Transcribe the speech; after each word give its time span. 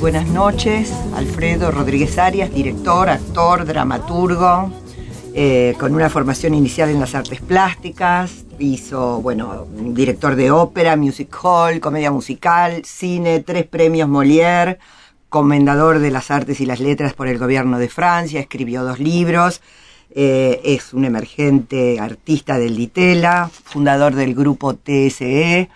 Buenas 0.00 0.28
noches, 0.28 0.90
Alfredo 1.14 1.70
Rodríguez 1.70 2.16
Arias, 2.16 2.50
director, 2.54 3.10
actor, 3.10 3.66
dramaturgo, 3.66 4.72
eh, 5.34 5.74
con 5.78 5.94
una 5.94 6.08
formación 6.08 6.54
inicial 6.54 6.88
en 6.88 7.00
las 7.00 7.14
artes 7.14 7.42
plásticas, 7.42 8.46
hizo, 8.58 9.20
bueno, 9.20 9.66
director 9.70 10.36
de 10.36 10.52
ópera, 10.52 10.96
music 10.96 11.36
hall, 11.42 11.80
comedia 11.80 12.10
musical, 12.10 12.82
cine, 12.86 13.40
tres 13.40 13.66
premios 13.66 14.08
Molière, 14.08 14.78
comendador 15.28 15.98
de 15.98 16.10
las 16.10 16.30
artes 16.30 16.62
y 16.62 16.66
las 16.66 16.80
letras 16.80 17.12
por 17.12 17.28
el 17.28 17.36
gobierno 17.36 17.78
de 17.78 17.90
Francia, 17.90 18.40
escribió 18.40 18.82
dos 18.82 19.00
libros, 19.00 19.60
eh, 20.14 20.62
es 20.64 20.94
un 20.94 21.04
emergente 21.04 22.00
artista 22.00 22.58
del 22.58 22.74
Ditela, 22.74 23.50
fundador 23.52 24.14
del 24.14 24.34
grupo 24.34 24.74
TSE, 24.74 25.68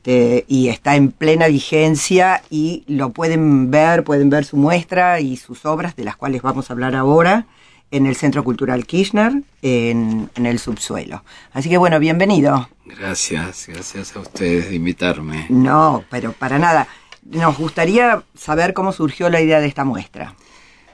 este, 0.00 0.46
y 0.48 0.68
está 0.68 0.96
en 0.96 1.12
plena 1.12 1.46
vigencia 1.48 2.42
y 2.48 2.84
lo 2.86 3.10
pueden 3.10 3.70
ver, 3.70 4.02
pueden 4.02 4.30
ver 4.30 4.46
su 4.46 4.56
muestra 4.56 5.20
y 5.20 5.36
sus 5.36 5.66
obras, 5.66 5.94
de 5.94 6.04
las 6.04 6.16
cuales 6.16 6.40
vamos 6.40 6.70
a 6.70 6.72
hablar 6.72 6.96
ahora, 6.96 7.44
en 7.90 8.06
el 8.06 8.16
Centro 8.16 8.42
Cultural 8.42 8.86
Kirchner, 8.86 9.42
en, 9.60 10.30
en 10.34 10.46
el 10.46 10.58
subsuelo. 10.58 11.22
Así 11.52 11.68
que 11.68 11.76
bueno, 11.76 11.98
bienvenido. 11.98 12.70
Gracias, 12.86 13.66
gracias 13.68 14.16
a 14.16 14.20
ustedes 14.20 14.70
de 14.70 14.76
invitarme. 14.76 15.44
No, 15.50 16.02
pero 16.08 16.32
para 16.32 16.58
nada. 16.58 16.88
Nos 17.22 17.58
gustaría 17.58 18.22
saber 18.34 18.72
cómo 18.72 18.92
surgió 18.92 19.28
la 19.28 19.42
idea 19.42 19.60
de 19.60 19.66
esta 19.66 19.84
muestra. 19.84 20.34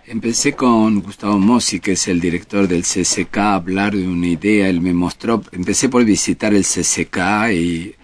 Empecé 0.04 0.54
con 0.54 1.00
Gustavo 1.00 1.38
Mossi, 1.38 1.78
que 1.78 1.92
es 1.92 2.08
el 2.08 2.20
director 2.20 2.66
del 2.66 2.82
CCK, 2.82 3.36
a 3.38 3.54
hablar 3.54 3.94
de 3.94 4.08
una 4.08 4.26
idea. 4.26 4.68
Él 4.68 4.80
me 4.80 4.92
mostró, 4.92 5.44
empecé 5.52 5.88
por 5.88 6.04
visitar 6.04 6.54
el 6.54 6.64
CCK 6.64 7.52
y 7.52 7.94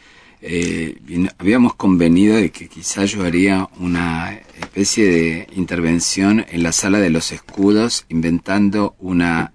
eh, 0.42 0.98
habíamos 1.38 1.74
convenido 1.74 2.37
de 2.37 2.51
que 2.51 2.69
quizás 2.69 3.12
yo 3.12 3.24
haría 3.24 3.69
una 3.78 4.41
especie 4.60 5.06
de 5.06 5.46
intervención 5.55 6.45
en 6.48 6.62
la 6.62 6.73
sala 6.73 6.98
de 6.98 7.10
los 7.10 7.30
escudos, 7.30 8.05
inventando 8.09 8.96
una 8.99 9.52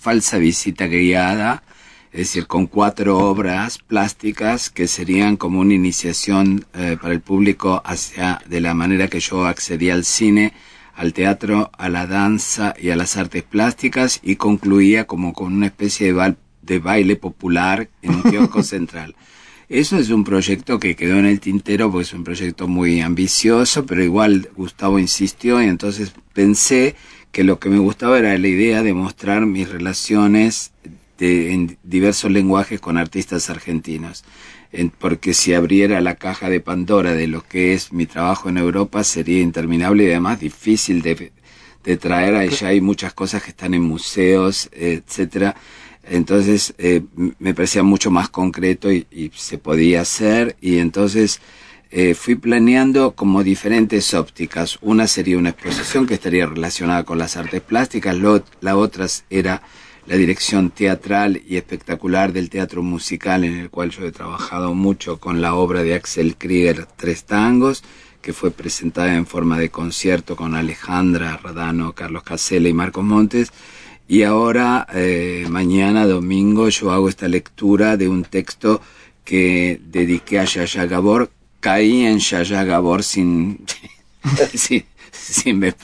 falsa 0.00 0.38
visita 0.38 0.86
guiada, 0.86 1.62
es 2.12 2.20
decir, 2.20 2.46
con 2.46 2.66
cuatro 2.66 3.18
obras 3.18 3.78
plásticas 3.78 4.70
que 4.70 4.88
serían 4.88 5.36
como 5.36 5.60
una 5.60 5.74
iniciación 5.74 6.64
eh, 6.74 6.96
para 7.00 7.14
el 7.14 7.20
público 7.20 7.82
hacia 7.84 8.40
de 8.46 8.60
la 8.60 8.74
manera 8.74 9.08
que 9.08 9.20
yo 9.20 9.44
accedía 9.46 9.94
al 9.94 10.04
cine 10.04 10.52
al 10.94 11.12
teatro, 11.12 11.70
a 11.76 11.88
la 11.88 12.06
danza 12.06 12.74
y 12.78 12.90
a 12.90 12.96
las 12.96 13.16
artes 13.16 13.42
plásticas 13.42 14.20
y 14.22 14.36
concluía 14.36 15.06
como 15.06 15.32
con 15.32 15.52
una 15.52 15.66
especie 15.66 16.12
de, 16.12 16.36
de 16.62 16.78
baile 16.78 17.16
popular 17.16 17.88
en 18.02 18.14
un 18.14 18.22
kiosco 18.22 18.62
central. 18.62 19.14
Eso 19.72 19.96
es 19.96 20.10
un 20.10 20.22
proyecto 20.22 20.78
que 20.78 20.94
quedó 20.94 21.18
en 21.18 21.24
el 21.24 21.40
tintero 21.40 21.90
porque 21.90 22.02
es 22.02 22.12
un 22.12 22.24
proyecto 22.24 22.68
muy 22.68 23.00
ambicioso, 23.00 23.86
pero 23.86 24.04
igual 24.04 24.50
Gustavo 24.54 24.98
insistió 24.98 25.62
y 25.62 25.64
entonces 25.64 26.12
pensé 26.34 26.94
que 27.30 27.42
lo 27.42 27.58
que 27.58 27.70
me 27.70 27.78
gustaba 27.78 28.18
era 28.18 28.36
la 28.36 28.48
idea 28.48 28.82
de 28.82 28.92
mostrar 28.92 29.46
mis 29.46 29.70
relaciones 29.70 30.72
de, 31.16 31.54
en 31.54 31.78
diversos 31.84 32.30
lenguajes 32.30 32.82
con 32.82 32.98
artistas 32.98 33.48
argentinos 33.48 34.24
porque 34.98 35.32
si 35.32 35.54
abriera 35.54 36.02
la 36.02 36.16
caja 36.16 36.50
de 36.50 36.60
Pandora 36.60 37.14
de 37.14 37.26
lo 37.26 37.42
que 37.42 37.72
es 37.72 37.94
mi 37.94 38.04
trabajo 38.04 38.50
en 38.50 38.58
Europa 38.58 39.02
sería 39.04 39.40
interminable 39.40 40.04
y 40.04 40.10
además 40.10 40.38
difícil 40.38 41.00
de, 41.00 41.32
de 41.82 41.96
traer. 41.96 42.34
Allá 42.34 42.68
hay 42.68 42.82
muchas 42.82 43.14
cosas 43.14 43.42
que 43.42 43.50
están 43.50 43.72
en 43.72 43.82
museos, 43.82 44.68
etcétera. 44.72 45.56
Entonces 46.04 46.74
eh, 46.78 47.02
me 47.38 47.54
parecía 47.54 47.82
mucho 47.82 48.10
más 48.10 48.28
concreto 48.28 48.90
y, 48.90 49.06
se 49.34 49.58
podía 49.58 50.00
hacer 50.00 50.56
y 50.60 50.78
entonces 50.78 51.40
eh, 51.90 52.14
fui 52.14 52.34
planeando 52.34 53.12
como 53.12 53.44
diferentes 53.44 54.14
ópticas. 54.14 54.78
Una 54.82 55.06
sería 55.06 55.38
una 55.38 55.50
exposición 55.50 56.06
que 56.06 56.14
estaría 56.14 56.46
relacionada 56.46 57.04
con 57.04 57.18
las 57.18 57.36
artes 57.36 57.60
plásticas, 57.60 58.16
la 58.60 58.76
otra 58.76 59.06
era 59.30 59.62
la 60.06 60.16
dirección 60.16 60.70
teatral 60.70 61.42
y 61.46 61.56
espectacular 61.56 62.32
del 62.32 62.50
teatro 62.50 62.82
musical 62.82 63.44
en 63.44 63.58
el 63.58 63.70
cual 63.70 63.90
yo 63.90 64.04
he 64.04 64.12
trabajado 64.12 64.74
mucho 64.74 65.20
con 65.20 65.40
la 65.40 65.54
obra 65.54 65.82
de 65.82 65.94
Axel 65.94 66.36
Krieger 66.36 66.86
Tres 66.96 67.24
Tangos, 67.24 67.84
que 68.20 68.32
fue 68.32 68.50
presentada 68.50 69.14
en 69.14 69.26
forma 69.26 69.58
de 69.58 69.70
concierto 69.70 70.36
con 70.36 70.54
Alejandra 70.54 71.36
Radano, 71.36 71.92
Carlos 71.92 72.22
Casella 72.24 72.68
y 72.68 72.72
Marcos 72.72 73.04
Montes. 73.04 73.52
Y 74.12 74.24
ahora, 74.24 74.86
eh, 74.92 75.46
mañana 75.48 76.06
domingo, 76.06 76.68
yo 76.68 76.90
hago 76.90 77.08
esta 77.08 77.28
lectura 77.28 77.96
de 77.96 78.10
un 78.10 78.24
texto 78.24 78.82
que 79.24 79.80
dediqué 79.86 80.38
a 80.38 80.44
Yaya 80.44 80.84
Gabor. 80.84 81.30
Caí 81.60 82.04
en 82.04 82.18
Yaya 82.18 82.62
Gabor 82.62 83.04
sin, 83.04 83.64
sin, 84.54 84.84
sin 85.10 85.74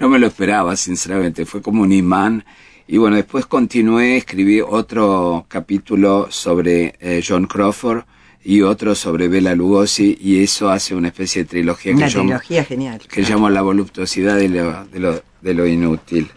no 0.00 0.08
me 0.08 0.18
lo 0.18 0.26
esperaba, 0.26 0.74
sinceramente. 0.74 1.46
Fue 1.46 1.62
como 1.62 1.82
un 1.82 1.92
imán 1.92 2.44
y 2.88 2.96
bueno, 2.96 3.14
después 3.14 3.46
continué, 3.46 4.16
escribí 4.16 4.60
otro 4.60 5.46
capítulo 5.46 6.26
sobre 6.28 6.96
eh, 6.98 7.22
John 7.24 7.46
Crawford 7.46 8.02
y 8.42 8.62
otro 8.62 8.96
sobre 8.96 9.28
Bela 9.28 9.54
Lugosi 9.54 10.18
y 10.20 10.42
eso 10.42 10.70
hace 10.70 10.96
una 10.96 11.06
especie 11.06 11.44
de 11.44 11.50
trilogía 11.50 11.94
que, 11.94 12.04
trilogía 12.06 12.64
genial, 12.64 13.00
que 13.08 13.22
llamo 13.22 13.48
La 13.48 13.62
voluptuosidad 13.62 14.34
de 14.38 14.48
lo, 14.48 14.86
de, 14.86 14.98
lo, 14.98 15.22
de 15.40 15.54
lo 15.54 15.68
inútil. 15.68 16.28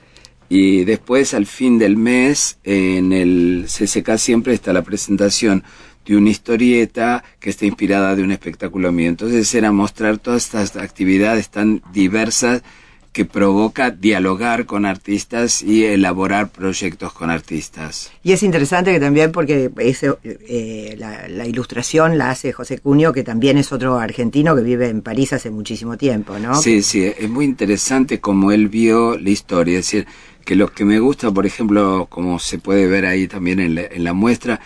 Y 0.50 0.84
después, 0.84 1.36
al 1.36 1.46
fin 1.46 1.78
del 1.78 1.96
mes, 1.96 2.58
en 2.64 3.14
el 3.14 3.68
CCK 3.68 4.18
siempre 4.18 4.54
está 4.54 4.74
la 4.74 4.82
presentación 4.82 5.64
de 6.06 6.18
una 6.18 6.32
historieta 6.32 7.24
que 7.40 7.52
está 7.52 7.68
inspirada 7.68 8.16
de 8.16 8.24
un 8.24 8.32
espectáculo 8.32 8.92
mío. 8.92 9.10
Entonces 9.10 9.54
era 9.54 9.72
mostrar 9.72 10.18
todas 10.18 10.46
estas 10.46 10.76
actividades 10.76 11.50
tan 11.50 11.84
diversas 11.94 12.64
que 13.12 13.26
provoca 13.26 13.90
dialogar 13.90 14.66
con 14.66 14.86
artistas 14.86 15.64
y 15.64 15.84
elaborar 15.86 16.50
proyectos 16.50 17.12
con 17.12 17.30
artistas. 17.30 18.12
Y 18.24 18.34
es 18.34 18.44
interesante 18.44 18.92
que 18.92 19.00
también, 19.00 19.32
porque 19.32 19.72
eh, 19.78 20.96
la, 20.98 21.48
ilustración 21.48 22.18
la 22.18 22.30
hace 22.30 22.54
José 22.54 22.78
Cunio, 22.78 23.12
que 23.12 23.24
también 23.24 23.58
es 23.58 23.72
otro 23.72 23.98
argentino 23.98 24.56
que 24.56 24.62
vive 24.62 24.90
en 24.90 25.02
París 25.02 25.34
hace 25.34 25.50
muchísimo 25.50 25.98
tiempo, 25.98 26.38
¿no? 26.38 26.56
Sí, 26.62 26.84
sí, 26.84 27.04
es 27.04 27.30
muy 27.30 27.46
interesante 27.46 28.20
como 28.20 28.52
él 28.52 28.68
vio 28.68 29.18
la 29.18 29.30
historia, 29.30 29.80
es 29.80 29.86
decir, 29.86 30.08
que 30.46 30.56
lo 30.56 30.72
que 30.72 30.86
me 30.86 31.00
gusta, 31.00 31.32
por 31.32 31.46
ejemplo, 31.46 32.08
como 32.10 32.40
se 32.40 32.60
puede 32.60 32.88
ver 32.88 33.06
ahí 33.06 33.28
también 33.28 33.60
en 33.60 34.04
la 34.04 34.14
muestra, 34.14 34.60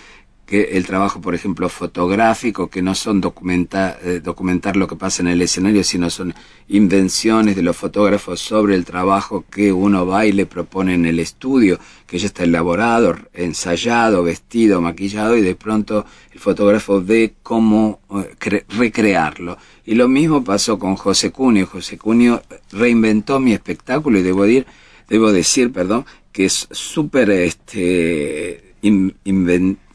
que 0.45 0.77
el 0.77 0.85
trabajo, 0.85 1.21
por 1.21 1.35
ejemplo, 1.35 1.69
fotográfico, 1.69 2.69
que 2.69 2.81
no 2.81 2.95
son 2.95 3.21
documenta, 3.21 3.97
eh, 4.03 4.19
documentar 4.21 4.75
lo 4.75 4.87
que 4.87 4.97
pasa 4.97 5.21
en 5.21 5.29
el 5.29 5.41
escenario, 5.41 5.83
sino 5.83 6.09
son 6.09 6.33
invenciones 6.67 7.55
de 7.55 7.61
los 7.61 7.77
fotógrafos 7.77 8.41
sobre 8.41 8.75
el 8.75 8.83
trabajo 8.83 9.45
que 9.49 9.71
uno 9.71 10.05
va 10.05 10.25
y 10.25 10.33
le 10.33 10.45
propone 10.45 10.95
en 10.95 11.05
el 11.05 11.19
estudio, 11.19 11.79
que 12.05 12.19
ya 12.19 12.25
está 12.25 12.43
elaborado, 12.43 13.15
ensayado, 13.33 14.23
vestido, 14.23 14.81
maquillado, 14.81 15.37
y 15.37 15.41
de 15.41 15.55
pronto 15.55 16.05
el 16.33 16.39
fotógrafo 16.39 17.01
ve 17.01 17.35
cómo 17.41 18.01
eh, 18.11 18.65
recrearlo. 18.69 19.57
Y 19.85 19.95
lo 19.95 20.09
mismo 20.09 20.43
pasó 20.43 20.77
con 20.77 20.97
José 20.97 21.31
Cunio. 21.31 21.67
José 21.67 21.97
Cunio 21.97 22.43
reinventó 22.71 23.39
mi 23.39 23.53
espectáculo 23.53 24.19
y 24.19 24.23
debo 24.23 24.43
decir, 24.43 24.65
debo 25.07 25.31
decir, 25.31 25.71
perdón, 25.71 26.05
que 26.33 26.45
es 26.45 26.67
súper 26.71 27.29
este, 27.29 28.73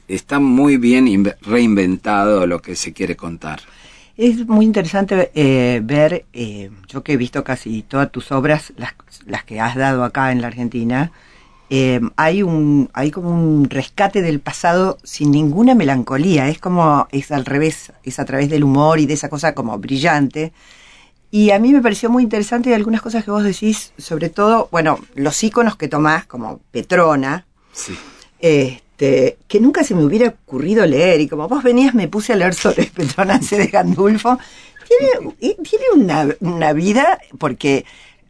está 0.09 0.39
muy 0.39 0.79
bien 0.79 1.35
reinventado 1.43 2.47
lo 2.47 2.61
que 2.61 2.75
se 2.75 2.93
quiere 2.93 3.17
contar. 3.17 3.61
Es 4.17 4.49
muy 4.49 4.65
interesante 4.65 5.31
eh, 5.35 5.81
ver, 5.85 6.25
eh, 6.33 6.71
yo 6.89 7.05
que 7.05 7.13
he 7.13 7.17
visto 7.17 7.45
casi 7.45 7.83
todas 7.83 8.11
tus 8.11 8.33
obras, 8.33 8.73
las, 8.77 8.95
las 9.27 9.45
que 9.45 9.61
has 9.61 9.77
dado 9.77 10.03
acá 10.03 10.33
en 10.33 10.41
la 10.41 10.49
Argentina, 10.49 11.13
eh, 11.71 12.01
hay 12.17 12.43
un 12.43 12.89
hay 12.95 13.11
como 13.11 13.31
un 13.31 13.69
rescate 13.69 14.23
del 14.23 14.41
pasado 14.41 14.97
sin 15.05 15.31
ninguna 15.31 15.75
melancolía 15.75 16.49
es 16.49 16.59
como 16.59 17.07
es 17.13 17.31
al 17.31 17.45
revés 17.45 17.93
es 18.05 18.19
a 18.19 18.25
través 18.25 18.49
del 18.49 18.65
humor 18.65 18.99
y 19.01 19.05
de 19.05 19.13
esa 19.13 19.29
cosa 19.29 19.53
como 19.53 19.77
brillante 19.77 20.55
y 21.31 21.51
a 21.51 21.59
mí 21.59 21.75
me 21.75 21.83
pareció 21.83 22.09
muy 22.09 22.23
interesante 22.23 22.75
algunas 22.75 23.03
cosas 23.03 23.23
que 23.23 23.31
vos 23.31 23.45
decís 23.45 23.93
sobre 23.99 24.31
todo 24.31 24.71
bueno 24.73 24.99
los 25.15 25.45
íconos 25.45 25.77
que 25.77 25.89
tomás 25.89 26.25
como 26.25 26.61
Petrona 26.71 27.45
sí. 27.73 27.99
Este, 28.99 29.39
que 29.47 29.61
nunca 29.61 29.85
se 29.85 29.95
me 29.95 30.05
hubiera 30.05 30.27
ocurrido 30.27 30.85
leer, 30.85 31.21
y 31.21 31.29
como 31.29 31.47
vos 31.47 31.63
venías 31.63 31.95
me 31.95 32.09
puse 32.09 32.33
a 32.33 32.37
leer 32.37 32.53
sobre 32.53 32.87
Petronance 32.95 33.57
de 33.57 33.69
Gandulfo. 33.69 34.41
Tiene, 34.89 35.55
tiene 35.63 35.85
una, 35.95 36.35
una 36.41 36.73
vida, 36.73 37.21
porque 37.39 37.85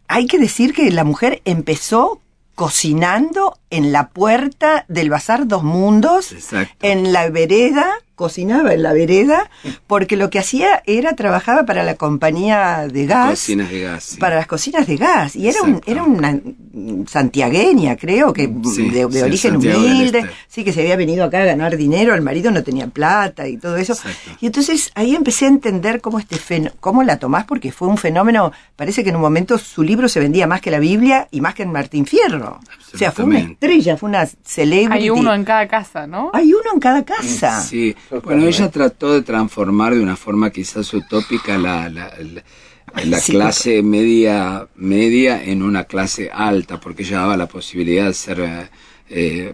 hay 0.09 0.27
que 0.27 0.39
decir 0.39 0.75
que 0.75 0.91
la 0.91 1.05
mujer 1.05 1.41
empezó 1.47 2.21
cocinando 2.55 3.57
en 3.71 3.93
la 3.93 4.11
puerta 4.11 4.85
del 4.89 5.09
Bazar 5.09 5.47
Dos 5.47 5.63
Mundos, 5.63 6.35
en 6.83 7.15
la 7.15 7.31
vereda 7.31 7.91
cocinaba 8.19 8.75
en 8.75 8.83
la 8.83 8.93
vereda 8.93 9.49
porque 9.87 10.17
lo 10.17 10.29
que 10.29 10.41
hacía 10.41 10.83
era 10.85 11.15
trabajaba 11.15 11.65
para 11.65 11.85
la 11.85 11.95
compañía 11.95 12.89
de 12.91 13.07
gas. 13.07 13.31
Cocinas 13.31 13.71
de 13.71 13.81
gas. 13.81 14.17
Para 14.19 14.37
las 14.37 14.47
cocinas 14.49 14.87
de 14.89 14.97
gas. 14.97 15.37
Y 15.37 15.49
era, 15.49 15.63
un, 15.63 15.81
era 15.87 16.03
una 16.03 16.39
santiagueña, 17.07 17.97
creo, 17.97 18.33
que 18.33 18.49
de, 18.49 19.05
origen 19.05 19.57
humilde. 19.57 20.29
Sí, 20.49 20.65
que 20.65 20.73
se 20.73 20.81
había 20.81 20.97
venido 20.97 21.25
acá 21.25 21.43
a 21.43 21.45
ganar 21.45 21.77
dinero, 21.77 22.15
el 22.15 22.23
marido 22.23 22.51
no 22.51 22.65
tenía 22.65 22.89
plata 22.89 23.47
y 23.47 23.57
todo 23.57 23.77
eso. 23.77 23.95
Y 24.41 24.47
entonces 24.47 24.91
ahí 24.97 25.15
empecé 25.15 25.45
a 25.45 25.49
entender 25.49 26.01
cómo, 26.01 26.19
este 26.19 26.73
cómo 26.81 27.05
la 27.05 27.19
tomás, 27.19 27.45
porque 27.45 27.71
fue 27.71 27.87
un 27.87 27.99
fenómeno, 27.99 28.53
parece 28.75 29.05
que 29.05 29.11
en 29.11 29.17
un 29.17 29.23
momento 29.23 29.59
su 29.59 29.85
libro 29.85 30.09
se 30.09 30.19
vendía 30.19 30.49
más 30.49 30.61
que 30.61 30.73
la 30.73 30.81
Biblia 30.81 31.29
y 31.31 31.41
más 31.41 31.55
que 31.55 31.63
en 31.63 31.71
Martín 31.71 32.05
Fierro. 32.05 32.59
O 32.93 32.99
sea, 32.99 33.13
fue 33.13 33.27
una 33.27 33.39
estrella, 33.39 33.97
fue 33.97 34.09
una 34.09 34.27
celebrity. 34.27 35.05
Hay 35.05 35.11
uno 35.11 35.33
en 35.35 35.45
cada 35.45 35.69
casa, 35.69 36.07
¿no? 36.07 36.31
Hay 36.33 36.53
uno 36.53 36.73
en 36.75 36.81
cada 36.81 37.05
casa. 37.05 37.61
Sí, 37.61 37.95
bueno, 38.23 38.47
ella 38.47 38.71
trató 38.71 39.13
de 39.13 39.23
transformar 39.23 39.95
de 39.95 40.03
una 40.03 40.17
forma 40.17 40.51
quizás 40.51 40.93
utópica 40.95 41.59
la, 41.59 41.89
la, 41.89 42.13
la, 43.05 43.21
clase 43.21 43.83
media 43.83 44.67
media 44.77 45.43
en 45.43 45.63
una 45.63 45.85
clase 45.85 46.31
alta, 46.33 46.81
porque 46.81 47.03
ella 47.03 47.19
daba 47.19 47.37
la 47.37 47.47
posibilidad 47.47 48.07
de 48.07 48.15
ser 48.15 48.71
eh, 49.11 49.53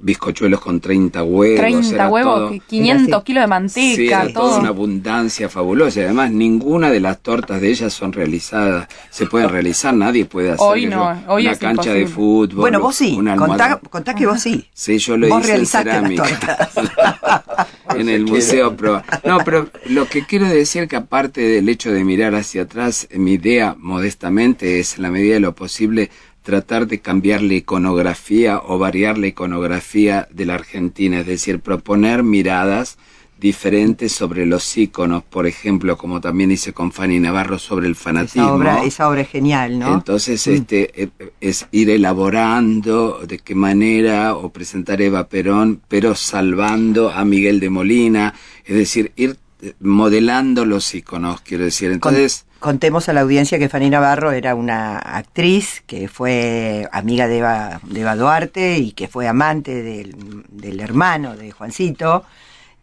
bizcochuelos 0.00 0.60
con 0.60 0.80
30 0.80 1.22
huevos. 1.22 1.58
30 1.58 2.08
huevos, 2.08 2.52
500 2.66 3.22
kilos 3.24 3.42
de 3.42 3.46
manteca, 3.46 4.26
sí, 4.26 4.32
todo. 4.32 4.58
una 4.58 4.68
abundancia 4.68 5.48
fabulosa. 5.48 6.00
Y 6.00 6.04
además, 6.04 6.30
ninguna 6.30 6.90
de 6.90 7.00
las 7.00 7.18
tortas 7.20 7.60
de 7.60 7.70
ellas 7.70 7.92
son 7.92 8.12
realizadas. 8.12 8.88
Se 9.10 9.26
pueden 9.26 9.48
realizar, 9.48 9.94
nadie 9.94 10.24
puede 10.24 10.52
hacer 10.52 10.66
hoy 10.66 10.86
no, 10.86 11.22
hoy 11.28 11.46
una 11.46 11.56
cancha 11.56 11.92
de 11.92 12.06
fútbol. 12.06 12.60
Bueno, 12.60 12.80
vos 12.80 12.96
sí, 12.96 13.18
contá, 13.36 13.80
contá, 13.90 14.14
que 14.14 14.26
vos 14.26 14.40
sí. 14.40 14.66
Sí, 14.72 14.98
yo 14.98 15.16
lo 15.16 15.38
hice 15.38 15.54
en 15.54 15.66
cerámica. 15.66 16.26
en 17.94 18.08
el 18.08 18.24
museo 18.24 18.76
Pro. 18.76 19.02
No, 19.24 19.38
pero 19.44 19.68
lo 19.86 20.06
que 20.06 20.24
quiero 20.24 20.48
decir 20.48 20.88
que 20.88 20.96
aparte 20.96 21.40
del 21.40 21.68
hecho 21.68 21.92
de 21.92 22.04
mirar 22.04 22.34
hacia 22.34 22.62
atrás, 22.62 23.08
mi 23.12 23.34
idea 23.34 23.76
modestamente 23.78 24.80
es 24.80 24.96
en 24.96 25.02
la 25.02 25.10
medida 25.10 25.34
de 25.34 25.40
lo 25.40 25.54
posible 25.54 26.10
tratar 26.48 26.86
de 26.86 27.00
cambiar 27.00 27.42
la 27.42 27.52
iconografía 27.52 28.62
o 28.64 28.78
variar 28.78 29.18
la 29.18 29.26
iconografía 29.26 30.26
de 30.32 30.46
la 30.46 30.54
Argentina, 30.54 31.20
es 31.20 31.26
decir, 31.26 31.60
proponer 31.60 32.22
miradas 32.22 32.96
diferentes 33.38 34.12
sobre 34.12 34.46
los 34.46 34.74
íconos, 34.78 35.22
por 35.24 35.46
ejemplo, 35.46 35.98
como 35.98 36.22
también 36.22 36.50
hice 36.50 36.72
con 36.72 36.90
Fanny 36.90 37.20
Navarro 37.20 37.58
sobre 37.58 37.86
el 37.86 37.96
fanatismo. 37.96 38.44
Esa 38.44 38.54
obra, 38.54 38.82
esa 38.82 39.08
obra 39.10 39.20
es 39.20 39.28
genial, 39.28 39.78
¿no? 39.78 39.92
Entonces, 39.92 40.46
mm. 40.46 40.50
este 40.50 41.02
eh, 41.02 41.10
es 41.38 41.66
ir 41.70 41.90
elaborando 41.90 43.20
de 43.28 43.40
qué 43.40 43.54
manera 43.54 44.34
o 44.34 44.48
presentar 44.48 45.02
Eva 45.02 45.28
Perón, 45.28 45.82
pero 45.86 46.14
salvando 46.14 47.10
a 47.10 47.26
Miguel 47.26 47.60
de 47.60 47.68
Molina, 47.68 48.32
es 48.64 48.74
decir, 48.74 49.12
ir 49.16 49.36
eh, 49.60 49.74
modelando 49.80 50.64
los 50.64 50.94
íconos, 50.94 51.42
quiero 51.42 51.64
decir. 51.64 51.92
Entonces, 51.92 52.46
contemos 52.58 53.08
a 53.08 53.12
la 53.12 53.20
audiencia 53.20 53.58
que 53.58 53.68
Fanny 53.68 53.90
Navarro 53.90 54.32
era 54.32 54.54
una 54.54 54.98
actriz 54.98 55.82
que 55.86 56.08
fue 56.08 56.88
amiga 56.92 57.28
de 57.28 57.38
Eva, 57.38 57.80
de 57.84 58.00
Eva 58.00 58.16
Duarte 58.16 58.78
y 58.78 58.92
que 58.92 59.08
fue 59.08 59.28
amante 59.28 59.82
del, 59.82 60.80
hermano 60.80 61.36
de 61.36 61.50
Juancito 61.52 62.24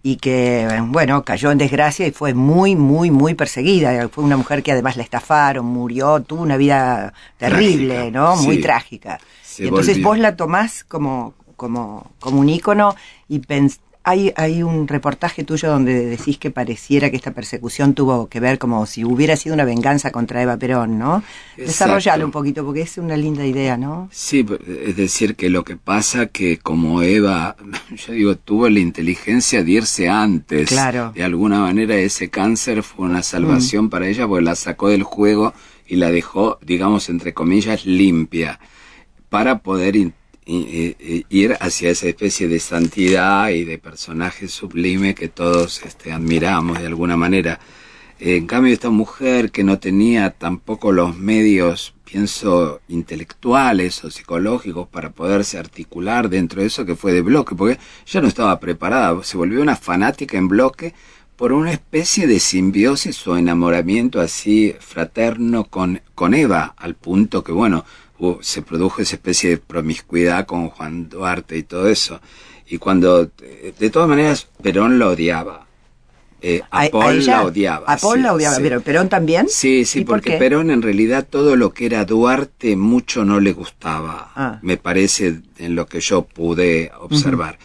y 0.02 0.18
que, 0.18 0.68
bueno, 0.88 1.24
cayó 1.24 1.52
en 1.52 1.58
desgracia 1.58 2.06
y 2.06 2.12
fue 2.12 2.34
muy, 2.34 2.76
muy, 2.76 3.10
muy 3.10 3.34
perseguida. 3.34 4.08
Fue 4.10 4.24
una 4.24 4.38
mujer 4.38 4.62
que 4.62 4.72
además 4.72 4.98
la 4.98 5.04
estafaron, 5.04 5.66
murió, 5.66 6.22
tuvo 6.22 6.44
una 6.44 6.58
vida 6.58 7.14
terrible, 7.38 8.12
¿no? 8.12 8.36
Muy 8.36 8.62
trágica. 8.62 9.20
y 9.58 9.68
entonces 9.68 10.02
vos 10.02 10.20
la 10.20 10.36
tomás 10.36 10.84
como, 10.84 11.34
como, 11.56 12.12
como 12.20 12.40
un 12.40 12.50
ícono 12.50 12.96
y 13.28 13.40
pens 13.40 13.80
hay, 14.08 14.32
hay 14.36 14.62
un 14.62 14.88
reportaje 14.88 15.44
tuyo 15.44 15.70
donde 15.70 16.06
decís 16.06 16.38
que 16.38 16.52
pareciera 16.52 17.10
que 17.10 17.16
esta 17.16 17.32
persecución 17.32 17.96
tuvo 17.96 18.28
que 18.28 18.40
ver 18.40 18.60
como 18.60 18.86
si 18.86 19.04
hubiera 19.04 19.36
sido 19.36 19.56
una 19.56 19.66
venganza 19.66 20.12
contra 20.12 20.44
Eva 20.44 20.58
Perón, 20.58 21.00
¿no? 21.00 21.24
Desarrollalo 21.58 22.24
un 22.24 22.32
poquito 22.32 22.64
porque 22.64 22.82
es 22.82 23.00
una 23.00 23.18
linda 23.18 23.44
idea, 23.48 23.78
¿no? 23.78 24.08
Sí, 24.12 24.46
es 24.86 24.96
decir, 24.96 25.36
que 25.36 25.50
lo 25.50 25.64
que 25.64 25.76
pasa 25.76 26.28
que 26.28 26.60
como 26.60 27.02
Eva, 27.02 27.56
yo 27.96 28.14
digo, 28.14 28.36
tuvo 28.36 28.70
la 28.70 28.80
inteligencia 28.80 29.64
de 29.64 29.72
irse 29.72 30.08
antes. 30.08 30.70
Claro. 30.70 31.12
De 31.16 31.24
alguna 31.24 31.62
manera 31.62 31.96
ese 31.96 32.30
cáncer 32.30 32.84
fue 32.84 33.08
una 33.08 33.24
salvación 33.24 33.86
mm. 33.86 33.90
para 33.90 34.08
ella 34.08 34.28
porque 34.28 34.46
la 34.46 34.56
sacó 34.56 34.90
del 34.90 35.02
juego 35.02 35.56
y 35.88 35.96
la 35.96 36.12
dejó, 36.12 36.60
digamos, 36.62 37.10
entre 37.10 37.34
comillas, 37.34 37.88
limpia 37.88 38.60
para 39.30 39.60
poder 39.60 39.96
ir 40.46 41.58
hacia 41.60 41.90
esa 41.90 42.08
especie 42.08 42.48
de 42.48 42.60
santidad 42.60 43.50
y 43.50 43.64
de 43.64 43.80
personaje 43.80 44.48
sublime 44.48 45.16
que 45.16 45.28
todos 45.28 45.84
este, 45.84 46.12
admiramos 46.12 46.80
de 46.80 46.88
alguna 46.88 47.18
manera. 47.18 47.60
En 48.20 48.48
cambio, 48.48 48.72
esta 48.72 48.90
mujer 48.90 49.52
que 49.52 49.64
no 49.64 49.80
tenía 49.80 50.30
tampoco 50.32 50.94
los 50.94 51.18
medios, 51.18 51.94
pienso, 52.06 52.80
intelectuales 52.88 54.04
o 54.06 54.12
psicológicos 54.12 54.88
para 54.88 55.10
poderse 55.10 55.58
articular 55.58 56.30
dentro 56.30 56.62
de 56.62 56.68
eso 56.68 56.86
que 56.86 56.96
fue 56.96 57.12
de 57.12 57.22
bloque, 57.22 57.56
porque 57.56 57.78
ya 58.06 58.22
no 58.22 58.28
estaba 58.28 58.60
preparada, 58.60 59.22
se 59.24 59.36
volvió 59.36 59.62
una 59.62 59.76
fanática 59.76 60.38
en 60.38 60.48
bloque 60.48 60.94
por 61.36 61.52
una 61.52 61.74
especie 61.74 62.28
de 62.28 62.40
simbiosis 62.40 63.28
o 63.28 63.36
enamoramiento 63.36 64.22
así 64.22 64.74
fraterno 64.80 65.66
con, 65.66 66.02
con 66.14 66.34
Eva, 66.34 66.74
al 66.78 66.96
punto 66.96 67.44
que, 67.44 67.52
bueno, 67.52 67.84
se 68.42 68.62
produjo 68.62 69.02
esa 69.02 69.16
especie 69.16 69.50
de 69.52 69.58
promiscuidad 69.58 70.46
con 70.46 70.70
Juan 70.70 71.10
Duarte 71.10 71.58
y 71.58 71.64
todo 71.64 71.90
eso. 71.90 72.20
Y 72.68 72.78
cuando, 72.78 73.26
de 73.26 73.90
todas 73.92 74.10
maneras, 74.10 74.48
Perón 74.62 74.98
lo 74.98 75.10
odiaba. 75.10 75.66
Eh, 76.42 76.62
a, 76.70 76.88
Paul 76.90 77.26
la 77.26 77.44
odiaba. 77.44 77.92
A 77.92 77.98
Paul 77.98 78.22
la 78.22 78.34
odiaba, 78.34 78.58
pero 78.58 78.82
Perón 78.82 79.10
también. 79.10 79.48
Sí, 79.50 79.84
sí, 79.84 80.06
porque 80.06 80.34
Perón 80.34 80.70
en 80.70 80.82
realidad 80.82 81.26
todo 81.28 81.56
lo 81.56 81.74
que 81.74 81.88
era 81.88 82.06
Duarte 82.06 82.76
mucho 82.76 83.26
no 83.26 83.40
le 83.40 83.52
gustaba, 83.54 84.32
ah. 84.36 84.60
me 84.62 84.78
parece, 84.78 85.42
en 85.58 85.76
lo 85.76 85.88
que 85.88 86.02
yo 86.02 86.24
pude 86.24 86.92
observar. 87.00 87.58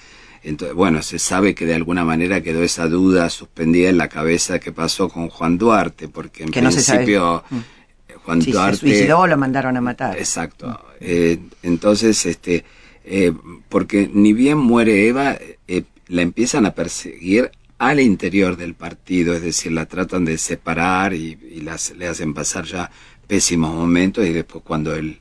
Entonces, 0.42 0.74
bueno, 0.74 1.02
se 1.02 1.18
sabe 1.18 1.54
que 1.54 1.66
de 1.66 1.74
alguna 1.74 2.04
manera 2.04 2.40
quedó 2.40 2.62
esa 2.62 2.88
duda 2.88 3.28
suspendida 3.28 3.90
en 3.90 3.98
la 3.98 4.08
cabeza 4.08 4.58
que 4.58 4.72
pasó 4.72 5.10
con 5.10 5.28
Juan 5.28 5.58
Duarte, 5.58 6.08
porque 6.08 6.44
en 6.44 6.50
principio... 6.50 7.44
Mm. 7.50 7.58
Juan 8.24 8.42
si 8.42 8.52
se 8.52 8.76
suicidó 8.76 9.26
lo 9.26 9.36
mandaron 9.36 9.76
a 9.76 9.80
matar. 9.80 10.16
Exacto. 10.18 10.80
Eh, 11.00 11.38
entonces, 11.62 12.26
este, 12.26 12.64
eh, 13.04 13.32
porque 13.68 14.10
ni 14.12 14.32
bien 14.32 14.58
muere 14.58 15.08
Eva, 15.08 15.36
eh, 15.68 15.84
la 16.08 16.22
empiezan 16.22 16.66
a 16.66 16.72
perseguir 16.72 17.50
al 17.78 17.98
interior 18.00 18.56
del 18.56 18.74
partido, 18.74 19.34
es 19.34 19.42
decir, 19.42 19.72
la 19.72 19.86
tratan 19.86 20.24
de 20.24 20.36
separar 20.36 21.14
y, 21.14 21.36
las, 21.62 21.92
le 21.96 22.08
hacen 22.08 22.34
pasar 22.34 22.66
ya 22.66 22.90
pésimos 23.26 23.74
momentos 23.74 24.26
y 24.26 24.32
después 24.32 24.62
cuando 24.64 24.94
el, 24.94 25.18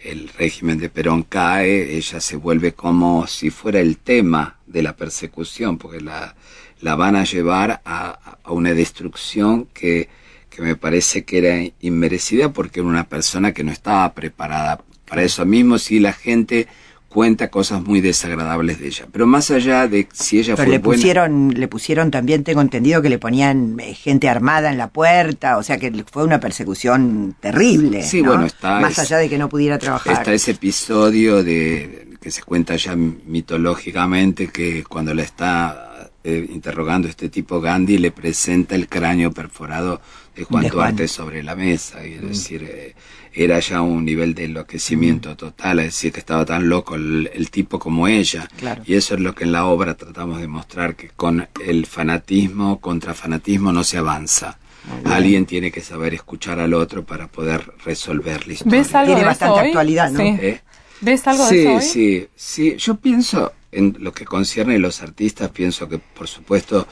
el 0.00 0.28
régimen 0.30 0.78
de 0.78 0.88
Perón 0.88 1.24
cae, 1.24 1.96
ella 1.96 2.20
se 2.20 2.36
vuelve 2.36 2.72
como 2.72 3.26
si 3.26 3.50
fuera 3.50 3.80
el 3.80 3.98
tema 3.98 4.56
de 4.66 4.82
la 4.82 4.96
persecución, 4.96 5.76
porque 5.76 6.00
la, 6.00 6.34
la 6.80 6.94
van 6.94 7.16
a 7.16 7.24
llevar 7.24 7.82
a, 7.84 8.38
a 8.42 8.52
una 8.52 8.72
destrucción 8.72 9.66
que 9.66 10.08
que 10.58 10.64
me 10.64 10.74
parece 10.74 11.22
que 11.22 11.38
era 11.38 11.72
inmerecida 11.80 12.52
porque 12.52 12.80
era 12.80 12.88
una 12.88 13.08
persona 13.08 13.52
que 13.52 13.62
no 13.62 13.70
estaba 13.70 14.12
preparada 14.12 14.80
para 15.08 15.22
eso 15.22 15.46
mismo 15.46 15.78
si 15.78 16.00
la 16.00 16.12
gente 16.12 16.66
cuenta 17.08 17.48
cosas 17.48 17.80
muy 17.80 18.00
desagradables 18.00 18.80
de 18.80 18.88
ella. 18.88 19.06
Pero 19.12 19.28
más 19.28 19.52
allá 19.52 19.86
de 19.86 20.08
si 20.12 20.40
ella 20.40 20.56
Pero 20.56 20.66
fue 20.66 20.72
le 20.74 20.80
pusieron, 20.80 21.54
le 21.54 21.68
pusieron 21.68 22.10
también, 22.10 22.42
tengo 22.42 22.60
entendido 22.60 23.00
que 23.00 23.08
le 23.08 23.18
ponían 23.18 23.78
eh, 23.78 23.94
gente 23.94 24.28
armada 24.28 24.72
en 24.72 24.78
la 24.78 24.88
puerta, 24.88 25.58
o 25.58 25.62
sea 25.62 25.78
que 25.78 26.04
fue 26.10 26.24
una 26.24 26.40
persecución 26.40 27.36
terrible. 27.38 28.02
Sí, 28.02 28.20
bueno, 28.20 28.44
está. 28.44 28.80
Más 28.80 28.98
allá 28.98 29.18
de 29.18 29.28
que 29.28 29.38
no 29.38 29.48
pudiera 29.48 29.78
trabajar. 29.78 30.12
Está 30.12 30.32
ese 30.32 30.50
episodio 30.50 31.44
de 31.44 32.16
que 32.20 32.32
se 32.32 32.42
cuenta 32.42 32.74
ya 32.74 32.96
mitológicamente 32.96 34.48
que 34.48 34.82
cuando 34.82 35.14
la 35.14 35.22
está 35.22 36.10
eh, 36.24 36.46
interrogando 36.50 37.06
este 37.06 37.28
tipo 37.28 37.60
Gandhi 37.60 37.96
le 37.96 38.10
presenta 38.10 38.74
el 38.74 38.88
cráneo 38.88 39.30
perforado 39.30 40.00
de 40.38 40.44
Juan 40.44 40.68
Duarte 40.68 41.08
sobre 41.08 41.42
la 41.42 41.56
mesa, 41.56 42.06
y 42.06 42.14
es 42.14 42.22
mm. 42.22 42.28
decir, 42.28 42.62
eh, 42.62 42.94
era 43.32 43.58
ya 43.58 43.82
un 43.82 44.04
nivel 44.04 44.34
de 44.34 44.44
enloquecimiento 44.44 45.30
mm. 45.30 45.36
total, 45.36 45.80
es 45.80 45.86
decir, 45.86 46.12
que 46.12 46.20
estaba 46.20 46.44
tan 46.44 46.68
loco 46.68 46.94
el, 46.94 47.48
tipo 47.50 47.78
como 47.78 48.06
ella. 48.06 48.48
Y 48.84 48.94
eso 48.94 49.14
es 49.14 49.20
lo 49.20 49.34
que 49.34 49.44
en 49.44 49.52
la 49.52 49.66
obra 49.66 49.96
tratamos 49.96 50.40
de 50.40 50.46
mostrar, 50.46 50.94
que 50.94 51.08
con 51.08 51.48
el 51.64 51.86
fanatismo, 51.86 52.80
contra 52.80 53.14
fanatismo 53.14 53.72
no 53.72 53.82
se 53.82 53.98
avanza. 53.98 54.58
Alguien 55.04 55.44
tiene 55.44 55.70
que 55.70 55.80
saber 55.80 56.14
escuchar 56.14 56.60
al 56.60 56.72
otro 56.72 57.04
para 57.04 57.26
poder 57.26 57.72
resolver 57.84 58.46
la 58.46 58.52
historia. 58.54 58.78
¿Ves 58.78 58.94
algo 58.94 59.06
tiene 59.06 59.20
de 59.20 59.26
bastante 59.26 59.60
actualidad, 59.60 60.10
¿no? 60.12 60.20
¿Eh? 60.20 60.62
¿Ves 61.00 61.26
algo 61.26 61.46
sí, 61.46 61.56
de 61.56 61.76
eso 61.76 61.92
Sí, 61.92 62.28
sí, 62.34 62.76
Yo 62.78 62.94
pienso, 62.94 63.52
en 63.72 63.96
lo 63.98 64.12
que 64.12 64.24
concierne 64.24 64.76
a 64.76 64.78
los 64.78 65.02
artistas, 65.02 65.50
pienso 65.50 65.88
que, 65.88 65.98
por 65.98 66.28
supuesto, 66.28 66.86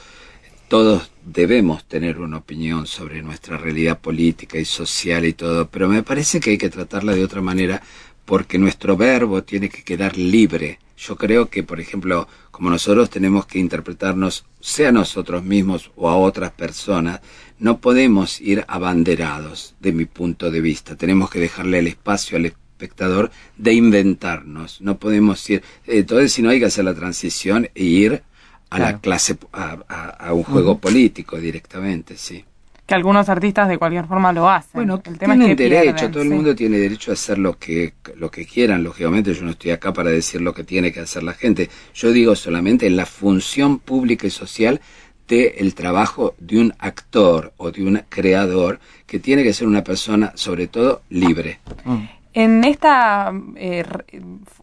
todos 0.68 1.10
debemos 1.24 1.84
tener 1.84 2.18
una 2.18 2.38
opinión 2.38 2.86
sobre 2.86 3.22
nuestra 3.22 3.56
realidad 3.56 4.00
política 4.00 4.58
y 4.58 4.64
social 4.64 5.24
y 5.24 5.32
todo, 5.32 5.68
pero 5.68 5.88
me 5.88 6.02
parece 6.02 6.40
que 6.40 6.50
hay 6.50 6.58
que 6.58 6.70
tratarla 6.70 7.14
de 7.14 7.24
otra 7.24 7.40
manera 7.40 7.82
porque 8.24 8.58
nuestro 8.58 8.96
verbo 8.96 9.44
tiene 9.44 9.68
que 9.68 9.84
quedar 9.84 10.16
libre. 10.16 10.80
Yo 10.98 11.16
creo 11.16 11.48
que, 11.48 11.62
por 11.62 11.78
ejemplo, 11.78 12.26
como 12.50 12.70
nosotros 12.70 13.10
tenemos 13.10 13.46
que 13.46 13.58
interpretarnos, 13.58 14.44
sea 14.60 14.90
nosotros 14.90 15.44
mismos 15.44 15.92
o 15.94 16.08
a 16.08 16.16
otras 16.16 16.50
personas, 16.52 17.20
no 17.58 17.78
podemos 17.78 18.40
ir 18.40 18.64
abanderados, 18.66 19.74
de 19.78 19.92
mi 19.92 20.06
punto 20.06 20.50
de 20.50 20.60
vista. 20.60 20.96
Tenemos 20.96 21.30
que 21.30 21.38
dejarle 21.38 21.78
el 21.78 21.86
espacio 21.86 22.38
al 22.38 22.46
espectador 22.46 23.30
de 23.56 23.74
inventarnos. 23.74 24.80
No 24.80 24.98
podemos 24.98 25.48
ir. 25.48 25.62
Entonces, 25.86 26.32
si 26.32 26.42
no 26.42 26.50
hay 26.50 26.58
que 26.58 26.66
hacer 26.66 26.84
la 26.84 26.94
transición 26.94 27.68
e 27.74 27.84
ir 27.84 28.22
a 28.70 28.78
la 28.78 28.98
clase, 28.98 29.36
a, 29.52 30.32
un 30.32 30.42
juego 30.42 30.78
político 30.78 31.38
directamente, 31.38 32.16
sí 32.16 32.44
que 32.86 32.94
algunos 32.94 33.28
artistas 33.28 33.68
de 33.68 33.78
cualquier 33.78 34.06
forma 34.06 34.32
lo 34.32 34.48
hacen. 34.48 34.70
Bueno, 34.74 35.02
el 35.04 35.18
tema 35.18 35.34
tienen 35.34 35.50
es 35.50 35.56
que 35.56 35.68
derecho, 35.68 36.08
todo 36.08 36.22
el 36.22 36.30
mundo 36.30 36.54
tiene 36.54 36.78
derecho 36.78 37.10
a 37.10 37.14
hacer 37.14 37.36
lo 37.36 37.58
que, 37.58 37.94
lo 38.14 38.30
que 38.30 38.46
quieran, 38.46 38.84
lógicamente 38.84 39.34
yo 39.34 39.42
no 39.42 39.50
estoy 39.50 39.72
acá 39.72 39.92
para 39.92 40.10
decir 40.10 40.40
lo 40.40 40.54
que 40.54 40.62
tiene 40.62 40.92
que 40.92 41.00
hacer 41.00 41.24
la 41.24 41.34
gente, 41.34 41.68
yo 41.94 42.12
digo 42.12 42.36
solamente 42.36 42.88
la 42.88 43.04
función 43.04 43.80
pública 43.80 44.28
y 44.28 44.30
social 44.30 44.80
del 45.26 45.52
el 45.56 45.74
trabajo 45.74 46.36
de 46.38 46.60
un 46.60 46.74
actor 46.78 47.52
o 47.56 47.72
de 47.72 47.82
un 47.82 48.02
creador 48.08 48.78
que 49.06 49.18
tiene 49.18 49.42
que 49.42 49.52
ser 49.52 49.66
una 49.66 49.82
persona 49.82 50.32
sobre 50.36 50.68
todo 50.68 51.02
libre. 51.10 51.58
Mm. 51.84 52.04
En 52.36 52.64
esta 52.64 53.32
eh, 53.54 53.82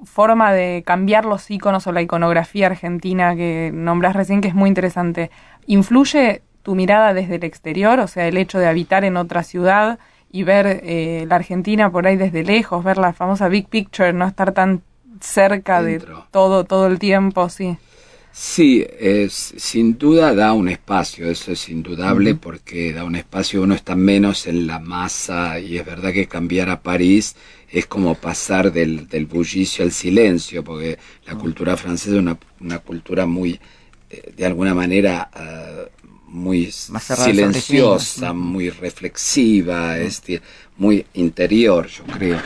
forma 0.05 0.53
de 0.53 0.83
cambiar 0.85 1.25
los 1.25 1.49
iconos 1.49 1.87
o 1.87 1.91
la 1.91 2.03
iconografía 2.03 2.67
argentina 2.67 3.35
que 3.35 3.71
nombras 3.73 4.15
recién, 4.15 4.41
que 4.41 4.47
es 4.47 4.53
muy 4.53 4.67
interesante, 4.67 5.31
¿influye 5.65 6.43
tu 6.61 6.75
mirada 6.75 7.15
desde 7.15 7.37
el 7.37 7.43
exterior, 7.43 7.99
o 7.99 8.05
sea, 8.05 8.27
el 8.27 8.37
hecho 8.37 8.59
de 8.59 8.67
habitar 8.67 9.03
en 9.03 9.17
otra 9.17 9.41
ciudad 9.41 9.97
y 10.31 10.43
ver 10.43 10.81
eh, 10.83 11.25
la 11.27 11.37
Argentina 11.37 11.91
por 11.91 12.05
ahí 12.05 12.15
desde 12.15 12.43
lejos, 12.43 12.83
ver 12.83 12.99
la 12.99 13.11
famosa 13.11 13.47
big 13.47 13.67
picture, 13.69 14.13
no 14.13 14.27
estar 14.27 14.51
tan 14.51 14.83
cerca 15.19 15.81
de 15.81 15.99
todo 16.29 16.65
todo 16.65 16.85
el 16.85 16.99
tiempo, 16.99 17.49
sí. 17.49 17.79
Sí, 18.35 18.83
es, 18.99 19.53
sin 19.57 19.95
duda 19.99 20.33
da 20.33 20.53
un 20.53 20.67
espacio, 20.67 21.29
eso 21.29 21.51
es 21.51 21.69
indudable, 21.69 22.33
porque 22.33 22.91
da 22.91 23.03
un 23.03 23.15
espacio, 23.15 23.61
uno 23.61 23.75
está 23.75 23.95
menos 23.95 24.47
en 24.47 24.65
la 24.65 24.79
masa 24.79 25.59
y 25.59 25.77
es 25.77 25.85
verdad 25.85 26.11
que 26.11 26.25
cambiar 26.25 26.71
a 26.71 26.81
París 26.81 27.35
es 27.69 27.85
como 27.85 28.15
pasar 28.15 28.73
del, 28.73 29.07
del 29.07 29.27
bullicio 29.27 29.85
al 29.85 29.91
silencio, 29.91 30.63
porque 30.63 30.97
la 31.27 31.35
cultura 31.35 31.77
francesa 31.77 32.15
es 32.15 32.21
una, 32.21 32.35
una 32.59 32.79
cultura 32.79 33.27
muy, 33.27 33.59
eh, 34.09 34.33
de 34.35 34.45
alguna 34.47 34.73
manera, 34.73 35.29
uh, 35.35 36.31
muy 36.31 36.71
silenciosa, 36.71 38.33
muy 38.33 38.71
reflexiva, 38.71 39.99
este, 39.99 40.41
muy 40.77 41.05
interior, 41.13 41.85
yo 41.85 42.03
creo. 42.05 42.39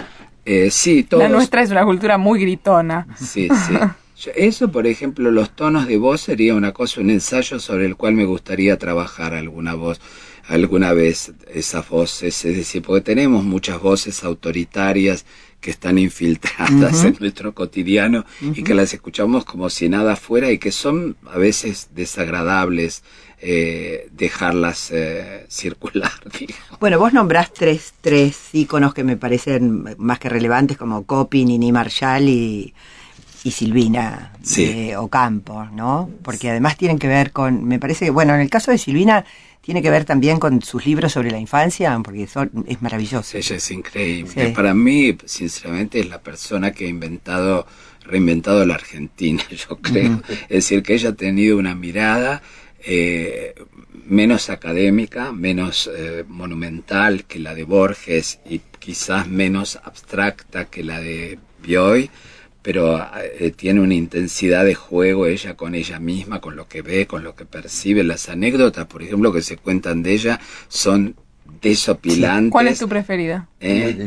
Eh, 0.43 0.69
sí, 0.69 1.03
todos... 1.03 1.23
La 1.23 1.29
nuestra 1.29 1.61
es 1.61 1.71
una 1.71 1.85
cultura 1.85 2.17
muy 2.17 2.41
gritona. 2.41 3.07
Sí, 3.17 3.47
sí. 3.47 3.73
Eso, 4.35 4.71
por 4.71 4.87
ejemplo, 4.87 5.29
los 5.29 5.55
tonos 5.55 5.87
de 5.87 5.97
voz 5.97 6.21
sería 6.21 6.55
una 6.55 6.73
cosa, 6.73 7.01
un 7.01 7.11
ensayo 7.11 7.59
sobre 7.59 7.85
el 7.85 7.95
cual 7.95 8.13
me 8.15 8.25
gustaría 8.25 8.77
trabajar 8.77 9.35
alguna 9.35 9.75
voz, 9.75 9.99
alguna 10.47 10.93
vez 10.93 11.33
esas 11.53 11.87
voces, 11.87 12.43
es 12.45 12.57
decir, 12.57 12.81
porque 12.81 13.01
tenemos 13.01 13.43
muchas 13.43 13.79
voces 13.79 14.23
autoritarias 14.23 15.25
que 15.61 15.71
están 15.71 15.97
infiltradas 15.97 17.03
en 17.03 17.17
nuestro 17.19 17.53
cotidiano 17.53 18.25
y 18.41 18.63
que 18.63 18.73
las 18.73 18.93
escuchamos 18.93 19.45
como 19.45 19.69
si 19.69 19.89
nada 19.89 20.15
fuera 20.15 20.51
y 20.51 20.57
que 20.57 20.71
son 20.71 21.15
a 21.25 21.37
veces 21.37 21.89
desagradables 21.93 23.03
eh, 23.39 24.07
dejarlas 24.11 24.89
eh, 24.91 25.45
circular. 25.47 26.11
Bueno, 26.79 26.99
vos 26.99 27.11
nombrás 27.11 27.53
tres, 27.53 27.95
tres 28.01 28.49
íconos 28.53 28.93
que 28.93 29.03
me 29.03 29.17
parecen 29.17 29.95
más 29.97 30.19
que 30.19 30.29
relevantes 30.29 30.77
como 30.77 31.05
Copy, 31.05 31.43
Nini 31.43 31.71
Marshall 31.71 32.29
y, 32.29 32.73
y 33.47 33.51
Silvina 33.51 34.33
de 34.57 34.97
Ocampo, 34.97 35.65
¿no? 35.71 36.09
Porque 36.21 36.49
además 36.49 36.75
tienen 36.75 36.99
que 36.99 37.07
ver 37.07 37.31
con, 37.31 37.63
me 37.63 37.79
parece 37.79 38.03
que, 38.03 38.11
bueno, 38.11 38.35
en 38.35 38.41
el 38.41 38.49
caso 38.49 38.71
de 38.71 38.77
Silvina 38.77 39.23
tiene 39.61 39.81
que 39.81 39.89
ver 39.89 40.03
también 40.03 40.37
con 40.37 40.61
sus 40.61 40.85
libros 40.85 41.13
sobre 41.13 41.31
la 41.31 41.39
infancia, 41.39 41.97
porque 42.03 42.23
es 42.23 42.81
maravilloso. 42.81 43.37
Ella 43.37 43.55
es 43.55 43.71
increíble. 43.71 44.49
Para 44.49 44.73
mí, 44.73 45.17
sinceramente, 45.23 46.01
es 46.01 46.09
la 46.09 46.19
persona 46.19 46.71
que 46.71 46.85
ha 46.85 46.89
inventado, 46.89 47.65
reinventado 48.01 48.65
la 48.65 48.75
Argentina, 48.75 49.41
yo 49.69 49.77
creo. 49.77 50.21
Es 50.49 50.65
decir, 50.65 50.83
que 50.83 50.95
ella 50.95 51.09
ha 51.11 51.15
tenido 51.15 51.57
una 51.57 51.73
mirada 51.73 52.41
eh, 52.83 53.55
menos 54.05 54.49
académica, 54.49 55.31
menos 55.31 55.89
eh, 55.95 56.25
monumental 56.27 57.23
que 57.23 57.39
la 57.39 57.55
de 57.55 57.63
Borges 57.63 58.39
y 58.49 58.59
quizás 58.79 59.29
menos 59.29 59.79
abstracta 59.83 60.65
que 60.65 60.83
la 60.83 60.99
de 60.99 61.39
Bioy, 61.61 62.09
pero 62.67 63.01
eh, 63.39 63.51
tiene 63.51 63.79
una 63.79 63.93
intensidad 63.93 64.65
de 64.65 64.75
juego 64.75 65.25
ella 65.25 65.53
con 65.53 65.73
ella 65.73 66.01
misma, 66.01 66.41
con 66.41 66.57
lo 66.57 66.67
que 66.67 66.81
ve, 66.81 67.07
con 67.07 67.23
lo 67.23 67.33
que 67.33 67.45
percibe. 67.45 68.03
Las 68.03 68.27
anécdotas, 68.27 68.87
por 68.87 69.01
ejemplo, 69.01 69.31
que 69.31 69.41
se 69.41 69.55
cuentan 69.55 70.03
de 70.03 70.11
ella 70.11 70.41
son 70.67 71.15
desopilantes. 71.61 72.51
¿Cuál 72.51 72.67
es 72.67 72.79
tu 72.79 72.89
preferida? 72.89 73.47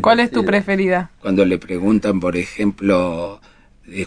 ¿Cuál 0.02 0.20
es 0.20 0.30
tu 0.30 0.44
preferida? 0.44 1.10
Cuando 1.22 1.46
le 1.46 1.56
preguntan, 1.56 2.20
por 2.20 2.36
ejemplo, 2.36 3.40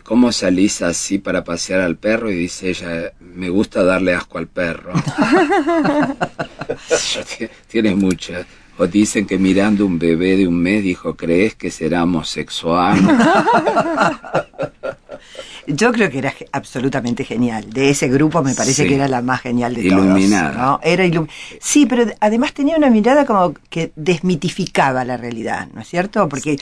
¿cómo 0.04 0.32
salís 0.32 0.84
así 0.84 1.18
para 1.18 1.44
pasear 1.44 1.82
al 1.82 1.96
perro? 1.96 2.30
Y 2.30 2.36
dice 2.36 2.70
ella, 2.70 3.12
me 3.20 3.50
gusta 3.50 3.84
darle 3.84 4.14
asco 4.14 4.38
al 4.38 4.50
perro. 4.50 4.94
Tienes 7.70 7.98
muchas. 7.98 8.46
O 8.78 8.88
dicen 8.88 9.26
que 9.26 9.38
mirando 9.38 9.86
un 9.86 10.00
bebé 10.00 10.36
de 10.36 10.48
un 10.48 10.58
mes 10.58 10.84
dijo, 10.84 11.16
¿crees 11.16 11.56
que 11.56 11.70
será 11.70 12.04
homosexual? 12.04 13.00
Yo 15.68 15.92
creo 15.94 16.10
que 16.10 16.18
era 16.18 16.34
absolutamente 16.52 17.24
genial. 17.24 17.70
De 17.70 17.90
ese 17.90 18.10
grupo 18.10 18.44
me 18.44 18.54
parece 18.54 18.86
que 18.86 18.96
era 18.96 19.08
la 19.08 19.22
más 19.22 19.42
genial 19.42 19.74
de 19.74 19.82
Iluminada. 19.82 20.80
todos. 20.80 20.80
Era 20.84 21.26
sí, 21.60 21.86
pero 21.86 22.06
además 22.20 22.54
tenía 22.54 22.76
una 22.76 22.90
mirada 22.90 23.26
como 23.26 23.54
que 23.70 23.94
desmitificaba 23.96 25.06
la 25.06 25.16
realidad, 25.16 25.70
¿no 25.74 25.82
es 25.82 25.88
cierto? 25.88 26.28
Porque 26.28 26.58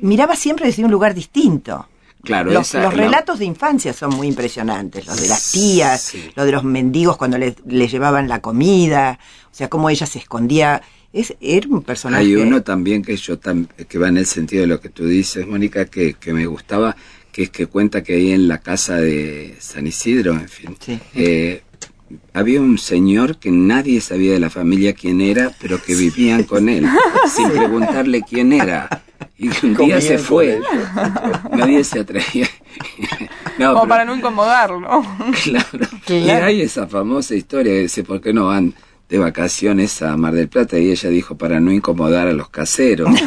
miraba 0.00 0.34
siempre 0.36 0.66
desde 0.66 0.84
un 0.84 0.90
lugar 0.90 1.14
distinto. 1.14 1.86
Claro, 2.22 2.50
los, 2.50 2.72
relatos 2.72 3.38
de 3.38 3.46
infancia 3.46 3.94
son 3.94 4.10
muy 4.14 4.28
impresionantes, 4.28 5.06
los 5.06 5.18
de 5.18 5.26
las 5.26 5.52
tías, 5.52 6.12
los 6.34 6.44
de 6.44 6.52
los 6.52 6.64
mendigos 6.64 7.16
cuando 7.16 7.38
les, 7.38 7.56
llevaban 7.64 8.28
la 8.28 8.42
comida, 8.42 9.18
o 9.50 9.54
sea, 9.54 9.70
cómo 9.70 9.88
ella 9.88 10.04
se 10.06 10.18
escondía. 10.18 10.82
Es, 11.12 11.34
era 11.40 11.68
un 11.68 11.82
personaje. 11.82 12.22
Hay 12.22 12.36
uno 12.36 12.62
también 12.62 13.02
que 13.02 13.16
yo 13.16 13.38
que 13.40 13.98
va 13.98 14.08
en 14.08 14.16
el 14.16 14.26
sentido 14.26 14.62
de 14.62 14.68
lo 14.68 14.80
que 14.80 14.88
tú 14.88 15.06
dices, 15.06 15.46
Mónica, 15.46 15.86
que, 15.86 16.14
que 16.14 16.32
me 16.32 16.46
gustaba, 16.46 16.96
que 17.32 17.44
es 17.44 17.50
que 17.50 17.66
cuenta 17.66 18.02
que 18.02 18.14
ahí 18.14 18.32
en 18.32 18.46
la 18.46 18.58
casa 18.58 18.96
de 18.96 19.56
San 19.58 19.86
Isidro, 19.86 20.32
en 20.32 20.48
fin, 20.48 20.76
eh, 21.14 21.62
había 22.32 22.60
un 22.60 22.78
señor 22.78 23.38
que 23.38 23.50
nadie 23.50 24.00
sabía 24.00 24.32
de 24.32 24.40
la 24.40 24.50
familia 24.50 24.92
quién 24.92 25.20
era, 25.20 25.50
pero 25.60 25.82
que 25.82 25.94
vivían 25.94 26.44
con 26.44 26.68
él, 26.68 26.86
sin 27.34 27.50
preguntarle 27.50 28.22
quién 28.22 28.52
era. 28.52 29.02
Y 29.36 29.48
un 29.64 29.74
día 29.74 30.00
se 30.00 30.18
fue. 30.18 30.60
Nadie 31.56 31.82
se 31.82 32.00
atrevía. 32.00 32.46
Como 33.56 33.88
para 33.88 34.04
no 34.04 34.14
incomodarlo. 34.14 35.02
Claro. 35.42 35.86
Y 36.08 36.30
hay 36.30 36.62
esa 36.62 36.86
famosa 36.86 37.34
historia, 37.34 37.74
dice, 37.74 38.04
¿por 38.04 38.20
qué 38.20 38.32
no 38.32 38.46
van 38.46 38.74
de 39.10 39.18
vacaciones 39.18 40.00
a 40.00 40.16
Mar 40.16 40.34
del 40.34 40.48
Plata? 40.48 40.78
Y 40.78 40.90
ella 40.90 41.10
dijo, 41.10 41.36
para 41.36 41.60
no 41.60 41.72
incomodar 41.72 42.28
a 42.28 42.32
los 42.32 42.48
caseros. 42.48 43.10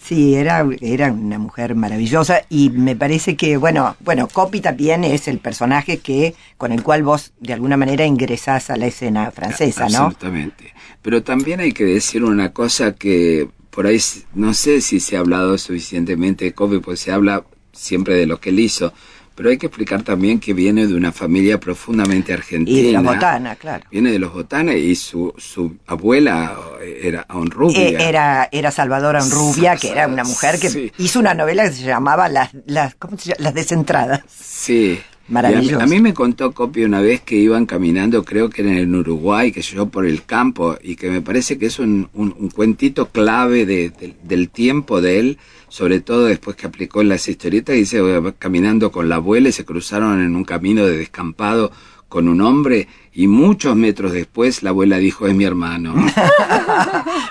Sí, 0.00 0.36
era, 0.36 0.66
era 0.80 1.12
una 1.12 1.38
mujer 1.38 1.74
maravillosa 1.74 2.40
y 2.48 2.70
me 2.70 2.96
parece 2.96 3.36
que, 3.36 3.58
bueno, 3.58 3.94
bueno, 4.00 4.26
Copy 4.26 4.62
también 4.62 5.04
es 5.04 5.28
el 5.28 5.38
personaje 5.38 5.98
que 5.98 6.34
con 6.56 6.72
el 6.72 6.82
cual 6.82 7.02
vos 7.02 7.32
de 7.40 7.52
alguna 7.52 7.76
manera 7.76 8.06
ingresás 8.06 8.70
a 8.70 8.76
la 8.76 8.86
escena 8.86 9.30
francesa, 9.32 9.86
¿no? 9.90 10.04
Absolutamente. 10.04 10.72
Pero 11.02 11.22
también 11.22 11.60
hay 11.60 11.72
que 11.72 11.84
decir 11.84 12.24
una 12.24 12.54
cosa 12.54 12.94
que 12.94 13.50
por 13.68 13.86
ahí 13.86 14.00
no 14.34 14.54
sé 14.54 14.80
si 14.80 14.98
se 14.98 15.16
ha 15.16 15.20
hablado 15.20 15.58
suficientemente 15.58 16.46
de 16.46 16.54
Kobe, 16.54 16.80
pues 16.80 17.00
se 17.00 17.12
habla 17.12 17.44
siempre 17.72 18.14
de 18.14 18.26
lo 18.26 18.40
que 18.40 18.48
él 18.48 18.60
hizo, 18.60 18.94
pero 19.38 19.50
hay 19.50 19.56
que 19.56 19.66
explicar 19.66 20.02
también 20.02 20.40
que 20.40 20.52
viene 20.52 20.88
de 20.88 20.94
una 20.94 21.12
familia 21.12 21.60
profundamente 21.60 22.32
argentina. 22.32 22.76
Y 22.76 22.82
de 22.82 22.92
la 22.92 23.02
botana, 23.02 23.54
claro. 23.54 23.84
Viene 23.88 24.10
de 24.10 24.18
los 24.18 24.34
botanas 24.34 24.74
y 24.74 24.96
su, 24.96 25.32
su 25.38 25.76
abuela 25.86 26.58
era 26.82 27.24
Onrubia. 27.28 27.88
Eh, 27.88 27.96
era, 28.00 28.48
era 28.50 28.72
Salvador 28.72 29.14
Onrubia, 29.14 29.76
que 29.76 29.90
era 29.90 30.08
una 30.08 30.24
mujer 30.24 30.58
que 30.58 30.92
hizo 30.98 31.20
una 31.20 31.34
novela 31.34 31.62
que 31.68 31.72
se 31.72 31.84
llamaba 31.84 32.28
Las, 32.28 32.50
las, 32.66 32.96
¿cómo 32.96 33.16
se 33.16 33.28
llama? 33.28 33.44
las 33.44 33.54
Desentradas. 33.54 34.22
Sí. 34.28 34.98
Maravilloso. 35.28 35.84
A, 35.84 35.86
mí 35.86 36.00
me 36.00 36.14
contó 36.14 36.52
Copio 36.52 36.86
una 36.86 37.00
vez 37.00 37.20
que 37.20 37.36
iban 37.36 37.64
caminando, 37.64 38.24
creo 38.24 38.50
que 38.50 38.62
era 38.62 38.72
en 38.72 38.92
Uruguay, 38.92 39.52
que 39.52 39.62
yo 39.62 39.86
por 39.86 40.04
el 40.04 40.24
campo, 40.24 40.76
y 40.82 40.96
que 40.96 41.10
me 41.10 41.20
parece 41.20 41.58
que 41.58 41.66
es 41.66 41.78
un, 41.78 42.08
un, 42.14 42.50
cuentito 42.50 43.10
clave 43.10 43.66
de, 43.66 43.92
del 44.24 44.48
tiempo 44.48 45.00
de 45.00 45.20
él, 45.20 45.38
sobre 45.68 46.00
todo 46.00 46.26
después 46.26 46.56
que 46.56 46.66
aplicó 46.66 47.00
en 47.00 47.08
las 47.08 47.28
historietas, 47.28 47.76
y 47.76 47.80
dice, 47.80 48.02
caminando 48.38 48.90
con 48.92 49.08
la 49.08 49.16
abuela 49.16 49.48
y 49.48 49.52
se 49.52 49.64
cruzaron 49.64 50.22
en 50.22 50.34
un 50.36 50.44
camino 50.44 50.84
de 50.86 50.96
descampado 50.96 51.70
con 52.08 52.28
un 52.28 52.40
hombre 52.40 52.88
y 53.12 53.26
muchos 53.26 53.76
metros 53.76 54.12
después 54.12 54.62
la 54.62 54.70
abuela 54.70 54.98
dijo 54.98 55.26
es 55.26 55.34
mi 55.34 55.44
hermano. 55.44 55.94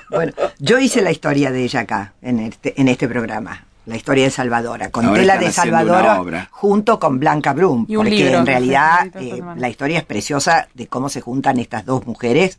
Bueno, 0.10 0.32
yo 0.58 0.80
hice 0.80 1.02
la 1.02 1.12
historia 1.12 1.52
de 1.52 1.66
ella 1.66 1.82
acá, 1.82 2.14
en 2.22 2.40
este, 2.40 2.80
en 2.80 2.88
este 2.88 3.10
programa. 3.10 3.66
La 3.86 3.98
historia 3.98 4.24
de 4.24 4.30
Salvadora. 4.30 4.90
Conté 4.90 5.26
la 5.26 5.38
de 5.38 5.52
Salvadora 5.52 6.48
junto 6.50 6.98
con 6.98 7.20
Blanca 7.20 7.54
Brum. 7.54 7.86
porque 7.86 8.34
en 8.34 8.46
realidad 8.46 9.08
eh, 9.16 9.42
la 9.58 9.70
historia 9.70 10.00
es 10.00 10.06
preciosa 10.06 10.70
de 10.74 10.88
cómo 10.88 11.10
se 11.10 11.20
juntan 11.20 11.60
estas 11.60 11.86
dos 11.86 12.08
mujeres. 12.08 12.58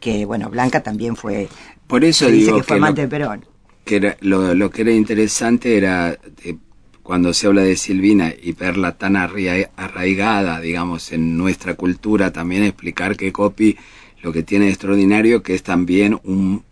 Que, 0.00 0.24
bueno, 0.24 0.50
Blanca 0.50 0.84
también 0.84 1.16
fue. 1.16 1.48
Por 1.88 2.04
eso 2.04 2.26
digo 2.28 2.58
que 2.58 2.62
fue 2.62 2.76
amante 2.76 3.02
de 3.02 3.08
Perón. 3.08 3.44
Que 3.84 4.16
lo, 4.20 4.70
que 4.70 4.82
era 4.82 4.92
interesante 4.92 5.76
era 5.76 6.18
cuando 7.02 7.34
se 7.34 7.46
habla 7.46 7.62
de 7.62 7.76
Silvina 7.76 8.32
y 8.42 8.52
verla 8.52 8.96
tan 8.96 9.16
arraigada, 9.16 10.60
digamos, 10.60 11.12
en 11.12 11.36
nuestra 11.36 11.74
cultura, 11.74 12.32
también 12.32 12.64
explicar 12.64 13.16
que 13.16 13.30
Copi 13.30 13.76
lo 14.22 14.32
que 14.32 14.42
tiene 14.42 14.64
de 14.64 14.70
extraordinario 14.70 15.42
que 15.42 15.54
es 15.54 15.62
también 15.62 16.18
un, 16.24 16.64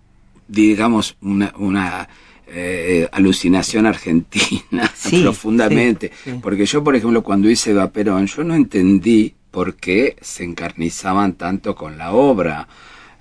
digamos, 0.48 1.16
una, 1.20 1.52
una 1.58 2.08
eh, 2.46 3.08
alucinación 3.12 3.86
argentina 3.86 4.90
profundamente. 5.22 6.10
Porque 6.40 6.66
yo, 6.66 6.82
por 6.82 6.96
ejemplo, 6.96 7.22
cuando 7.22 7.50
hice 7.50 7.72
Vaperón, 7.72 8.26
yo 8.26 8.42
no 8.42 8.54
entendí 8.54 9.34
por 9.50 9.74
qué 9.74 10.16
se 10.20 10.44
encarnizaban 10.44 11.34
tanto 11.34 11.74
con 11.74 11.98
la 11.98 12.12
obra. 12.12 12.66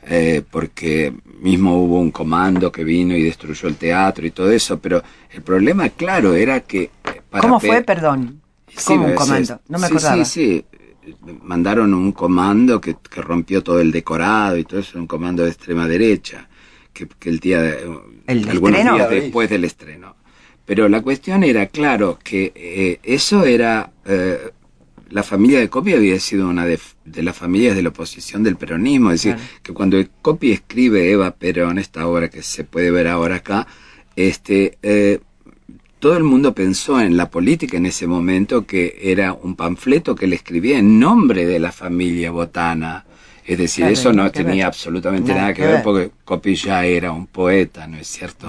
Eh, 0.04 0.42
porque 0.50 1.14
mismo 1.42 1.78
hubo 1.84 2.00
un 2.00 2.12
comando 2.12 2.72
que 2.72 2.84
vino 2.84 3.16
y 3.16 3.24
destruyó 3.24 3.68
el 3.68 3.76
teatro 3.76 4.26
y 4.26 4.32
todo 4.32 4.52
eso, 4.52 4.80
pero 4.80 5.04
el 5.30 5.42
problema, 5.44 5.90
claro, 5.90 6.34
era 6.34 6.62
que... 6.62 6.84
Eh, 7.04 7.22
¿Cómo 7.40 7.60
fue, 7.60 7.82
perdón? 7.84 8.42
¿Cómo 8.86 9.06
un 9.06 9.16
comando? 9.16 9.62
No 9.68 9.78
me 9.78 9.86
acordaba. 9.86 10.26
Sí, 10.26 10.66
sí, 10.66 10.66
mandaron 11.44 11.94
un 11.94 12.12
comando 12.12 12.80
que, 12.80 12.96
rompió 13.16 13.64
todo 13.64 13.80
el 13.80 13.92
decorado 13.92 14.58
y 14.58 14.64
todo 14.64 14.80
eso, 14.80 14.98
un 14.98 15.08
comando 15.08 15.44
de 15.44 15.50
extrema 15.50 15.88
derecha, 15.88 16.48
que, 16.94 17.08
el 17.26 17.40
día 17.40 17.62
de, 17.62 17.88
¿El 18.28 18.50
algunos 18.50 18.82
días 18.82 19.10
después 19.10 19.50
del 19.50 19.66
estreno. 19.66 20.16
Pero 20.66 20.88
la 20.88 21.02
cuestión 21.02 21.44
era, 21.44 21.68
claro, 21.68 22.20
que 22.24 22.52
eh, 22.56 23.00
eso 23.04 23.46
era, 23.46 23.92
eh, 24.06 24.52
la 25.12 25.24
familia 25.24 25.60
de 25.60 25.70
Coppi 25.70 25.94
había 25.94 26.20
sido 26.20 26.48
una 26.48 26.66
de, 26.66 26.80
las 27.22 27.36
familias 27.36 27.76
de 27.76 27.84
la 27.84 27.90
oposición 27.90 28.44
del 28.44 28.56
peronismo, 28.56 29.12
es 29.12 29.24
decir, 29.24 29.42
que 29.62 29.74
cuando 29.74 29.98
Coppi 30.22 30.52
escribe 30.52 31.12
Eva 31.12 31.32
Perón, 31.32 31.78
esta 31.78 32.08
obra 32.08 32.30
que 32.30 32.42
se 32.42 32.64
puede 32.64 32.92
ver 32.92 33.08
ahora 33.08 33.36
acá, 33.38 33.68
este, 34.16 34.78
eh, 34.82 35.20
todo 36.00 36.18
el 36.18 36.24
mundo 36.24 36.56
pensó 36.56 37.00
en 37.00 37.16
la 37.18 37.30
política 37.30 37.78
en 37.78 37.86
ese 37.86 38.08
momento 38.08 38.66
que 38.66 38.98
era 39.02 39.34
un 39.34 39.56
panfleto 39.56 40.16
que 40.16 40.28
le 40.28 40.36
escribía 40.36 40.80
en 40.80 41.00
nombre 41.00 41.46
de 41.46 41.60
la 41.60 41.72
familia 41.72 42.32
botana. 42.32 43.06
Es 43.46 43.58
decir, 43.58 43.86
eso 43.86 44.14
no 44.14 44.32
tenía 44.32 44.68
absolutamente 44.68 45.34
nada, 45.34 45.54
que, 45.54 45.66
ver, 45.66 45.84
porque 45.84 46.12
Coppi 46.24 46.56
ya 46.56 46.86
era 46.86 47.12
un 47.12 47.28
poeta, 47.28 47.86
¿no 47.86 47.98
es 47.98 48.08
cierto? 48.08 48.48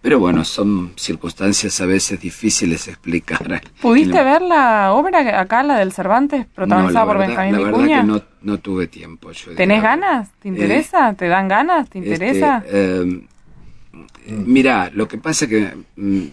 Pero 0.00 0.20
bueno, 0.20 0.44
son 0.44 0.92
circunstancias 0.96 1.80
a 1.80 1.86
veces 1.86 2.20
difíciles 2.20 2.86
de 2.86 2.92
explicar. 2.92 3.60
¿Pudiste 3.82 4.22
ver 4.22 4.42
la 4.42 4.92
obra 4.92 5.40
acá, 5.40 5.62
la 5.64 5.76
del 5.76 5.92
Cervantes, 5.92 6.46
protagonizada 6.46 7.04
por 7.04 7.18
Benjamín 7.18 7.52
la 7.52 7.58
verdad 7.58 7.84
que 7.84 8.06
no, 8.06 8.22
no, 8.42 8.58
tuve 8.58 8.86
tiempo. 8.86 9.30
¿Tenés 9.56 9.82
ganas? 9.82 10.30
¿Te 10.40 10.48
interesa? 10.48 11.14
¿Te 11.14 11.26
dan 11.26 11.48
ganas? 11.48 11.90
¿Te 11.90 11.98
este, 11.98 12.10
interesa? 12.10 12.62
Eh, 12.66 13.26
mira, 14.28 14.90
lo 14.94 15.08
que 15.08 15.18
pasa 15.18 15.48
que 15.48 15.74
mm, 15.96 16.24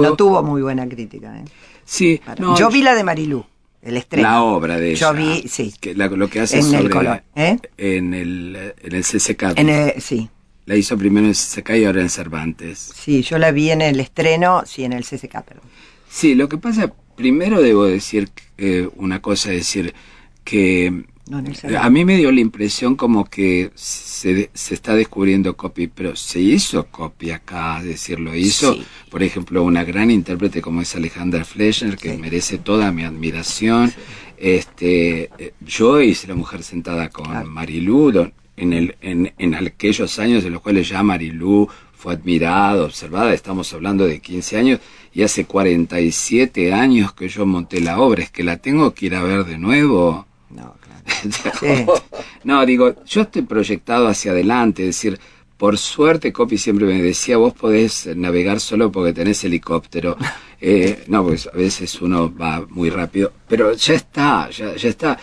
no 0.00 0.14
tuvo 0.14 0.42
muy 0.42 0.60
buena 0.60 0.86
crítica. 0.86 1.38
¿eh? 1.38 1.44
Sí, 1.84 2.20
yo 2.58 2.68
vi 2.68 2.82
la 2.82 2.94
de 2.94 3.04
Marilú, 3.04 3.44
el 3.80 3.96
estreno. 3.96 4.28
La 4.28 4.42
obra 4.42 4.76
de 4.76 4.90
ella. 4.90 4.98
Yo 4.98 5.14
vi, 5.14 5.48
sí. 5.48 5.72
Que 5.80 5.94
lo 5.94 6.28
que 6.28 6.40
hace 6.40 6.58
en 6.58 6.64
sobre, 6.64 6.78
el 6.78 6.90
color, 6.90 7.22
¿eh? 7.34 7.58
en 7.78 8.12
el 8.12 8.74
en 8.82 8.94
el 8.94 9.02
CCK. 9.02 9.58
En 9.58 9.70
el, 9.70 10.00
sí. 10.02 10.28
La 10.68 10.76
hizo 10.76 10.98
primero 10.98 11.24
en 11.24 11.30
el 11.30 11.34
CCK 11.34 11.70
y 11.78 11.84
ahora 11.86 12.02
en 12.02 12.10
Cervantes. 12.10 12.92
Sí, 12.94 13.22
yo 13.22 13.38
la 13.38 13.52
vi 13.52 13.70
en 13.70 13.80
el 13.80 13.98
estreno, 14.00 14.64
sí, 14.66 14.84
en 14.84 14.92
el 14.92 15.02
CCK, 15.02 15.40
perdón. 15.42 15.64
Sí, 16.10 16.34
lo 16.34 16.46
que 16.50 16.58
pasa, 16.58 16.92
primero 17.16 17.62
debo 17.62 17.86
decir 17.86 18.28
eh, 18.58 18.86
una 18.96 19.22
cosa, 19.22 19.50
decir 19.50 19.94
que 20.44 21.04
a 21.78 21.88
mí 21.88 22.04
me 22.04 22.18
dio 22.18 22.30
la 22.30 22.40
impresión 22.40 22.96
como 22.96 23.24
que 23.24 23.70
se, 23.76 24.50
se 24.52 24.74
está 24.74 24.94
descubriendo 24.94 25.56
copy, 25.56 25.86
pero 25.86 26.14
se 26.16 26.38
hizo 26.38 26.84
copy 26.88 27.30
acá, 27.30 27.82
decirlo, 27.82 28.36
hizo, 28.36 28.76
por 29.10 29.22
ejemplo, 29.22 29.62
una 29.62 29.84
gran 29.84 30.10
intérprete 30.10 30.60
como 30.60 30.82
es 30.82 30.94
Alejandra 30.94 31.46
Fleschner, 31.46 31.96
que 31.96 32.18
merece 32.18 32.58
toda 32.58 32.92
mi 32.92 33.04
admiración. 33.04 33.90
Este, 34.36 35.30
eh, 35.38 35.54
yo 35.60 36.02
hice 36.02 36.28
La 36.28 36.34
Mujer 36.34 36.62
Sentada 36.62 37.08
con 37.08 37.48
Marilú, 37.48 38.32
en, 38.58 38.72
el, 38.72 38.96
en, 39.00 39.32
en 39.38 39.54
aquellos 39.54 40.18
años 40.18 40.44
en 40.44 40.52
los 40.52 40.62
cuales 40.62 40.88
ya 40.88 41.02
Marilú 41.02 41.68
fue 41.98 42.14
admirada, 42.14 42.84
observada, 42.84 43.34
estamos 43.34 43.72
hablando 43.72 44.06
de 44.06 44.20
15 44.20 44.56
años, 44.56 44.80
y 45.12 45.22
hace 45.22 45.46
47 45.46 46.72
años 46.72 47.12
que 47.12 47.28
yo 47.28 47.44
monté 47.44 47.80
la 47.80 47.98
obra, 47.98 48.22
es 48.22 48.30
que 48.30 48.44
la 48.44 48.58
tengo 48.58 48.94
que 48.94 49.06
ir 49.06 49.16
a 49.16 49.22
ver 49.22 49.44
de 49.44 49.58
nuevo. 49.58 50.26
No, 50.50 50.76
no, 52.44 52.64
digo, 52.64 52.94
yo 53.04 53.22
estoy 53.22 53.42
proyectado 53.42 54.06
hacia 54.06 54.30
adelante, 54.30 54.82
es 54.82 54.96
decir, 54.96 55.18
por 55.56 55.76
suerte 55.76 56.32
Copi 56.32 56.56
siempre 56.56 56.86
me 56.86 57.02
decía, 57.02 57.36
vos 57.36 57.52
podés 57.52 58.08
navegar 58.14 58.60
solo 58.60 58.92
porque 58.92 59.12
tenés 59.12 59.44
helicóptero. 59.44 60.16
Eh, 60.60 61.04
no, 61.06 61.22
pues 61.22 61.46
a 61.46 61.56
veces 61.56 62.02
uno 62.02 62.34
va 62.34 62.66
muy 62.68 62.90
rápido, 62.90 63.32
pero 63.46 63.74
ya 63.74 63.94
está, 63.94 64.50
ya, 64.50 64.74
ya 64.74 64.88
está. 64.88 65.16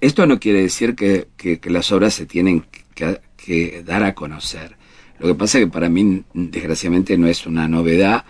Esto 0.00 0.26
no 0.26 0.38
quiere 0.38 0.62
decir 0.62 0.94
que, 0.94 1.28
que, 1.36 1.58
las 1.70 1.92
obras 1.92 2.14
se 2.14 2.26
tienen 2.26 2.64
que, 2.94 3.20
que, 3.36 3.82
dar 3.84 4.02
a 4.02 4.14
conocer. 4.14 4.76
Lo 5.18 5.28
que 5.28 5.34
pasa 5.34 5.58
es 5.58 5.64
que 5.64 5.70
para 5.70 5.88
mí, 5.88 6.22
desgraciadamente, 6.32 7.16
no 7.16 7.26
es 7.26 7.46
una 7.46 7.68
novedad 7.68 8.24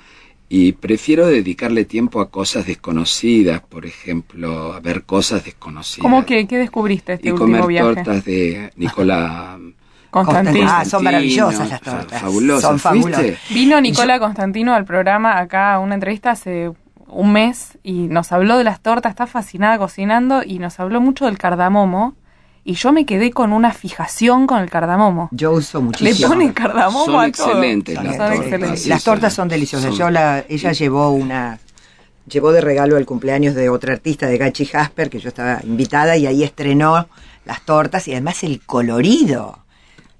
y 0.48 0.72
prefiero 0.72 1.26
dedicarle 1.26 1.84
tiempo 1.84 2.20
a 2.20 2.30
cosas 2.30 2.66
desconocidas, 2.66 3.60
por 3.62 3.86
ejemplo, 3.86 4.72
a 4.72 4.80
ver 4.80 5.04
cosas 5.04 5.44
desconocidas. 5.44 6.02
¿Cómo 6.02 6.24
que 6.24 6.46
qué 6.46 6.58
descubriste 6.58 7.14
este 7.14 7.28
y 7.28 7.32
último 7.32 7.62
comer 7.62 7.82
tortas 7.82 8.24
de 8.24 8.70
Nicola 8.76 9.58
Constantino. 10.14 10.68
Ah, 10.70 10.84
son 10.84 11.02
maravillosas 11.02 11.68
las 11.68 11.80
tortas. 11.80 12.20
Fabulosas. 12.20 12.62
Son 12.62 12.78
fabulosas. 12.78 13.36
Vino 13.50 13.80
Nicola 13.80 14.20
Constantino 14.20 14.72
al 14.72 14.84
programa 14.84 15.40
acá 15.40 15.74
a 15.74 15.80
una 15.80 15.94
entrevista 15.94 16.30
hace 16.30 16.70
un 17.08 17.32
mes 17.32 17.78
y 17.82 18.08
nos 18.08 18.32
habló 18.32 18.56
de 18.58 18.64
las 18.64 18.80
tortas, 18.80 19.10
está 19.10 19.26
fascinada 19.26 19.78
cocinando 19.78 20.42
y 20.44 20.58
nos 20.58 20.80
habló 20.80 21.00
mucho 21.00 21.26
del 21.26 21.38
cardamomo 21.38 22.14
y 22.64 22.74
yo 22.74 22.92
me 22.92 23.04
quedé 23.04 23.30
con 23.30 23.52
una 23.52 23.72
fijación 23.72 24.46
con 24.46 24.60
el 24.62 24.70
cardamomo. 24.70 25.28
Yo 25.32 25.52
uso 25.52 25.82
muchísimo. 25.82 26.28
Le 26.28 26.34
ponen 26.34 26.52
cardamomo 26.52 27.04
son 27.04 27.20
a 27.20 27.26
excelentes, 27.26 27.94
Las, 27.94 28.04
las, 28.04 28.16
tortas. 28.16 28.38
excelentes. 28.40 28.86
las 28.86 29.04
tortas 29.04 29.34
son 29.34 29.48
deliciosas. 29.48 29.94
Yo 29.96 30.08
la, 30.10 30.44
ella 30.48 30.72
llevó 30.72 31.10
una 31.10 31.58
llevó 32.26 32.52
de 32.52 32.62
regalo 32.62 32.96
el 32.96 33.04
cumpleaños 33.04 33.54
de 33.54 33.68
otra 33.68 33.92
artista 33.92 34.26
de 34.26 34.38
Gachi 34.38 34.64
Jasper 34.64 35.10
que 35.10 35.20
yo 35.20 35.28
estaba 35.28 35.60
invitada 35.62 36.16
y 36.16 36.26
ahí 36.26 36.42
estrenó 36.42 37.06
las 37.44 37.60
tortas 37.66 38.08
y 38.08 38.12
además 38.12 38.42
el 38.44 38.62
colorido. 38.62 39.58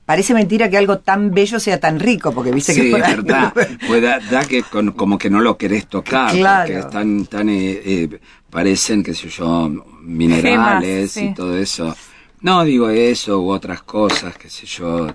Parece 0.07 0.35
mentira 0.35 0.69
que 0.69 0.77
algo 0.77 0.99
tan 0.99 1.31
bello 1.31 1.59
sea 1.59 1.81
tan 1.81 1.99
rico, 1.99 2.33
porque 2.33 2.51
viste 2.51 2.75
sí, 2.75 2.83
que 2.83 2.87
es 2.89 2.93
verdad. 2.93 3.55
pues 3.87 4.03
da, 4.03 4.45
que 4.45 4.63
como 4.63 5.17
que 5.17 5.31
no 5.31 5.41
lo 5.41 5.57
querés 5.57 5.87
tocar, 5.87 6.31
claro. 6.33 6.67
porque 6.67 6.81
están 6.81 7.25
tan 7.27 7.49
eh, 7.49 7.81
eh, 7.85 8.21
parecen, 8.51 9.03
qué 9.03 9.15
sé 9.15 9.29
yo, 9.31 9.71
minerales 10.03 11.17
y 11.17 11.33
todo 11.33 11.57
eso. 11.57 11.97
No 12.43 12.65
digo 12.65 12.91
eso 12.91 13.41
u 13.41 13.51
otras 13.51 13.83
cosas, 13.83 14.37
qué 14.37 14.51
sé 14.51 14.67
yo, 14.67 15.07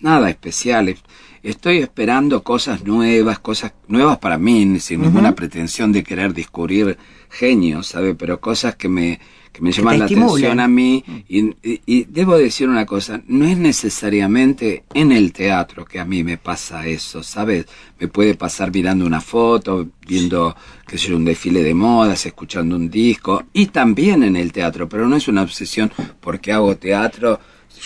nada 0.00 0.30
especial. 0.30 0.96
Estoy 1.42 1.78
esperando 1.78 2.42
cosas 2.42 2.84
nuevas, 2.84 3.38
cosas 3.38 3.72
nuevas 3.86 4.18
para 4.18 4.38
mí, 4.38 4.80
sin 4.80 5.02
ninguna 5.02 5.34
pretensión 5.34 5.92
de 5.92 6.02
querer 6.02 6.34
descubrir 6.34 6.98
genios, 7.30 7.86
¿sabe? 7.86 8.14
Pero 8.14 8.40
cosas 8.40 8.74
que 8.76 8.88
me, 8.88 9.20
que 9.52 9.62
me 9.62 9.72
llaman 9.72 10.00
la 10.00 10.04
atención 10.06 10.60
a 10.60 10.68
mí. 10.68 11.04
Y, 11.28 11.54
y, 11.62 12.04
debo 12.04 12.36
decir 12.36 12.68
una 12.68 12.86
cosa, 12.86 13.20
no 13.26 13.44
es 13.44 13.56
necesariamente 13.56 14.84
en 14.94 15.12
el 15.12 15.32
teatro 15.32 15.84
que 15.84 16.00
a 16.00 16.04
mí 16.04 16.24
me 16.24 16.38
pasa 16.38 16.86
eso, 16.86 17.22
¿sabes? 17.22 17.66
Me 17.98 18.08
puede 18.08 18.34
pasar 18.34 18.72
mirando 18.72 19.06
una 19.06 19.20
foto, 19.20 19.88
viendo 20.06 20.56
que 20.86 20.96
es 20.96 21.08
un 21.08 21.24
desfile 21.24 21.62
de 21.62 21.74
modas, 21.74 22.26
escuchando 22.26 22.76
un 22.76 22.90
disco, 22.90 23.44
y 23.52 23.66
también 23.66 24.22
en 24.22 24.36
el 24.36 24.52
teatro, 24.52 24.88
pero 24.88 25.08
no 25.08 25.16
es 25.16 25.28
una 25.28 25.42
obsesión 25.42 25.92
porque 26.20 26.52
hago 26.52 26.76
teatro. 26.76 27.38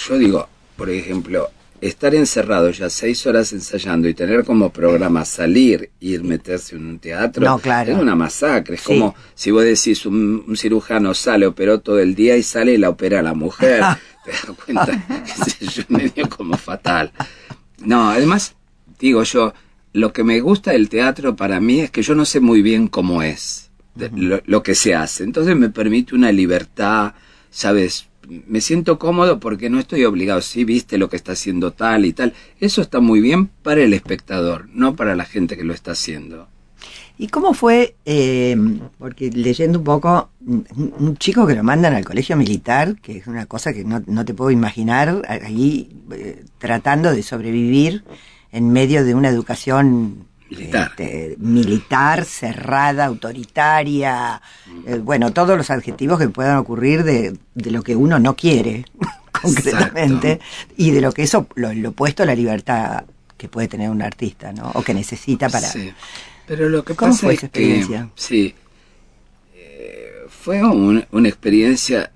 Yo 0.09 0.19
digo, 0.19 0.49
por 0.77 0.89
ejemplo, 0.89 1.51
estar 1.83 2.15
encerrado 2.15 2.71
ya 2.71 2.89
seis 2.89 3.27
horas 3.27 3.53
ensayando 3.53 4.09
y 4.09 4.15
tener 4.15 4.45
como 4.45 4.71
programa 4.71 5.25
salir 5.25 5.91
ir 5.99 6.23
meterse 6.23 6.77
en 6.77 6.87
un 6.87 6.99
teatro 7.01 7.61
es 7.65 7.99
una 7.99 8.15
masacre. 8.15 8.77
Es 8.77 8.83
como 8.83 9.17
si 9.35 9.51
vos 9.51 9.65
decís 9.65 10.07
un, 10.07 10.55
cirujano 10.57 11.13
sale, 11.13 11.45
operó 11.45 11.81
todo 11.81 11.99
el 11.99 12.15
día 12.15 12.37
y 12.37 12.45
sale 12.45 12.75
y 12.75 12.79
la 12.79 12.89
opera 12.89 13.19
a 13.19 13.23
la 13.23 13.35
mujer. 13.35 13.83
Te 14.25 14.31
das 14.31 14.45
cuenta, 14.65 15.05
es 15.61 15.91
medio 15.91 16.29
como 16.29 16.57
fatal. 16.57 17.11
No, 17.85 18.11
además, 18.11 18.55
digo 19.01 19.25
yo, 19.25 19.53
lo 19.93 20.13
que 20.13 20.23
me 20.23 20.41
gusta 20.41 20.71
del 20.71 20.89
teatro 20.89 21.35
para 21.35 21.61
mí 21.61 21.81
es 21.81 21.91
que 21.91 22.03
yo 22.03 22.15
no 22.15 22.25
sé 22.25 22.39
muy 22.39 22.63
bien 22.63 22.87
cómo 22.87 23.25
es 23.25 23.73
lo, 24.15 24.63
que 24.63 24.77
se 24.77 24.95
hace. 24.95 25.25
Entonces 25.25 25.57
me 25.57 25.69
permite 25.69 26.15
una 26.15 26.31
libertad, 26.31 27.15
¿sabes? 27.51 28.07
Me 28.29 28.61
siento 28.61 28.99
cómodo 28.99 29.41
porque 29.41 29.71
no 29.71 29.79
estoy 29.79 30.05
obligado, 30.05 30.41
si 30.41 30.65
viste 30.65 30.99
lo 30.99 31.09
que 31.09 31.17
está 31.17 31.33
haciendo 31.33 31.73
tal 31.73 32.05
y 32.05 32.13
tal. 32.13 32.35
Eso 32.61 32.83
está 32.83 33.01
muy 33.01 33.21
bien 33.21 33.49
para 33.49 33.83
el 33.83 33.93
espectador, 33.93 34.69
no 34.73 34.97
para 34.97 35.17
la 35.17 35.25
gente 35.25 35.57
que 35.57 35.65
lo 35.65 35.75
está 35.75 35.93
haciendo. 35.93 36.49
¿Y 37.19 37.29
cómo 37.29 37.55
fue, 37.55 37.95
eh, 38.05 38.57
porque 38.99 39.31
leyendo 39.31 39.79
un 39.79 39.85
poco, 39.85 40.31
un, 40.45 41.17
chico 41.19 41.47
que 41.47 41.55
lo 41.55 41.63
mandan 41.63 41.95
al 41.95 42.05
colegio 42.05 42.37
militar, 42.37 42.97
que 43.01 43.19
es 43.19 43.27
una 43.27 43.47
cosa 43.47 43.73
que 43.73 43.85
no, 43.85 44.03
no 44.07 44.25
te 44.25 44.35
puedo 44.35 44.51
imaginar, 44.51 45.23
ahí 45.29 45.91
eh, 46.11 46.45
tratando 46.59 47.13
de 47.13 47.23
sobrevivir 47.23 48.03
en 48.51 48.73
medio 48.73 49.05
de 49.05 49.15
una 49.15 49.29
educación 49.29 50.27
militar, 50.57 50.91
este, 50.91 51.37
militar 51.39 52.25
cerrada, 52.25 53.07
autoritaria, 53.07 54.41
eh, 54.87 54.99
bueno, 54.99 55.33
todos 55.33 55.57
los 55.57 55.71
adjetivos 55.71 56.19
que 56.19 56.29
puedan 56.29 56.59
ocurrir 56.59 57.05
de, 57.05 57.37
de 57.55 57.71
lo 57.71 57.83
que 57.83 57.97
uno 57.97 58.19
no 58.19 58.37
quiere, 58.37 58.85
concretamente, 59.33 60.41
y 60.77 60.91
de 60.91 61.01
lo 61.01 61.13
que 61.13 61.23
eso, 61.23 61.47
lo, 61.55 61.73
lo, 61.73 61.91
opuesto 61.91 62.23
a 62.23 62.27
la 62.27 62.35
libertad 62.35 63.05
que 63.37 63.49
puede 63.49 63.69
tener 63.69 63.91
un 63.91 64.03
artista, 64.03 64.53
¿no? 64.53 64.71
O 64.75 64.83
que 64.83 64.95
necesita 64.95 65.49
para... 65.49 65.69
Sí. 65.69 65.93
Pero 66.47 66.69
lo 66.69 66.85
que 66.85 66.95
¿Cómo 66.95 67.13
pasa 67.13 67.23
fue 67.23 67.35
es 67.35 67.39
esa 67.39 67.47
experiencia? 67.47 68.03
que, 68.03 68.23
sí, 68.23 68.55
eh, 69.55 70.27
fue 70.29 70.63
un, 70.63 71.05
una 71.11 71.29
experiencia 71.29 72.11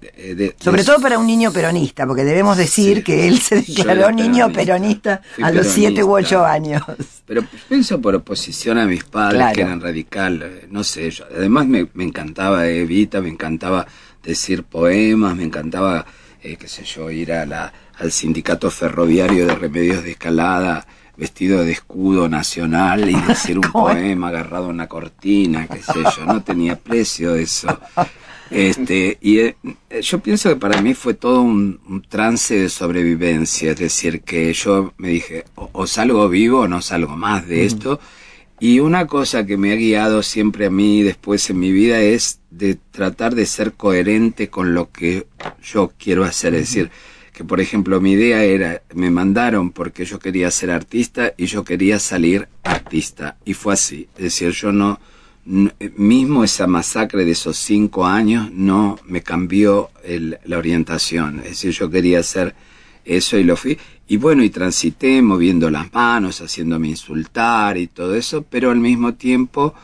de, 0.00 0.34
de, 0.34 0.56
sobre 0.58 0.82
todo 0.84 0.98
para 1.00 1.18
un 1.18 1.26
niño 1.26 1.52
peronista, 1.52 2.06
porque 2.06 2.24
debemos 2.24 2.56
decir 2.56 2.98
Sí, 2.98 3.02
que 3.02 3.28
él 3.28 3.38
se 3.40 3.56
declaró 3.62 4.10
niño 4.10 4.50
peronista. 4.52 5.20
peronista 5.20 5.46
a 5.46 5.50
los 5.52 5.66
siete 5.66 6.02
u 6.02 6.06
peronista. 6.14 6.36
ocho 6.36 6.46
años. 6.46 6.82
Pero 7.26 7.42
pienso 7.68 8.00
por 8.00 8.14
oposición 8.14 8.78
a 8.78 8.86
mis 8.86 9.04
padres 9.04 9.36
Claro. 9.38 9.54
que 9.54 9.60
eran 9.62 9.80
radicales, 9.80 10.70
no 10.70 10.82
sé, 10.84 11.10
yo, 11.10 11.24
además 11.34 11.66
me, 11.66 11.86
me 11.94 12.04
encantaba 12.04 12.66
Evita, 12.66 13.20
me 13.20 13.28
encantaba 13.28 13.86
decir 14.22 14.64
poemas, 14.64 15.36
me 15.36 15.44
encantaba, 15.44 16.06
eh, 16.42 16.56
qué 16.56 16.66
sé 16.68 16.84
yo, 16.84 17.10
ir 17.10 17.32
a 17.32 17.44
la, 17.46 17.72
al 17.98 18.10
sindicato 18.12 18.70
ferroviario 18.70 19.46
de 19.46 19.54
remedios 19.54 20.02
de 20.02 20.12
escalada 20.12 20.86
vestido 21.16 21.62
de 21.66 21.72
escudo 21.72 22.30
nacional 22.30 23.10
y 23.10 23.14
decir 23.20 23.58
un 23.58 23.62
poema 23.72 24.28
agarrado 24.28 24.64
a 24.66 24.68
una 24.68 24.86
cortina, 24.86 25.66
qué 25.68 25.82
sé 25.82 26.00
yo, 26.16 26.24
no 26.24 26.42
tenía 26.42 26.76
precio 26.76 27.34
eso. 27.34 27.78
Este, 28.50 29.16
y 29.20 29.38
eh, 29.38 29.56
yo 30.02 30.18
pienso 30.18 30.48
que 30.48 30.56
para 30.56 30.82
mí 30.82 30.94
fue 30.94 31.14
todo 31.14 31.40
un, 31.42 31.80
un 31.88 32.02
trance 32.02 32.58
de 32.58 32.68
sobrevivencia, 32.68 33.72
es 33.72 33.78
decir, 33.78 34.22
que 34.22 34.52
yo 34.52 34.92
me 34.98 35.08
dije, 35.10 35.44
o, 35.54 35.70
o 35.72 35.86
salgo 35.86 36.28
vivo 36.28 36.60
o 36.60 36.68
no 36.68 36.82
salgo 36.82 37.16
más 37.16 37.46
de 37.46 37.64
esto. 37.64 38.00
Y 38.58 38.80
una 38.80 39.06
cosa 39.06 39.46
que 39.46 39.56
me 39.56 39.72
ha 39.72 39.76
guiado 39.76 40.22
siempre 40.22 40.66
a 40.66 40.70
mí 40.70 41.02
después 41.02 41.48
en 41.48 41.58
mi 41.58 41.72
vida 41.72 42.02
es 42.02 42.40
de 42.50 42.74
tratar 42.74 43.34
de 43.34 43.46
ser 43.46 43.72
coherente 43.72 44.50
con 44.50 44.74
lo 44.74 44.90
que 44.90 45.26
yo 45.62 45.92
quiero 45.98 46.24
hacer. 46.24 46.52
Es 46.54 46.68
decir, 46.68 46.90
que 47.32 47.42
por 47.42 47.58
ejemplo 47.58 48.02
mi 48.02 48.12
idea 48.12 48.44
era, 48.44 48.82
me 48.94 49.10
mandaron 49.10 49.70
porque 49.70 50.04
yo 50.04 50.18
quería 50.18 50.50
ser 50.50 50.70
artista 50.70 51.32
y 51.38 51.46
yo 51.46 51.64
quería 51.64 51.98
salir 51.98 52.48
artista. 52.62 53.38
Y 53.46 53.54
fue 53.54 53.72
así. 53.72 54.08
Es 54.16 54.24
decir, 54.24 54.50
yo 54.50 54.72
no, 54.72 55.00
mismo 55.96 56.44
esa 56.44 56.66
masacre 56.66 57.24
de 57.24 57.32
esos 57.32 57.56
cinco 57.56 58.06
años 58.06 58.50
no 58.52 58.98
me 59.06 59.22
cambió 59.22 59.90
el- 60.04 60.38
la 60.44 60.58
orientación. 60.58 61.40
Es 61.40 61.50
decir, 61.50 61.72
yo 61.72 61.90
quería 61.90 62.20
hacer 62.20 62.54
eso 63.04 63.36
y 63.36 63.44
lo 63.44 63.56
fui. 63.56 63.76
Y 64.06 64.16
bueno, 64.16 64.42
y 64.44 64.50
transité 64.50 65.22
moviendo 65.22 65.70
las 65.70 65.92
manos, 65.92 66.40
haciéndome 66.40 66.88
insultar 66.88 67.76
y 67.78 67.86
todo 67.88 68.14
eso, 68.14 68.42
pero 68.48 68.70
al 68.70 68.78
mismo 68.78 69.14
tiempo 69.14 69.74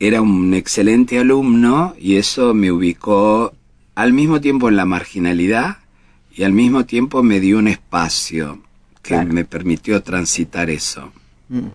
era 0.00 0.20
un 0.20 0.52
excelente 0.54 1.18
alumno 1.18 1.94
y 1.98 2.16
eso 2.16 2.52
me 2.54 2.72
ubicó 2.72 3.52
al 3.94 4.12
mismo 4.12 4.40
tiempo 4.40 4.68
en 4.68 4.76
la 4.76 4.84
marginalidad 4.84 5.78
y 6.34 6.42
al 6.42 6.52
mismo 6.52 6.84
tiempo 6.84 7.22
me 7.22 7.38
dio 7.38 7.58
un 7.58 7.68
espacio 7.68 8.60
que 9.02 9.10
Claro. 9.14 9.32
me 9.32 9.44
permitió 9.44 10.02
transitar 10.02 10.70
eso. 10.70 11.12
Mm. 11.48 11.68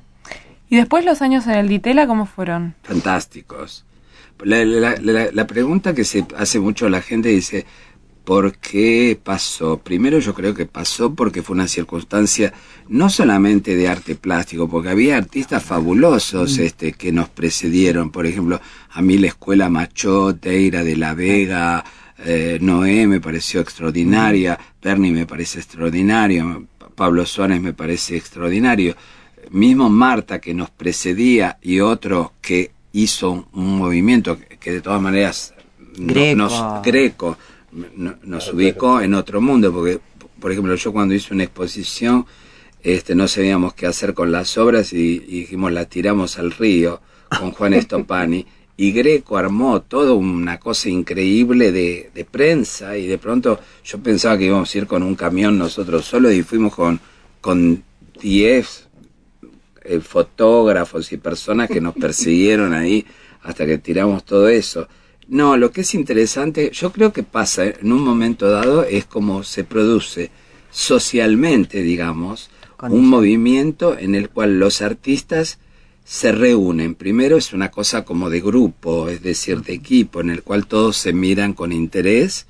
¿Y 0.70 0.76
después 0.78 1.04
los 1.06 1.22
años 1.22 1.48
en 1.48 1.54
el 1.54 1.68
Ditela 1.68 2.08
cómo 2.08 2.26
fueron? 2.26 2.76
fantásticos. 2.84 3.86
La, 4.44 4.64
la- 4.64 4.96
la- 5.02 5.30
la 5.32 5.48
pregunta 5.48 5.94
que 5.94 6.06
se 6.06 6.26
hace 6.38 6.60
mucho 6.60 6.88
la 6.90 7.02
gente 7.02 7.28
dice, 7.30 7.66
¿por 8.24 8.56
qué 8.58 9.20
pasó? 9.22 9.80
Primero 9.80 10.20
yo 10.20 10.34
creo 10.34 10.54
que 10.54 10.66
pasó 10.66 11.14
porque 11.14 11.42
fue 11.42 11.56
una 11.56 11.68
circunstancia 11.68 12.54
no 12.88 13.10
solamente 13.10 13.76
de 13.76 13.90
arte 13.90 14.16
plástico, 14.16 14.70
porque 14.70 14.90
había 14.90 15.18
artistas 15.18 15.64
fabulosos 15.64 16.58
este, 16.60 16.94
que 16.94 17.12
nos 17.12 17.28
precedieron. 17.30 18.12
Por 18.12 18.26
ejemplo, 18.28 18.62
a 18.92 19.02
mí 19.02 19.18
la 19.18 19.28
escuela 19.28 19.70
Machote, 19.70 20.58
Ira 20.62 20.84
de 20.86 20.96
la 20.96 21.14
Vega, 21.16 21.84
eh, 22.20 22.60
Noé 22.62 23.08
me 23.08 23.20
pareció 23.20 23.60
extraordinaria, 23.60 24.58
Bernie 24.82 25.12
me 25.12 25.26
parece 25.26 25.60
extraordinario, 25.60 26.66
Pablo 26.96 27.26
Suárez 27.26 27.60
me 27.62 27.74
parece 27.74 28.16
extraordinario 28.16 28.96
mismo 29.50 29.90
Marta 29.90 30.40
que 30.40 30.54
nos 30.54 30.70
precedía 30.70 31.58
y 31.62 31.80
otro 31.80 32.34
que 32.42 32.72
hizo 32.94 33.48
un, 33.54 33.78
movimiento 33.78 34.38
que, 34.38 34.58
que 34.58 34.72
de 34.74 34.82
todas 34.82 35.02
maneras 35.02 35.54
no- 35.98 36.14
Greco. 36.14 36.36
nos 36.38 36.84
greco 36.84 37.38
no- 37.96 38.16
nos 38.24 38.52
ubicó 38.54 39.02
en 39.02 39.14
otro 39.14 39.42
mundo 39.42 39.72
porque 39.74 40.00
por 40.40 40.52
ejemplo 40.52 40.74
yo 40.76 40.92
cuando 40.92 41.14
hice 41.14 41.34
una 41.34 41.44
exposición 41.44 42.26
este 42.82 43.14
no 43.16 43.28
sabíamos 43.28 43.74
qué 43.74 43.86
hacer 43.86 44.14
con 44.14 44.32
las 44.32 44.58
obras 44.58 44.94
y, 44.94 44.98
y 45.28 45.40
dijimos 45.42 45.72
las 45.72 45.90
tiramos 45.90 46.38
al 46.40 46.52
río 46.52 47.02
con 47.38 47.52
Juan 47.52 47.74
Estopani 47.82 48.46
y 48.78 48.92
Greco 48.94 49.38
armó 49.38 49.82
toda 49.82 50.14
una 50.14 50.58
cosa 50.60 50.90
increíble 50.90 51.72
de, 51.74 52.10
de 52.16 52.26
prensa 52.26 52.98
y 52.98 53.08
de 53.08 53.18
pronto 53.18 53.60
yo 53.84 54.00
pensaba 54.00 54.38
que 54.38 54.46
íbamos 54.46 54.74
a 54.74 54.78
ir 54.78 54.88
con 54.88 55.04
un 55.04 55.16
camión 55.16 55.58
nosotros 55.58 56.06
solos 56.06 56.34
y 56.34 56.44
fuimos 56.44 56.74
con 56.74 57.00
con 57.42 57.84
10 58.22 58.88
eh, 59.90 60.00
fotógrafos 60.02 61.12
y 61.12 61.18
personas 61.18 61.68
que 61.68 61.82
nos 61.82 61.96
persiguieron 61.96 62.74
ahí 62.74 63.06
hasta 63.42 63.66
que 63.66 63.80
tiramos 63.80 64.24
todo 64.24 64.48
eso. 64.48 64.88
No, 65.28 65.58
lo 65.58 65.72
que 65.72 65.82
es 65.82 65.96
interesante, 65.96 66.70
yo 66.72 66.92
creo 66.92 67.12
que 67.12 67.24
pasa 67.24 67.66
en 67.66 67.92
un 67.92 68.04
momento 68.04 68.50
dado 68.50 68.84
es 68.84 69.06
como 69.06 69.44
se 69.44 69.64
produce 69.64 70.30
socialmente, 70.70 71.82
digamos, 71.82 72.52
un 72.82 73.10
movimiento 73.10 73.98
en 73.98 74.14
el 74.14 74.30
cual 74.30 74.60
los 74.60 74.84
artistas 74.84 75.58
se 76.04 76.32
reúnen. 76.32 76.94
Primero 76.94 77.36
es 77.36 77.52
una 77.52 77.72
cosa 77.72 78.06
como 78.06 78.30
de 78.30 78.42
grupo, 78.42 79.10
es 79.10 79.24
decir, 79.24 79.62
de 79.62 79.74
equipo, 79.74 80.22
en 80.22 80.30
el 80.30 80.44
cual 80.44 80.68
todos 80.68 80.98
se 80.98 81.14
miran 81.14 81.54
con 81.54 81.72
interés 81.72 82.46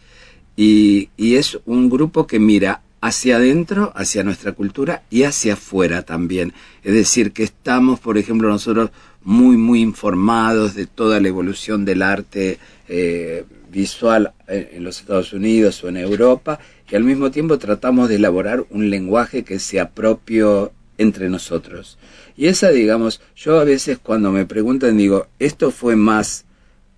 y, 0.57 1.09
y 1.15 1.35
es 1.35 1.57
un 1.65 1.89
grupo 1.89 2.27
que 2.27 2.39
mira 2.39 2.81
hacia 3.01 3.37
adentro, 3.37 3.91
hacia 3.95 4.23
nuestra 4.23 4.51
cultura 4.51 5.03
y 5.09 5.23
hacia 5.23 5.53
afuera 5.53 6.03
también. 6.03 6.53
Es 6.83 6.93
decir, 6.93 7.31
que 7.31 7.43
estamos, 7.43 7.99
por 7.99 8.17
ejemplo, 8.17 8.49
nosotros 8.49 8.91
muy, 9.23 9.57
muy 9.57 9.81
informados 9.81 10.75
de 10.75 10.85
toda 10.85 11.19
la 11.19 11.27
evolución 11.27 11.85
del 11.85 12.01
arte 12.01 12.59
eh, 12.87 13.45
visual 13.71 14.33
en, 14.47 14.69
en 14.73 14.83
los 14.83 14.99
Estados 14.99 15.33
Unidos 15.33 15.83
o 15.83 15.89
en 15.89 15.97
Europa 15.97 16.59
y 16.89 16.95
al 16.95 17.03
mismo 17.03 17.29
tiempo 17.31 17.59
tratamos 17.59 18.09
de 18.09 18.15
elaborar 18.15 18.65
un 18.69 18.89
lenguaje 18.89 19.43
que 19.43 19.59
sea 19.59 19.91
propio 19.91 20.71
entre 20.97 21.29
nosotros. 21.29 21.97
Y 22.35 22.47
esa, 22.47 22.69
digamos, 22.69 23.21
yo 23.35 23.59
a 23.59 23.63
veces 23.63 23.99
cuando 23.99 24.31
me 24.31 24.45
preguntan 24.45 24.97
digo, 24.97 25.27
esto 25.39 25.71
fue 25.71 25.95
más 25.95 26.45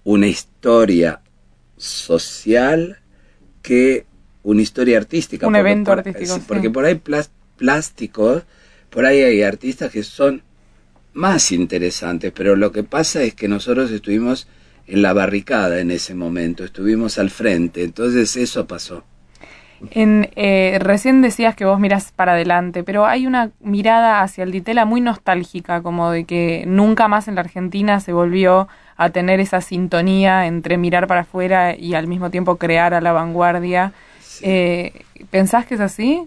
una 0.04 0.28
historia 0.28 1.22
social 1.78 3.00
que 3.62 4.06
una 4.44 4.62
historia 4.62 4.98
artística. 4.98 5.48
Un 5.48 5.56
evento 5.56 5.92
por- 5.92 6.00
artístico, 6.00 6.36
sí. 6.36 6.42
Porque 6.48 6.70
por 6.70 6.86
ahí 6.86 7.02
plásticos, 7.58 8.44
por 8.90 9.06
ahí 9.06 9.22
hay 9.22 9.44
artistas 9.44 9.92
que 9.92 10.04
son 10.04 10.44
más 11.14 11.52
interesantes, 11.52 12.32
pero 12.34 12.56
lo 12.56 12.72
que 12.72 12.84
pasa 12.84 13.22
es 13.24 13.36
que 13.36 13.48
nosotros 13.48 13.92
estuvimos 13.92 14.48
en 14.88 15.02
la 15.02 15.14
barricada 15.14 15.80
en 15.80 15.92
ese 15.92 16.16
momento, 16.16 16.64
estuvimos 16.64 17.18
al 17.18 17.30
frente, 17.30 17.84
entonces 17.84 18.36
eso 18.36 18.66
pasó. 18.66 19.04
En, 19.90 20.30
eh, 20.36 20.78
recién 20.80 21.24
decías 21.24 21.56
que 21.56 21.66
vos 21.66 21.80
mirás 21.80 22.12
para 22.12 22.34
adelante, 22.34 22.84
pero 22.84 23.06
hay 23.08 23.26
una 23.26 23.50
mirada 23.60 24.22
hacia 24.22 24.44
el 24.44 24.52
Ditela 24.52 24.86
muy 24.86 25.02
nostálgica, 25.02 25.82
como 25.82 26.12
de 26.12 26.26
que 26.26 26.64
nunca 26.68 27.08
más 27.08 27.28
en 27.28 27.36
la 27.36 27.42
Argentina 27.42 28.00
se 28.00 28.14
volvió 28.14 28.68
a 28.96 29.10
tener 29.10 29.40
esa 29.40 29.60
sintonía 29.60 30.46
entre 30.46 30.78
mirar 30.78 31.08
para 31.08 31.22
afuera 31.22 31.76
y 31.76 31.96
al 31.96 32.06
mismo 32.08 32.30
tiempo 32.30 32.58
crear 32.58 32.94
a 32.94 33.02
la 33.02 33.12
vanguardia. 33.12 33.94
Sí. 34.42 34.48
Eh, 34.48 34.94
¿Pensás 35.30 35.66
que 35.66 35.76
es 35.76 35.82
así? 35.82 36.24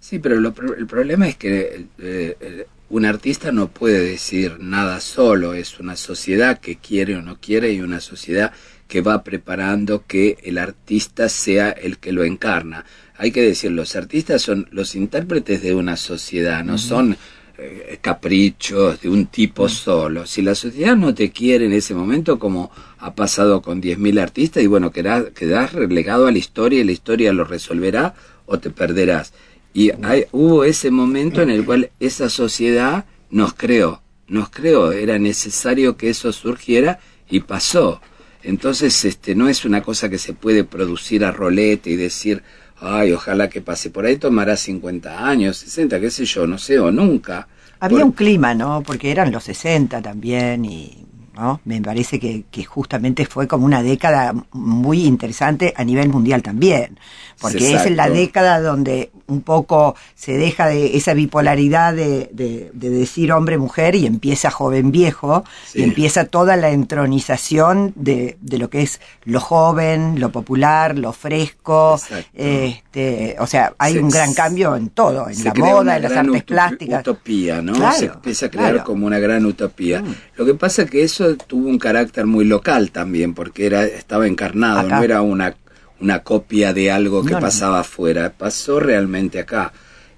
Sí, 0.00 0.18
pero 0.18 0.40
lo 0.40 0.54
el 0.76 0.86
problema 0.86 1.28
es 1.28 1.36
que 1.36 1.86
eh, 1.98 2.36
eh, 2.40 2.66
un 2.90 3.04
artista 3.04 3.52
no 3.52 3.68
puede 3.68 4.00
decir 4.00 4.58
nada 4.60 5.00
solo, 5.00 5.54
es 5.54 5.78
una 5.80 5.96
sociedad 5.96 6.58
que 6.58 6.76
quiere 6.76 7.16
o 7.16 7.22
no 7.22 7.38
quiere 7.40 7.72
y 7.72 7.80
una 7.80 8.00
sociedad 8.00 8.52
que 8.86 9.02
va 9.02 9.22
preparando 9.22 10.04
que 10.06 10.38
el 10.42 10.56
artista 10.56 11.28
sea 11.28 11.70
el 11.70 11.98
que 11.98 12.12
lo 12.12 12.24
encarna. 12.24 12.84
Hay 13.18 13.32
que 13.32 13.42
decir, 13.42 13.72
los 13.72 13.96
artistas 13.96 14.40
son 14.40 14.68
los 14.70 14.94
intérpretes 14.94 15.60
de 15.62 15.74
una 15.74 15.96
sociedad, 15.96 16.64
no 16.64 16.78
son 16.78 17.16
eh, 17.58 17.98
caprichos 18.00 19.02
de 19.02 19.10
un 19.10 19.26
tipo 19.26 19.68
solo. 19.68 20.24
Si 20.24 20.40
la 20.40 20.54
sociedad 20.54 20.96
no 20.96 21.12
te 21.12 21.30
quiere 21.30 21.66
en 21.66 21.72
ese 21.72 21.92
momento, 21.92 22.38
como 22.38 22.70
ha 22.98 23.14
pasado 23.14 23.62
con 23.62 23.80
10.000 23.80 24.20
artistas 24.20 24.62
y 24.62 24.66
bueno, 24.66 24.90
quedás, 24.90 25.26
quedás 25.34 25.72
relegado 25.72 26.26
a 26.26 26.32
la 26.32 26.38
historia 26.38 26.80
y 26.80 26.84
la 26.84 26.92
historia 26.92 27.32
lo 27.32 27.44
resolverá 27.44 28.14
o 28.46 28.58
te 28.58 28.70
perderás. 28.70 29.32
Y 29.72 29.92
hay, 30.04 30.24
hubo 30.32 30.64
ese 30.64 30.90
momento 30.90 31.42
en 31.42 31.50
el 31.50 31.64
cual 31.64 31.90
esa 32.00 32.28
sociedad 32.28 33.04
nos 33.30 33.54
creó, 33.54 34.02
nos 34.26 34.50
creó, 34.50 34.92
era 34.92 35.18
necesario 35.18 35.96
que 35.96 36.10
eso 36.10 36.32
surgiera 36.32 36.98
y 37.28 37.40
pasó. 37.40 38.00
Entonces, 38.42 39.04
este, 39.04 39.34
no 39.34 39.48
es 39.48 39.64
una 39.64 39.82
cosa 39.82 40.08
que 40.08 40.18
se 40.18 40.32
puede 40.32 40.64
producir 40.64 41.24
a 41.24 41.32
rolete 41.32 41.90
y 41.90 41.96
decir, 41.96 42.42
ay, 42.80 43.12
ojalá 43.12 43.48
que 43.48 43.60
pase 43.60 43.90
por 43.90 44.06
ahí, 44.06 44.16
tomará 44.16 44.56
50 44.56 45.26
años, 45.28 45.58
60, 45.58 46.00
qué 46.00 46.10
sé 46.10 46.24
yo, 46.24 46.46
no 46.46 46.58
sé, 46.58 46.78
o 46.78 46.90
nunca. 46.90 47.48
Había 47.80 48.04
un 48.04 48.12
clima, 48.12 48.54
¿no? 48.54 48.82
Porque 48.82 49.10
eran 49.10 49.30
los 49.30 49.44
60 49.44 50.02
también 50.02 50.64
y 50.64 51.07
¿no? 51.38 51.60
Me 51.64 51.80
parece 51.80 52.18
que, 52.18 52.44
que, 52.50 52.64
justamente 52.64 53.24
fue 53.24 53.46
como 53.46 53.64
una 53.64 53.82
década 53.82 54.34
muy 54.52 55.04
interesante 55.04 55.72
a 55.76 55.84
nivel 55.84 56.08
mundial 56.08 56.42
también, 56.42 56.98
porque 57.40 57.74
es 57.74 57.90
la 57.92 58.10
década 58.10 58.60
donde 58.60 59.10
un 59.28 59.42
poco 59.42 59.94
se 60.14 60.36
deja 60.36 60.66
de 60.66 60.96
esa 60.96 61.14
bipolaridad 61.14 61.94
de, 61.94 62.28
de, 62.32 62.90
decir 62.90 63.30
hombre-mujer 63.32 63.94
y 63.94 64.06
empieza 64.06 64.50
joven-viejo, 64.50 65.44
y 65.74 65.82
empieza 65.82 66.24
toda 66.24 66.56
la 66.56 66.70
entronización 66.70 67.92
de, 67.94 68.36
de, 68.40 68.58
lo 68.58 68.68
que 68.68 68.82
es 68.82 69.00
lo 69.24 69.40
joven, 69.40 70.18
lo 70.18 70.32
popular, 70.32 70.98
lo 70.98 71.12
fresco, 71.12 72.00
este, 72.34 73.36
o 73.38 73.46
sea, 73.46 73.74
hay 73.78 73.98
un 73.98 74.08
gran 74.08 74.34
cambio 74.34 74.74
en 74.74 74.88
todo, 74.88 75.28
en 75.28 75.44
la 75.44 75.54
moda, 75.54 75.96
en 75.96 76.02
las 76.02 76.12
artes 76.12 76.42
plásticas. 76.42 77.00
utopía, 77.02 77.62
¿no? 77.62 77.92
se 77.92 78.06
empieza 78.06 78.46
a 78.46 78.50
crear 78.50 78.82
como 78.82 79.06
una 79.06 79.18
gran 79.18 79.46
utopía. 79.46 80.02
Mm. 80.02 80.14
Lo 80.36 80.46
que 80.46 80.54
pasa 80.54 80.82
es 80.82 80.90
que 80.90 81.02
eso 81.02 81.27
tuvo 81.36 81.68
un 81.68 81.78
carácter 81.78 82.26
muy 82.26 82.44
local 82.44 82.90
también, 82.90 83.34
porque 83.34 83.66
era 83.66 83.84
estaba 83.84 84.26
encarnado, 84.26 84.88
no 84.88 85.02
era 85.02 85.22
una 85.22 85.54
una 86.00 86.22
copia 86.22 86.72
de 86.72 86.90
algo 86.90 87.24
que 87.24 87.34
pasaba 87.36 87.80
afuera, 87.80 88.32
pasó 88.36 88.80
realmente 88.80 89.40
acá. 89.40 89.72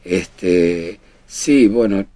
Este, 0.05 1.01
sí, 1.27 1.69
bueno, 1.69 2.07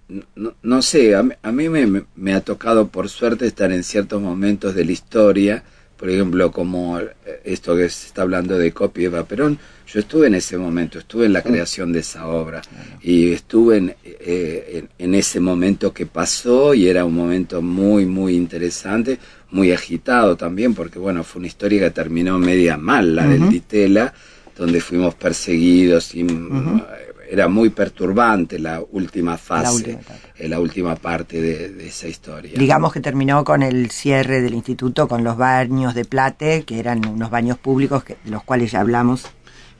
no, 0.61 0.81
sé, 0.81 1.15
a, 1.15 1.23
mí 1.23 1.69
me, 1.69 2.03
me, 2.15 2.33
ha 2.33 2.41
tocado 2.41 2.87
por 2.87 3.09
suerte 3.09 3.47
estar 3.47 3.71
en 3.71 3.83
ciertos 3.83 4.21
momentos 4.21 4.75
de 4.75 4.85
la 4.85 4.91
historia, 4.91 5.63
por 5.97 6.09
ejemplo, 6.09 6.51
como 6.51 6.99
esto 7.43 7.75
que 7.75 7.89
se 7.89 8.07
está 8.07 8.21
hablando 8.23 8.57
de 8.57 8.71
copia 8.71 9.09
de 9.09 9.23
Perón, 9.23 9.59
yo 9.87 9.99
estuve 9.99 10.27
en 10.27 10.35
ese 10.35 10.57
momento, 10.57 10.99
estuve 10.99 11.25
en 11.25 11.33
la 11.33 11.41
creación 11.41 11.91
de 11.91 11.99
esa 11.99 12.27
obra 12.27 12.61
y 13.01 13.31
estuve 13.31 13.95
eh, 14.03 14.79
en, 14.79 14.89
en, 14.97 15.15
ese 15.15 15.39
momento 15.39 15.93
que 15.93 16.05
pasó 16.05 16.73
y 16.73 16.87
era 16.87 17.05
un 17.05 17.13
momento 17.13 17.61
muy, 17.61 18.05
muy 18.05 18.35
interesante 18.35 19.19
muy 19.55 19.71
agitado 19.71 20.35
también, 20.35 20.73
porque 20.73 20.99
bueno, 20.99 21.23
fue 21.23 21.39
una 21.39 21.47
historia 21.47 21.79
que 21.79 21.91
terminó 21.91 22.37
media 22.37 22.77
mal, 22.77 23.15
la 23.15 23.25
del 23.25 23.49
Ditela, 23.49 24.13
donde 24.57 24.81
fuimos 24.81 25.15
perseguidos 25.15 26.13
y 26.13 26.23
mm, 26.23 26.81
era 27.29 27.47
muy 27.47 27.69
perturbante 27.69 28.59
la 28.59 28.81
última 28.91 29.37
fase, 29.37 29.97
la 30.39 30.59
última, 30.59 30.93
eh, 30.93 30.97
parte 31.01 31.41
de, 31.41 31.87
esa 31.87 32.07
historia. 32.07 32.51
Digamos 32.57 32.91
que 32.93 32.99
terminó 32.99 33.43
con 33.43 33.63
el 33.63 33.89
cierre 33.91 34.41
del 34.41 34.53
instituto, 34.53 35.07
con 35.07 35.23
los 35.23 35.37
baños 35.37 35.95
de 35.95 36.05
Plate, 36.05 36.63
que 36.63 36.79
eran 36.79 37.05
unos 37.05 37.29
baños 37.29 37.57
públicos 37.57 38.03
de 38.05 38.17
los 38.29 38.43
cuales 38.43 38.71
ya 38.71 38.81
hablamos, 38.81 39.25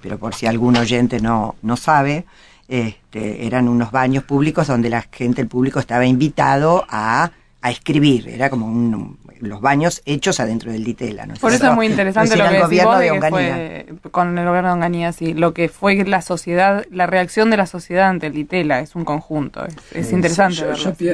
pero 0.02 0.18
por 0.18 0.34
si 0.34 0.46
algún 0.46 0.78
oyente 0.78 1.20
no, 1.20 1.56
no 1.62 1.78
sabe, 1.78 2.26
este, 2.68 3.46
eran 3.46 3.68
unos 3.68 3.92
baños 3.92 4.24
públicos 4.24 4.68
donde 4.68 4.90
la 4.90 5.04
gente, 5.12 5.42
el 5.42 5.48
público 5.48 5.80
estaba 5.80 6.06
invitado 6.06 6.86
a, 6.90 7.32
a 7.62 7.72
escribir, 7.72 8.28
era 8.30 8.50
como 8.50 8.68
un, 8.68 9.18
los 9.42 9.62
baños 9.62 10.02
hechos 10.06 10.40
adentro 10.40 10.72
del 10.72 10.84
Ditela. 10.84 11.28
Por 11.40 11.54
eso 11.54 11.68
es 11.68 11.76
muy 11.76 11.88
interesante 11.88 12.36
lo 12.36 12.50
que 12.50 12.60
gobierno 12.60 13.00
de 13.00 13.12
Onganía. 13.12 13.86
con 14.12 14.38
el 14.38 14.46
gobierno 14.46 14.70
de 14.70 14.74
Onganía, 14.74 15.12
sí, 15.12 15.34
lo 15.34 15.54
que 15.54 15.70
fue 15.70 16.04
la 16.06 16.22
sociedad, 16.22 16.86
la 16.92 17.08
reacción 17.08 17.50
de 17.50 17.58
la 17.58 17.68
sociedad 17.68 18.10
ante 18.10 18.28
el 18.28 18.34
Ditela, 18.34 18.80
es 18.80 18.96
un 18.96 19.06
conjunto, 19.06 19.66
es, 19.92 20.12
interesante. 20.12 20.64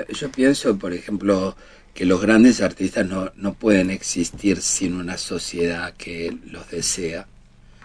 yo, 0.09 0.31
pienso, 0.31 0.77
por 0.77 0.93
ejemplo, 0.93 1.55
que 1.93 2.05
los 2.05 2.21
grandes 2.21 2.61
artistas 2.61 3.05
no, 3.05 3.31
no 3.35 3.53
pueden 3.53 3.89
existir 3.89 4.61
sin 4.61 4.95
una 4.95 5.17
sociedad 5.17 5.93
que 5.97 6.37
los 6.45 6.69
desea 6.69 7.25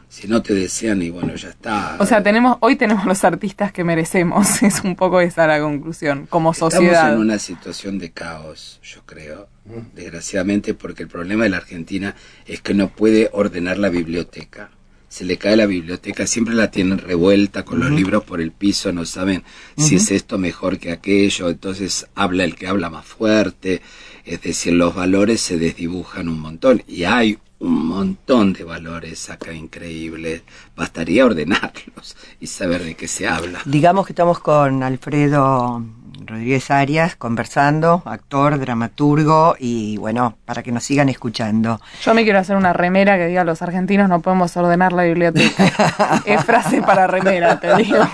si 0.09 0.29
no 0.29 0.43
te 0.43 0.55
desean 0.55 1.03
y 1.03 1.11
bueno, 1.11 1.35
ya 1.35 1.51
está. 1.51 1.97
O 1.99 2.07
sea, 2.07 2.23
tenemos 2.23 2.59
hoy 2.61 2.77
tenemos 2.77 3.05
los 3.05 3.25
artistas 3.25 3.73
que 3.73 3.85
merecemos, 3.85 4.63
es 4.63 4.83
un 4.83 4.97
poco 4.97 5.21
esa 5.21 5.47
la 5.47 5.61
conclusión, 5.61 6.27
como 6.27 6.55
sociedad. 6.55 6.93
Estamos 6.93 7.15
en 7.15 7.21
una 7.21 7.39
situación 7.39 7.99
de 7.99 8.13
caos, 8.13 8.81
yo 8.83 9.03
creo, 9.05 9.49
desgraciadamente, 9.95 10.75
porque 10.75 11.03
el 11.03 11.09
problema 11.09 11.45
de 11.45 11.51
la 11.51 11.59
Argentina 11.59 12.15
es 12.47 12.61
que 12.61 12.75
no 12.75 12.89
puede 12.89 13.31
ordenar 13.33 13.79
la 13.79 13.89
biblioteca. 13.89 14.71
Se 15.09 15.25
le 15.25 15.39
cae 15.39 15.57
la 15.57 15.67
biblioteca, 15.67 16.27
siempre 16.27 16.55
la 16.55 16.71
tienen 16.71 16.99
revuelta 16.99 17.65
con 17.65 17.79
los 17.79 17.91
libros 17.91 18.25
por 18.25 18.41
el 18.41 18.51
piso, 18.51 18.93
no 18.93 19.05
saben 19.05 19.45
si 19.77 19.97
es 19.97 20.11
esto 20.11 20.37
mejor 20.37 20.79
que 20.79 20.91
aquello, 20.91 21.49
entonces 21.49 22.07
habla 22.15 22.45
el 22.45 22.57
que 22.57 22.67
habla 22.67 22.91
más 22.91 23.07
fuerte, 23.07 23.81
es 24.25 24.43
decir, 24.43 24.75
los 24.75 24.95
valores 24.95 25.41
se 25.41 25.59
desdibujan 25.59 26.29
un 26.29 26.41
montón 26.41 26.83
y 26.89 27.05
hay 27.05 27.39
un 27.59 27.87
montón 27.87 28.53
de 28.53 28.65
valores 28.65 29.31
acá 29.31 29.53
increíbles. 29.53 30.43
Bastaría 30.77 31.25
ordenarlos 31.25 32.17
y 32.41 32.47
saber 32.47 32.85
de 32.85 32.95
qué 32.95 33.09
se 33.09 33.27
habla. 33.27 33.61
Digamos 33.65 34.07
que 34.07 34.13
estamos 34.13 34.39
con 34.39 34.83
Alfredo 34.83 35.83
Rodríguez 36.25 36.71
Arias 36.71 37.17
conversando, 37.17 38.03
actor, 38.05 38.59
dramaturgo 38.59 39.57
y 39.59 39.97
bueno, 39.97 40.37
para 40.45 40.63
que 40.63 40.73
nos 40.73 40.85
sigan 40.85 41.09
escuchando. 41.09 41.81
Yo 42.03 42.15
me 42.15 42.25
quiero 42.25 42.39
hacer 42.39 42.57
una 42.57 42.73
remera 42.73 43.17
que 43.17 43.27
diga 43.27 43.45
los 43.45 43.63
argentinos 43.63 44.09
no 44.09 44.21
podemos 44.21 44.57
ordenar 44.57 44.93
la 44.93 45.05
biblioteca. 45.05 46.23
es 46.27 46.45
frase 46.45 46.83
para 46.83 47.07
remera, 47.07 47.61
te 47.61 47.75
digo. 47.77 47.99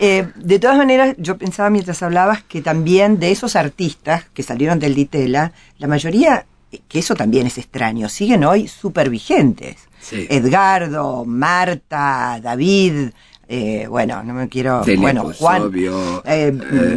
Eh, 0.00 0.28
de 0.34 0.58
todas 0.58 0.76
maneras, 0.76 1.14
yo 1.18 1.38
pensaba 1.38 1.70
mientras 1.70 2.02
hablabas 2.02 2.42
que 2.42 2.60
también 2.60 3.20
de 3.20 3.30
esos 3.30 3.54
artistas 3.56 4.24
que 4.34 4.42
salieron 4.42 4.80
del 4.80 4.94
Ditela, 4.94 5.52
la 5.78 5.86
mayoría 5.86 6.46
que 6.88 6.98
eso 6.98 7.14
también 7.14 7.46
es 7.46 7.58
extraño, 7.58 8.08
siguen 8.08 8.44
hoy 8.44 8.68
súper 8.68 9.10
vigentes. 9.10 9.88
Edgardo, 10.10 11.24
Marta, 11.24 12.38
David, 12.42 13.10
eh, 13.46 13.86
bueno, 13.88 14.22
no 14.22 14.32
me 14.32 14.48
quiero, 14.48 14.82
bueno, 14.96 15.30
Juan, 15.38 15.70
eh, 15.74 15.90
eh, 16.24 16.52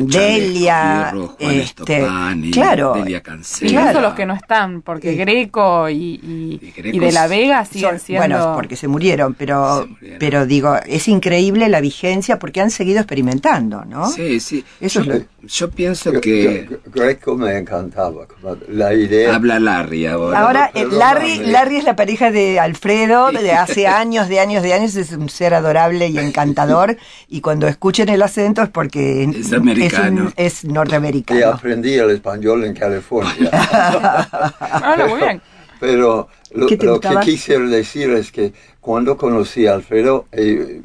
Delia, 0.06 1.14
este, 1.40 2.08
claro, 2.54 2.94
Delia 2.94 3.22
Incluso 3.62 4.02
los 4.02 4.14
que 4.14 4.26
no 4.26 4.34
están, 4.34 4.82
porque 4.82 5.16
Greco 5.16 5.90
y, 5.90 6.62
y, 6.74 7.00
de 7.00 7.12
la 7.12 7.28
Vega 7.28 7.66
siguen 7.66 8.00
siendo, 8.00 8.28
bueno, 8.28 8.54
porque 8.56 8.78
se 8.78 8.88
murieron, 8.88 9.34
pero, 9.34 9.90
pero 10.20 10.46
digo, 10.46 10.78
es 10.86 11.10
increíble 11.10 11.68
la 11.68 11.82
vigencia 11.82 12.40
porque 12.40 12.62
han 12.62 12.72
seguido 12.72 13.00
experimentando, 13.00 13.84
¿no? 13.84 14.10
Sí, 14.10 14.40
sí. 14.40 14.64
Eso 14.80 15.04
yo, 15.04 15.14
es 15.14 15.20
lo... 15.20 15.48
yo 15.48 15.70
pienso 15.70 16.14
que 16.22 16.80
Greco 16.86 17.36
me 17.36 17.58
encantaba, 17.58 18.26
la 18.70 18.94
idea. 18.94 19.36
Habla 19.36 19.60
Larry 19.60 20.06
ahora. 20.06 20.40
Ahora, 20.40 20.72
Larry, 20.74 21.40
Larry 21.40 21.78
es 21.78 21.84
la 21.84 21.98
pareja 21.98 22.32
de 22.32 22.58
Alfredo 22.58 23.32
de 23.34 23.52
hace 23.52 23.86
años, 23.88 24.30
de 24.30 24.40
años, 24.40 24.64
de 24.64 24.74
años, 24.74 24.96
es 24.96 25.12
un 25.12 25.28
ser 25.28 25.54
adorable 25.54 26.08
y 26.08 26.18
encantador 26.18 26.37
cantador 26.38 26.96
y 27.28 27.42
cuando 27.42 27.68
escuchen 27.68 28.10
el 28.10 28.22
acento 28.22 28.62
es 28.62 28.70
porque 28.70 29.24
es, 29.24 29.52
americano. 29.54 30.32
es, 30.36 30.66
norteamericano. 30.66 31.40
Y 31.40 31.44
aprendí 31.44 31.96
el 31.96 32.12
español 32.12 32.64
en 32.64 32.76
California. 32.76 33.50
muy 35.10 35.20
bien. 35.20 35.42
Pero 35.80 36.28
lo, 36.54 36.68
que 36.68 36.78
quisiera 37.24 37.66
decir 37.66 38.12
es 38.12 38.32
que 38.32 38.54
cuando 38.80 39.18
conocí 39.18 39.66
a 39.68 39.74
Alfredo, 39.74 40.26
eh, 40.32 40.82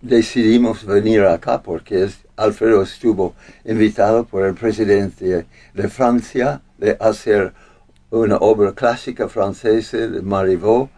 decidimos 0.00 0.84
venir 0.86 1.22
acá 1.24 1.62
porque 1.62 2.08
Alfredo 2.36 2.82
estuvo 2.82 3.34
invitado 3.64 4.24
por 4.24 4.46
el 4.46 4.54
presidente 4.54 5.46
de 5.74 5.88
Francia 5.88 6.62
de 6.78 6.96
hacer 6.98 7.52
una 8.10 8.36
obra 8.36 8.72
clásica 8.72 9.28
francesa 9.28 9.98
de 9.98 10.20
Marivaux 10.20 10.90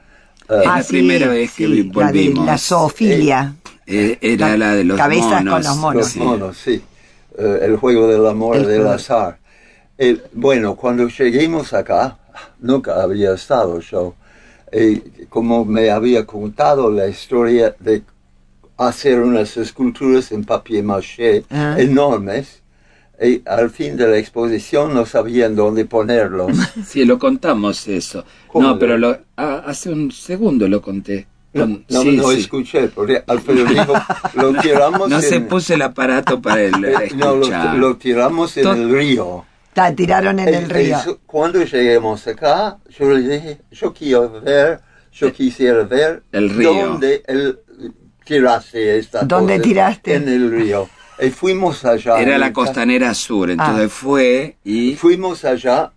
es 0.49 0.65
la 0.67 0.85
primera 0.87 1.29
vez 1.29 1.53
que 1.53 1.83
volvimos. 1.85 2.45
La, 2.45 2.53
la 2.53 2.59
zoofilia. 2.59 3.55
Eh, 3.87 4.19
era 4.21 4.57
la, 4.57 4.75
de 4.75 4.85
los 4.85 4.97
cabezas 4.97 5.45
con 5.45 5.63
los 5.63 5.77
monos. 5.77 6.07
sí. 6.09 6.19
monos, 6.19 6.57
sí. 6.57 6.83
Eh, 7.37 7.59
el 7.63 7.77
juego 7.77 8.07
del 8.07 8.27
amor 8.27 8.57
y 8.57 8.65
del 8.65 8.87
azar. 8.87 9.39
bueno, 10.33 10.77
cuando 10.77 11.09
lleguemos 11.09 11.73
acá, 11.73 12.19
nunca 12.61 13.03
había 13.03 13.35
estado 13.35 13.81
yo. 13.81 14.15
como 15.29 15.65
me 15.65 15.91
había 15.91 16.25
contado 16.25 16.91
la 16.91 17.07
historia 17.09 17.75
de 17.79 18.03
hacer 18.77 19.21
unas 19.21 19.57
esculturas 19.57 20.33
en 20.33 20.45
papier 20.45 20.83
maché 20.83 21.45
ah. 21.51 21.77
enormes, 21.79 22.63
y 23.21 23.43
al 23.47 23.71
fin 23.71 23.97
de 23.97 24.09
la 24.09 24.19
exposición 24.19 24.93
no 24.93 25.07
sabían 25.07 25.55
dónde 25.55 25.85
ponerlos. 25.85 26.57
Sí, 26.87 27.05
lo 27.05 27.19
contamos 27.19 27.87
eso. 27.89 28.25
No, 28.55 28.79
pero 28.79 28.99
lo, 28.99 29.19
ah, 29.37 29.63
hace 29.67 29.91
un 29.91 30.11
segundo 30.11 30.69
lo 30.69 30.83
conté. 30.83 31.27
No, 31.55 31.83
no, 31.89 32.33
escuché, 32.33 32.89
porque 32.89 33.23
Alfredo 33.27 33.65
dijo, 33.65 33.93
lo 34.35 34.55
tiramos 34.61 35.09
No 35.09 35.21
se 35.21 35.41
puso 35.41 35.75
el 35.75 35.83
aparato 35.83 36.43
para 36.43 36.63
el 36.63 36.73
No, 37.17 37.37
lo, 37.37 37.97
tiramos 37.97 38.57
en 38.57 38.67
el 38.67 38.91
río. 38.91 39.45
La 39.77 39.95
tiraron 39.95 40.41
en 40.41 40.53
el 40.53 40.69
río. 40.69 40.99
Eso, 40.99 41.21
cuando 41.27 41.63
lleguemos 41.65 42.27
acá, 42.27 42.79
yo 42.99 43.11
le 43.11 43.29
dije, 43.29 43.61
yo 43.71 43.93
quiero 43.95 44.41
ver, 44.41 44.81
yo 45.13 45.33
quisiera 45.33 45.85
ver 45.85 46.23
El 46.33 46.51
río. 46.51 46.75
dónde 46.75 47.23
el, 47.27 47.59
tiraste 48.25 48.99
esta 48.99 49.23
¿Dónde 49.23 49.55
cosa 49.55 49.63
tiraste? 49.63 50.15
En 50.15 50.29
el 50.29 50.51
río. 50.51 50.89
Y 51.21 51.31
fuimos 51.31 51.85
allá. 51.85 52.21
Era 52.21 52.39
la 52.39 52.53
costanera 52.53 53.15
sur, 53.15 53.51
entonces 53.51 53.87
Ah. 53.87 53.89
fue 53.89 54.57
y 54.65 54.97
Fuimos 54.97 55.45
allá 55.45 55.93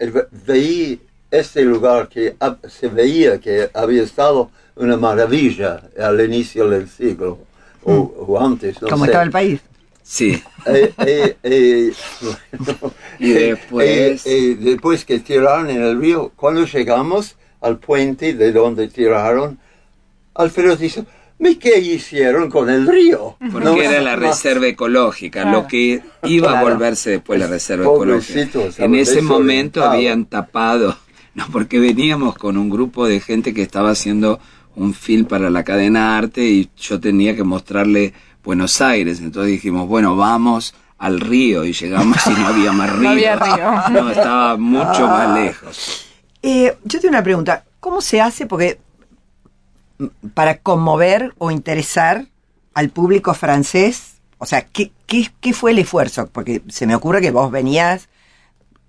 veí 0.45 1.01
este 1.31 1.63
lugar 1.63 2.07
que 2.07 2.35
se 2.69 2.87
veía 2.87 3.39
que 3.39 3.69
había 3.73 4.03
estado 4.03 4.51
una 4.79 4.97
maravilla 4.97 5.81
al 5.99 6.19
inicio 6.25 6.69
del 6.69 6.87
siglo, 6.89 7.39
o, 7.83 7.93
o 8.27 8.39
antes, 8.43 8.81
no 8.81 8.87
¿Cómo 8.89 9.05
sé. 9.05 9.11
estaba 9.11 9.23
el 9.25 9.31
país? 9.31 9.59
sí. 10.03 10.41
Eh, 10.65 10.93
eh, 11.05 11.35
eh, 11.43 11.93
bueno, 12.21 12.93
Y 13.19 13.29
después- 13.31 14.25
eh, 14.25 14.51
eh, 14.51 14.57
después 14.59 15.05
que 15.05 15.19
tiraron 15.19 15.69
en 15.69 15.81
el 15.81 15.99
río, 15.99 16.31
cuando 16.35 16.65
llegamos 16.65 17.35
al 17.61 17.77
puente 17.79 18.33
de 18.33 18.51
donde 18.51 18.87
tiraron, 18.87 19.57
Alfredo 20.35 20.75
dice, 20.75 21.03
¿y 21.39 21.55
qué 21.55 21.79
hicieron 21.79 22.49
con 22.49 22.69
el 22.69 22.87
río? 22.87 23.37
Porque 23.51 23.65
No, 23.65 23.75
era 23.81 24.01
la 24.01 24.17
más- 24.17 24.29
reserva 24.29 24.67
ecológica, 24.67 25.41
Claro. 25.43 25.61
lo 25.61 25.67
que 25.67 26.01
iba 26.23 26.49
a 26.49 26.51
Claro. 26.61 26.69
volverse 26.69 27.09
después 27.11 27.39
la 27.39 27.47
reserva 27.47 27.85
ecológica. 27.85 28.47
En 28.77 28.95
ese 28.95 29.21
momento 29.21 29.83
habían 29.83 30.25
tapado, 30.25 30.95
no, 31.35 31.45
porque 31.51 31.79
veníamos 31.79 32.35
con 32.37 32.57
un 32.57 32.69
grupo 32.69 33.07
de 33.07 33.19
gente 33.19 33.53
que 33.53 33.61
estaba 33.63 33.91
haciendo 33.91 34.39
un 34.77 34.93
film 34.93 35.25
para 35.25 35.49
la 35.49 35.63
cadena 35.63 36.17
Arte 36.17 36.43
y 36.45 36.69
yo 36.77 36.99
tenía 36.99 37.35
que 37.35 37.43
mostrarle 37.43 38.13
Buenos 38.43 38.79
Aires, 38.79 39.19
entonces 39.19 39.51
dijimos, 39.51 39.87
bueno, 39.87 40.15
vamos 40.15 40.73
al 40.97 41.19
río 41.19 41.63
y 41.65 41.73
llegamos 41.73 42.17
y 42.25 42.29
no 42.31 42.47
había 42.47 42.71
más 42.71 42.89
río. 42.93 43.01
No 43.03 43.09
había 43.09 43.35
río. 43.35 43.73
No, 43.91 44.09
estaba 44.09 44.57
mucho 44.57 45.05
Ah. 45.05 45.27
más 45.27 45.39
lejos. 45.39 46.05
Eh, 46.41 46.75
yo 46.85 46.99
tengo 46.99 47.11
una 47.11 47.23
pregunta. 47.23 47.65
¿Cómo 47.79 47.99
se 48.01 48.21
hace? 48.21 48.45
Porque 48.45 48.79
mm, 49.97 50.05
para 50.33 50.59
conmover 50.59 51.33
o 51.39 51.51
interesar 51.51 52.25
al 52.73 52.89
público 52.89 53.33
francés, 53.33 54.13
o 54.37 54.45
sea, 54.45 54.61
¿qué, 54.61 54.91
qué, 55.07 55.29
qué 55.41 55.53
fue 55.53 55.71
el 55.71 55.79
esfuerzo? 55.79 56.29
Porque 56.31 56.61
se 56.69 56.87
me 56.87 56.95
ocurre 56.95 57.21
que 57.21 57.31
vos 57.31 57.51
venías 57.51 58.07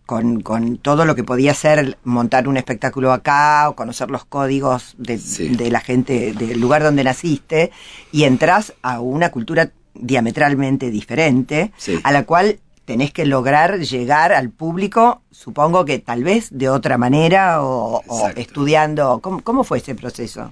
con, 0.08 0.40
con 0.40 0.78
todo 0.78 1.04
lo 1.04 1.14
que 1.14 1.22
podía 1.22 1.52
ser 1.52 1.98
montar 2.02 2.48
un 2.48 2.56
espectáculo 2.56 3.12
acá 3.12 3.68
o 3.68 3.76
conocer 3.76 4.10
los 4.10 4.24
códigos 4.24 4.94
de, 4.96 5.18
Sí. 5.18 5.48
de 5.54 5.70
la 5.70 5.80
gente 5.80 6.32
del 6.32 6.58
lugar 6.58 6.82
donde 6.82 7.04
naciste 7.04 7.70
y 8.10 8.24
entras 8.24 8.72
a 8.80 9.00
una 9.00 9.30
cultura 9.30 9.70
diametralmente 9.92 10.90
diferente 10.90 11.72
Sí. 11.76 12.00
a 12.02 12.10
la 12.10 12.24
cual 12.24 12.58
tenés 12.86 13.12
que 13.12 13.26
lograr 13.26 13.80
llegar 13.80 14.32
al 14.32 14.48
público, 14.48 15.20
supongo 15.30 15.84
que 15.84 15.98
tal 15.98 16.24
vez 16.24 16.48
de 16.52 16.70
otra 16.70 16.96
manera 16.96 17.62
o, 17.62 18.02
o 18.06 18.28
estudiando. 18.34 19.18
¿Cómo, 19.20 19.42
¿Cómo 19.42 19.62
fue 19.62 19.76
ese 19.76 19.94
proceso? 19.94 20.50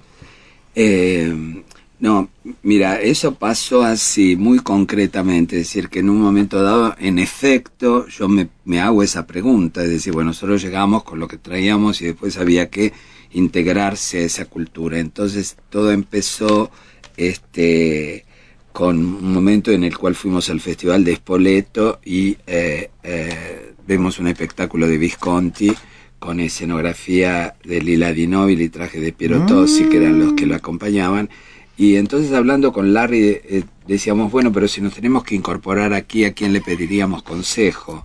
Eh, 0.75 1.63
no, 1.99 2.29
mira, 2.61 3.01
eso 3.01 3.35
pasó 3.35 3.83
así, 3.83 4.35
muy 4.35 4.59
concretamente, 4.59 5.55
es 5.55 5.63
decir, 5.63 5.89
que 5.89 5.99
en 5.99 6.09
un 6.09 6.21
momento 6.21 6.61
dado, 6.61 6.95
en 6.99 7.17
efecto, 7.17 8.07
yo 8.07 8.27
me, 8.27 8.49
me 8.65 8.79
hago 8.79 9.01
esa 9.01 9.25
pregunta, 9.25 9.83
es 9.83 9.89
decir, 9.89 10.13
bueno, 10.13 10.29
nosotros 10.29 10.61
llegamos 10.61 11.03
con 11.03 11.19
lo 11.19 11.27
que 11.27 11.37
traíamos 11.37 12.01
y 12.01 12.05
después 12.05 12.37
había 12.37 12.69
que 12.69 12.93
integrarse 13.31 14.19
a 14.19 14.21
esa 14.25 14.45
cultura. 14.45 14.99
Entonces 14.99 15.57
todo 15.69 15.91
empezó 15.91 16.71
este 17.15 18.25
con 18.71 18.97
un 18.97 19.33
momento 19.33 19.71
en 19.71 19.83
el 19.83 19.97
cual 19.97 20.13
fuimos 20.13 20.51
al 20.51 20.61
Festival 20.61 21.03
de 21.03 21.15
Spoleto 21.15 21.99
y 22.05 22.37
eh, 22.45 22.91
eh, 23.01 23.73
vemos 23.87 24.19
un 24.19 24.27
espectáculo 24.27 24.87
de 24.87 24.99
Visconti 24.99 25.73
con 26.19 26.39
escenografía 26.39 27.55
de 27.63 27.81
Lila 27.81 28.13
Di 28.13 28.27
Nobili 28.27 28.65
y 28.65 28.69
traje 28.69 28.99
de 28.99 29.13
Piero 29.13 29.47
Tossi, 29.47 29.85
que 29.85 29.97
eran 29.97 30.19
los 30.19 30.33
que 30.33 30.45
lo 30.45 30.55
acompañaban. 30.55 31.29
Y 31.77 31.95
entonces 31.95 32.31
hablando 32.33 32.73
con 32.73 32.93
Larry 32.93 33.19
eh, 33.43 33.63
decíamos, 33.87 34.31
bueno, 34.31 34.51
pero 34.51 34.67
si 34.67 34.81
nos 34.81 34.93
tenemos 34.95 35.23
que 35.23 35.35
incorporar 35.35 35.93
aquí, 35.93 36.25
¿a 36.25 36.33
quién 36.33 36.51
le 36.53 36.61
pediríamos 36.61 37.21
consejo? 37.23 38.03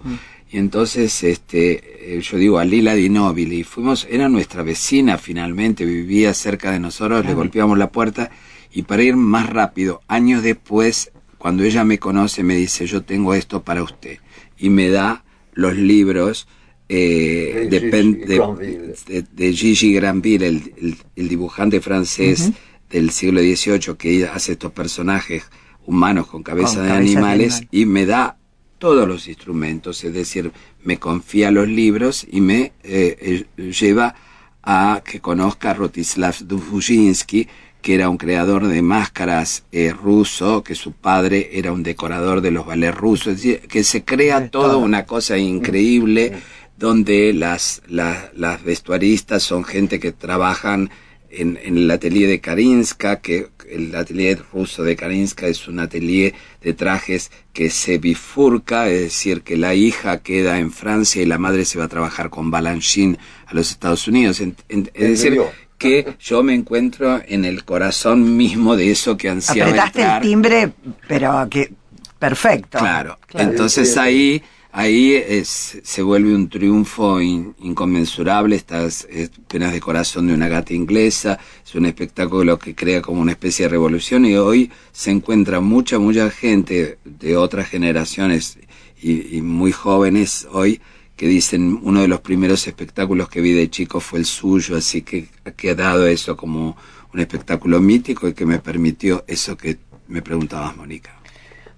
Y 0.50 0.58
entonces 0.58 1.22
este, 1.24 2.16
eh, 2.16 2.20
yo 2.20 2.36
digo 2.36 2.58
a 2.58 2.64
Lila 2.66 2.94
Di 2.94 3.08
Nobili, 3.08 3.64
fuimos, 3.64 4.06
era 4.10 4.28
nuestra 4.28 4.62
vecina 4.62 5.16
finalmente, 5.16 5.86
vivía 5.86 6.34
cerca 6.34 6.70
de 6.70 6.78
nosotros, 6.80 7.24
le 7.24 7.32
golpeamos 7.34 7.78
la 7.78 7.90
puerta 7.90 8.30
y 8.74 8.82
para 8.82 9.02
ir 9.02 9.16
más 9.16 9.48
rápido, 9.48 10.02
años 10.08 10.42
después, 10.42 11.10
cuando 11.38 11.64
ella 11.64 11.84
me 11.84 11.98
conoce, 11.98 12.42
me 12.42 12.54
dice, 12.56 12.86
yo 12.86 13.02
tengo 13.02 13.32
esto 13.34 13.62
para 13.62 13.82
usted. 13.82 14.18
Y 14.58 14.68
me 14.68 14.90
da 14.90 15.24
los 15.54 15.74
libros 15.76 16.46
eh, 16.88 17.68
De 17.70 17.80
Gigi 17.80 18.26
de- 18.26 18.36
Granville. 18.36 18.94
de- 19.06 19.24
de 19.32 19.52
Gigi 19.54 19.92
Granville, 19.94 20.46
el, 20.46 20.72
el- 20.76 20.96
el 21.16 21.28
dibujante 21.28 21.80
francés 21.80 22.50
del 22.92 23.10
siglo 23.10 23.40
XVIII 23.40 23.96
que 23.96 24.26
hace 24.26 24.52
estos 24.52 24.72
personajes 24.72 25.44
humanos 25.86 26.26
con 26.26 26.42
cabeza 26.42 26.76
Con 26.76 26.86
de 26.86 26.92
animales 26.92 27.56
animal. 27.56 27.68
y 27.72 27.86
me 27.86 28.06
da 28.06 28.36
todos 28.78 29.06
los 29.06 29.28
instrumentos, 29.28 30.02
es 30.02 30.12
decir, 30.12 30.52
me 30.82 30.98
confía 30.98 31.50
los 31.50 31.68
libros 31.68 32.26
y 32.30 32.40
me 32.40 32.72
eh, 32.82 33.44
eh, 33.56 33.70
lleva 33.70 34.14
a 34.62 35.02
que 35.04 35.20
conozca 35.20 35.70
a 35.70 35.74
Rotislav 35.74 36.34
Dubushinsky, 36.40 37.48
que 37.80 37.94
era 37.94 38.08
un 38.08 38.16
creador 38.16 38.66
de 38.66 38.82
máscaras 38.82 39.64
eh, 39.72 39.92
ruso, 39.92 40.62
que 40.62 40.74
su 40.74 40.92
padre 40.92 41.50
era 41.52 41.72
un 41.72 41.82
decorador 41.82 42.40
de 42.40 42.50
los 42.50 42.66
ballets 42.66 42.96
rusos, 42.96 43.28
es 43.28 43.36
decir, 43.36 43.60
que 43.68 43.84
se 43.84 44.04
crea 44.04 44.50
toda 44.50 44.76
una 44.76 45.04
cosa 45.04 45.38
increíble 45.38 46.32
donde 46.76 47.32
las, 47.32 47.82
las, 47.86 48.34
las 48.34 48.64
vestuaristas 48.64 49.42
son 49.42 49.62
gente 49.62 50.00
que 50.00 50.12
trabajan 50.12 50.90
en, 51.32 51.58
en 51.62 51.78
el 51.78 51.90
atelier 51.90 52.28
de 52.28 52.40
Karinska, 52.40 53.20
que 53.20 53.48
el 53.70 53.94
atelier 53.94 54.42
ruso 54.52 54.82
de 54.82 54.94
Karinska 54.96 55.46
es 55.46 55.66
un 55.66 55.80
atelier 55.80 56.34
de 56.62 56.74
trajes 56.74 57.30
que 57.54 57.70
se 57.70 57.96
bifurca, 57.98 58.88
es 58.88 59.00
decir, 59.00 59.42
que 59.42 59.56
la 59.56 59.74
hija 59.74 60.18
queda 60.18 60.58
en 60.58 60.70
Francia 60.70 61.22
y 61.22 61.26
la 61.26 61.38
madre 61.38 61.64
se 61.64 61.78
va 61.78 61.84
a 61.86 61.88
trabajar 61.88 62.28
con 62.30 62.50
Balanchine 62.50 63.18
a 63.46 63.54
los 63.54 63.70
Estados 63.70 64.06
Unidos. 64.08 64.40
En- 64.40 64.56
en- 64.68 64.90
es 64.94 65.02
¿En 65.02 65.10
decir, 65.12 65.40
que 65.78 66.14
yo 66.20 66.42
me 66.42 66.54
encuentro 66.54 67.20
en 67.26 67.44
el 67.44 67.64
corazón 67.64 68.36
mismo 68.36 68.76
de 68.76 68.90
eso 68.90 69.16
que 69.16 69.28
ansiaba 69.30 69.70
Apretaste 69.70 70.00
entrar. 70.02 70.22
el 70.22 70.28
timbre, 70.28 70.72
pero 71.08 71.48
que 71.50 71.72
perfecto. 72.18 72.78
Claro. 72.78 73.18
Claro. 73.26 73.50
Entonces 73.50 73.92
sí. 73.94 73.98
ahí, 73.98 74.42
ahí 74.72 75.14
es, 75.14 75.78
se 75.82 76.02
vuelve 76.02 76.34
un 76.34 76.48
triunfo 76.48 77.20
in- 77.20 77.54
inconmensurable. 77.60 78.56
Estas 78.56 79.06
eh, 79.10 79.28
penas 79.48 79.72
de 79.72 79.80
corazón 79.80 80.26
de 80.26 80.34
una 80.34 80.48
gata 80.48 80.74
inglesa. 80.74 81.38
Es 81.64 81.74
un 81.74 81.86
espectáculo 81.86 82.58
que 82.58 82.74
crea 82.74 83.00
como 83.02 83.20
una 83.20 83.32
especie 83.32 83.66
de 83.66 83.70
revolución 83.70 84.24
y 84.24 84.34
hoy 84.36 84.70
se 84.92 85.10
encuentra 85.10 85.60
mucha, 85.60 85.98
mucha 85.98 86.30
gente 86.30 86.98
de 87.04 87.36
otras 87.36 87.68
generaciones 87.68 88.58
y, 89.00 89.36
y 89.36 89.42
muy 89.42 89.72
jóvenes 89.72 90.46
hoy 90.52 90.80
que 91.16 91.28
dicen 91.28 91.78
uno 91.82 92.00
de 92.00 92.08
los 92.08 92.20
primeros 92.20 92.66
espectáculos 92.66 93.28
que 93.28 93.40
vi 93.40 93.52
de 93.52 93.70
chico 93.70 94.00
fue 94.00 94.18
el 94.18 94.24
suyo, 94.26 94.76
así 94.76 95.02
que 95.02 95.28
ha 95.44 95.52
quedado 95.52 96.06
eso 96.06 96.36
como 96.36 96.76
un 97.12 97.20
espectáculo 97.20 97.78
mítico 97.80 98.26
y 98.26 98.32
que 98.32 98.46
me 98.46 98.58
permitió 98.58 99.22
eso 99.28 99.56
que 99.56 99.78
me 100.08 100.22
preguntabas, 100.22 100.76
Mónica. 100.76 101.14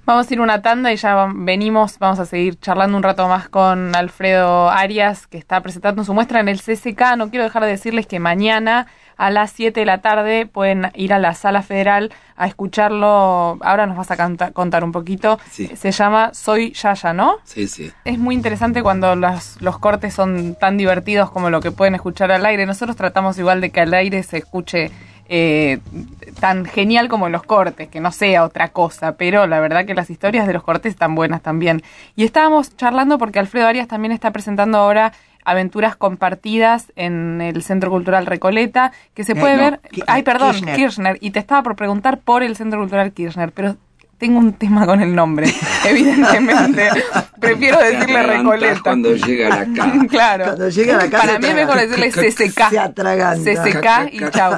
Vamos 0.06 0.30
a 0.30 0.34
ir 0.34 0.40
una 0.40 0.60
tanda 0.60 0.92
y 0.92 0.96
ya 0.96 1.26
venimos, 1.34 1.98
vamos 1.98 2.18
a 2.18 2.26
seguir 2.26 2.60
charlando 2.60 2.94
un 2.96 3.02
rato 3.02 3.26
más 3.26 3.48
con 3.48 3.96
Alfredo 3.96 4.68
Arias, 4.68 5.26
que 5.26 5.38
está 5.38 5.62
presentando 5.62 6.04
su 6.04 6.12
muestra 6.12 6.40
en 6.40 6.48
el 6.48 6.60
CCK. 6.60 7.16
No 7.16 7.30
quiero 7.30 7.44
dejar 7.44 7.62
de 7.64 7.70
decirles 7.70 8.06
que 8.06 8.20
mañana 8.20 8.86
a 9.16 9.30
las 9.30 9.52
7 9.52 9.80
de 9.80 9.86
la 9.86 10.02
tarde 10.02 10.44
pueden 10.44 10.90
ir 10.94 11.14
a 11.14 11.18
la 11.18 11.32
Sala 11.32 11.62
Federal 11.62 12.12
a 12.36 12.46
escucharlo. 12.46 13.56
Ahora 13.62 13.86
nos 13.86 13.96
vas 13.96 14.10
a 14.10 14.16
canta- 14.18 14.50
contar 14.52 14.84
un 14.84 14.92
poquito. 14.92 15.38
Sí. 15.50 15.70
Se 15.74 15.90
llama 15.90 16.34
Soy 16.34 16.72
Yaya, 16.72 17.14
¿no? 17.14 17.36
Sí, 17.44 17.66
sí. 17.66 17.90
Es 18.04 18.18
muy 18.18 18.34
interesante 18.34 18.82
cuando 18.82 19.16
los, 19.16 19.56
los 19.62 19.78
cortes 19.78 20.12
son 20.12 20.54
tan 20.60 20.76
divertidos 20.76 21.30
como 21.30 21.48
lo 21.48 21.62
que 21.62 21.70
pueden 21.70 21.94
escuchar 21.94 22.30
al 22.30 22.44
aire. 22.44 22.66
Nosotros 22.66 22.94
tratamos 22.96 23.38
igual 23.38 23.62
de 23.62 23.70
que 23.70 23.80
al 23.80 23.94
aire 23.94 24.22
se 24.22 24.36
escuche 24.36 24.90
eh, 25.28 25.78
tan 26.40 26.64
genial 26.66 27.08
como 27.08 27.28
los 27.28 27.42
cortes, 27.42 27.88
que 27.88 28.00
no 28.00 28.12
sea 28.12 28.44
otra 28.44 28.68
cosa, 28.68 29.16
pero 29.16 29.46
la 29.46 29.60
verdad 29.60 29.86
que 29.86 29.94
las 29.94 30.10
historias 30.10 30.46
de 30.46 30.52
los 30.52 30.62
cortes 30.62 30.92
están 30.92 31.14
buenas 31.14 31.42
también. 31.42 31.82
Y 32.16 32.24
estábamos 32.24 32.76
charlando 32.76 33.18
porque 33.18 33.38
Alfredo 33.38 33.66
Arias 33.66 33.88
también 33.88 34.12
está 34.12 34.30
presentando 34.32 34.78
ahora 34.78 35.12
aventuras 35.46 35.94
compartidas 35.96 36.90
en 36.96 37.40
el 37.42 37.62
Centro 37.62 37.90
Cultural 37.90 38.24
Recoleta, 38.26 38.92
que 39.14 39.24
se 39.24 39.32
Eh, 39.32 39.36
puede 39.36 39.56
no, 39.56 39.62
ver... 39.62 39.80
Ki- 39.90 40.02
Ay, 40.06 40.22
perdón, 40.22 40.52
Kirchner. 40.52 40.76
Kirchner. 40.76 41.18
Y 41.20 41.30
te 41.32 41.38
estaba 41.38 41.62
por 41.62 41.76
preguntar 41.76 42.18
por 42.18 42.42
el 42.42 42.56
Centro 42.56 42.80
Cultural 42.80 43.12
Kirchner, 43.12 43.52
pero 43.52 43.76
tengo 44.16 44.38
un 44.38 44.54
tema 44.54 44.86
con 44.86 45.02
el 45.02 45.14
nombre, 45.14 45.52
evidentemente. 45.84 46.88
Prefiero 47.40 47.78
decirle 47.78 48.22
Recoleta. 48.22 48.80
cuando 48.82 49.14
llega 49.16 49.48
la 49.50 49.66
K. 49.74 50.06
claro. 50.08 50.44
Cuando 50.46 50.68
llega 50.70 50.94
a 50.94 51.04
la 51.04 51.10
casa 51.10 51.26
Para 51.26 51.38
mí 51.38 51.46
es 51.46 51.54
mejor 51.54 51.76
decirle 51.76 52.10
CCK. 52.10 52.70
Se 52.70 52.78
atraganta. 52.78 53.50
CCK 53.50 54.12
y 54.14 54.30
chau. 54.30 54.54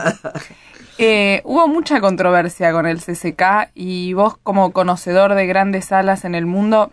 Eh, 0.99 1.43
hubo 1.45 1.69
mucha 1.69 2.01
controversia 2.01 2.73
con 2.73 2.87
el 2.87 3.01
CCK 3.01 3.71
y 3.75 4.13
vos 4.15 4.37
como 4.43 4.73
conocedor 4.73 5.35
de 5.35 5.47
grandes 5.47 5.87
salas 5.87 6.25
en 6.25 6.35
el 6.35 6.47
mundo, 6.47 6.91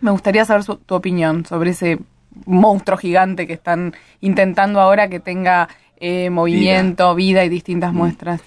me 0.00 0.10
gustaría 0.10 0.44
saber 0.44 0.62
su- 0.64 0.76
tu 0.76 0.94
opinión 0.94 1.44
sobre 1.44 1.70
ese 1.70 1.98
monstruo 2.46 2.96
gigante 2.98 3.46
que 3.46 3.52
están 3.54 3.94
intentando 4.20 4.80
ahora 4.80 5.08
que 5.08 5.20
tenga 5.20 5.68
eh, 5.98 6.28
movimiento, 6.28 7.14
vida. 7.14 7.44
y 7.44 7.48
distintas 7.48 7.92
Mm. 7.92 7.96
muestras. 7.96 8.40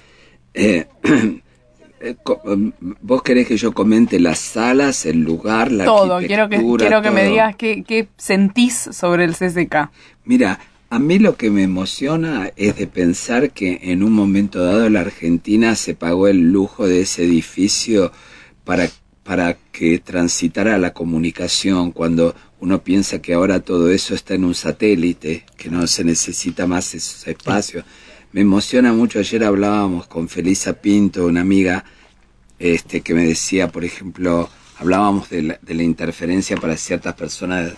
Eh, 0.54 0.86
eh, 2.00 2.16
em, 2.46 2.72
¿Vos 3.02 3.24
querés 3.24 3.48
que 3.48 3.58
yo 3.58 3.72
comente 3.74 4.20
las 4.20 4.38
salas, 4.40 5.06
el 5.08 5.22
lugar, 5.24 5.72
la 5.72 5.86
todo, 5.86 6.20
quiero 6.20 6.48
que, 6.48 6.56
arquitectura, 6.58 6.86
quiero 6.88 7.02
que 7.02 7.10
me 7.12 7.26
digas 7.26 7.56
qué, 7.56 7.84
qué 7.84 8.08
sentís 8.18 8.76
sobre 8.92 9.24
el 9.24 9.36
CCK. 9.36 9.90
Mira, 10.26 10.60
a 10.92 10.98
mí 10.98 11.20
lo 11.20 11.38
que 11.38 11.52
me 11.52 11.64
emociona 11.64 12.52
es 12.56 12.76
de 12.78 12.88
pensar 12.88 13.52
que 13.52 13.80
en 13.84 14.02
un 14.02 14.12
momento 14.12 14.64
dado 14.64 14.90
la 14.90 15.02
Argentina 15.02 15.76
se 15.76 15.94
pagó 15.94 16.28
el 16.28 16.52
lujo 16.52 16.88
de 16.88 17.02
ese 17.02 17.24
edificio 17.26 18.12
para, 18.64 18.90
para 19.24 19.56
que 19.72 20.00
transitara 20.00 20.80
la 20.80 20.94
comunicación, 20.94 21.92
cuando 21.92 22.34
uno 22.60 22.84
piensa 22.84 23.22
que 23.22 23.36
ahora 23.36 23.60
todo 23.60 23.92
eso 23.92 24.16
está 24.16 24.34
en 24.34 24.46
un 24.46 24.56
satélite, 24.56 25.46
que 25.58 25.70
no 25.70 25.86
se 25.86 26.04
necesita 26.04 26.66
más 26.66 26.96
esos 26.96 27.28
espacios. 27.28 27.86
Me 28.32 28.42
emociona 28.42 28.92
mucho, 28.92 29.20
ayer 29.20 29.44
hablábamos 29.44 30.08
con 30.08 30.28
Felisa 30.28 30.74
Pinto, 30.74 31.28
una 31.28 31.42
amiga, 31.42 31.86
este 32.58 33.02
que 33.02 33.14
me 33.14 33.26
decía, 33.26 33.68
por 33.68 33.86
ejemplo, 33.86 34.50
hablábamos 34.80 35.30
de 35.30 35.44
la, 35.44 35.60
de 35.62 35.74
la 35.76 35.84
interferencia 35.84 36.58
para 36.58 36.76
ciertas 36.78 37.14
personas 37.14 37.74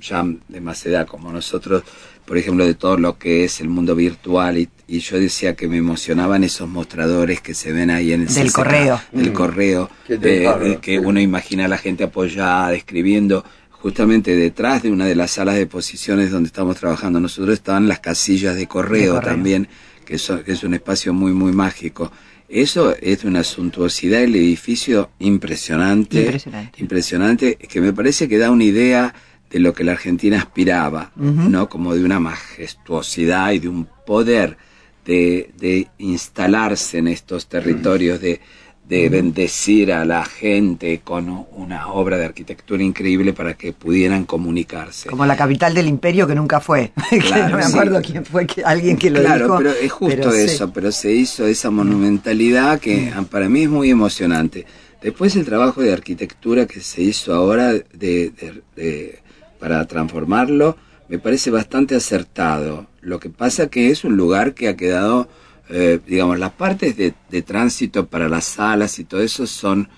ya 0.00 0.24
de 0.48 0.60
más 0.60 0.84
edad 0.86 1.06
como 1.06 1.30
nosotros, 1.32 1.82
por 2.24 2.38
ejemplo, 2.38 2.64
de 2.66 2.74
todo 2.74 2.96
lo 2.96 3.18
que 3.18 3.44
es 3.44 3.60
el 3.60 3.68
mundo 3.68 3.94
virtual 3.94 4.58
y, 4.58 4.68
y 4.86 5.00
yo 5.00 5.18
decía 5.18 5.54
que 5.56 5.68
me 5.68 5.76
emocionaban 5.78 6.44
esos 6.44 6.68
mostradores 6.68 7.40
que 7.40 7.54
se 7.54 7.72
ven 7.72 7.90
ahí 7.90 8.12
en 8.12 8.22
el 8.22 8.28
Del 8.34 8.46
CCK, 8.48 8.54
correo. 8.54 9.00
del 9.12 9.30
Mm. 9.30 9.32
correo, 9.34 9.90
de- 10.08 10.78
que 10.80 10.98
uno 10.98 11.20
imagina 11.20 11.64
a 11.64 11.68
la 11.68 11.78
gente 11.78 12.04
apoyada, 12.04 12.72
escribiendo. 12.74 13.44
Justamente 13.70 14.36
detrás 14.36 14.82
de 14.82 14.90
una 14.92 15.06
de 15.06 15.14
las 15.14 15.30
salas 15.30 15.54
de 15.56 15.66
posiciones 15.66 16.30
donde 16.30 16.48
estamos 16.48 16.76
trabajando 16.76 17.18
nosotros 17.18 17.54
estaban 17.54 17.88
las 17.88 17.98
casillas 18.00 18.54
de 18.54 18.66
correo, 18.66 19.20
también, 19.20 19.68
que, 20.04 20.18
son- 20.18 20.42
que 20.44 20.52
es 20.52 20.62
un 20.64 20.74
espacio 20.74 21.14
muy, 21.14 21.32
muy 21.32 21.52
mágico. 21.52 22.12
Eso 22.48 22.94
es 23.00 23.22
de 23.22 23.28
una 23.28 23.42
suntuosidad 23.44 24.22
el 24.22 24.34
edificio 24.36 25.10
impresionante, 25.20 26.20
Impresionante. 26.22 26.80
impresionante, 26.82 27.56
que 27.56 27.80
me 27.80 27.92
parece 27.92 28.28
que 28.28 28.38
da 28.38 28.50
una 28.50 28.64
idea 28.64 29.14
de 29.50 29.58
lo 29.58 29.72
que 29.72 29.84
la 29.84 29.92
Argentina 29.92 30.38
aspiraba. 30.38 31.10
¿no? 31.16 31.68
Como 31.68 31.94
de 31.94 32.04
una 32.04 32.20
majestuosidad 32.20 33.52
y 33.52 33.58
de 33.58 33.68
un 33.68 33.86
poder 34.06 34.56
de, 35.04 35.50
de 35.58 35.88
instalarse 35.98 36.98
en 36.98 37.08
estos 37.08 37.46
territorios, 37.48 38.20
de, 38.20 38.40
de 38.88 39.08
bendecir 39.08 39.92
a 39.92 40.04
la 40.04 40.24
gente 40.24 41.00
con 41.02 41.46
una 41.52 41.88
obra 41.88 42.16
de 42.18 42.24
arquitectura 42.26 42.82
increíble 42.82 43.32
para 43.32 43.54
que 43.54 43.72
pudieran 43.72 44.24
comunicarse. 44.24 45.08
Como 45.08 45.24
la 45.26 45.36
capital 45.36 45.74
del 45.74 45.86
imperio 45.88 46.26
que 46.26 46.34
nunca 46.34 46.60
fue. 46.60 46.92
Claro, 47.20 47.48
no 47.50 47.56
me 47.56 47.62
sí. 47.64 47.72
acuerdo 47.72 48.00
quién 48.02 48.24
fue, 48.24 48.46
que, 48.46 48.62
alguien 48.64 48.96
que 48.96 49.10
lo 49.10 49.20
claro, 49.20 49.44
dijo. 49.44 49.58
pero 49.58 49.70
es 49.70 49.92
justo 49.92 50.16
pero 50.16 50.32
sí. 50.32 50.38
eso, 50.42 50.72
pero 50.72 50.92
se 50.92 51.12
hizo 51.12 51.46
esa 51.46 51.70
monumentalidad 51.70 52.78
que 52.80 53.12
ah, 53.14 53.22
para 53.28 53.48
mí 53.48 53.62
es 53.62 53.68
muy 53.70 53.90
emocionante. 53.90 54.66
Después 55.02 55.34
el 55.36 55.44
trabajo 55.46 55.80
de 55.80 55.92
arquitectura 55.92 56.66
que 56.66 56.80
se 56.80 57.02
hizo 57.02 57.32
ahora 57.32 57.72
de, 57.72 57.82
de- 57.94 58.62
de- 58.76 59.18
para 59.60 59.86
transformarlo 59.86 60.76
me 61.10 61.18
parece 61.18 61.50
bastante 61.50 61.96
acertado. 61.96 62.86
Lo 63.00 63.18
que 63.18 63.30
pasa 63.30 63.68
que 63.68 63.90
es 63.90 64.04
un 64.04 64.16
lugar 64.16 64.54
que 64.54 64.68
ha 64.68 64.76
quedado, 64.76 65.28
eh, 65.68 65.98
digamos, 66.06 66.38
las 66.38 66.52
partes 66.52 66.96
de, 66.96 67.14
de 67.28 67.42
tránsito 67.42 68.06
para 68.06 68.28
las 68.28 68.44
salas 68.44 68.96
y 69.00 69.04
todo 69.04 69.20
eso 69.20 69.44
son, 69.46 69.88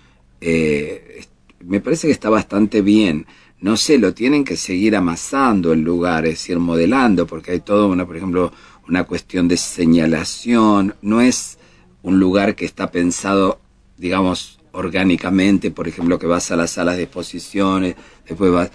eh, 0.40 1.24
me 1.60 1.80
parece 1.80 2.06
que 2.06 2.14
está 2.14 2.30
bastante 2.30 2.80
bien. 2.80 3.26
No 3.60 3.76
sé, 3.76 3.98
lo 3.98 4.14
tienen 4.14 4.42
que 4.42 4.56
seguir 4.56 4.96
amasando 4.96 5.74
el 5.74 5.82
lugar, 5.82 6.24
es 6.24 6.32
decir, 6.32 6.58
modelando, 6.58 7.26
porque 7.26 7.52
hay 7.52 7.60
todo 7.60 7.88
una, 7.88 8.06
por 8.06 8.16
ejemplo, 8.16 8.50
una 8.88 9.04
cuestión 9.04 9.48
de 9.48 9.58
señalación. 9.58 10.94
No 11.02 11.20
es 11.20 11.58
un 12.02 12.18
lugar 12.18 12.54
que 12.54 12.64
está 12.64 12.90
pensado, 12.90 13.60
digamos, 13.98 14.58
orgánicamente, 14.72 15.70
por 15.70 15.88
ejemplo, 15.88 16.18
que 16.18 16.26
vas 16.26 16.50
a 16.50 16.56
las 16.56 16.70
salas 16.70 16.96
de 16.96 17.02
exposiciones, 17.02 17.96
después 18.26 18.50
vas, 18.50 18.70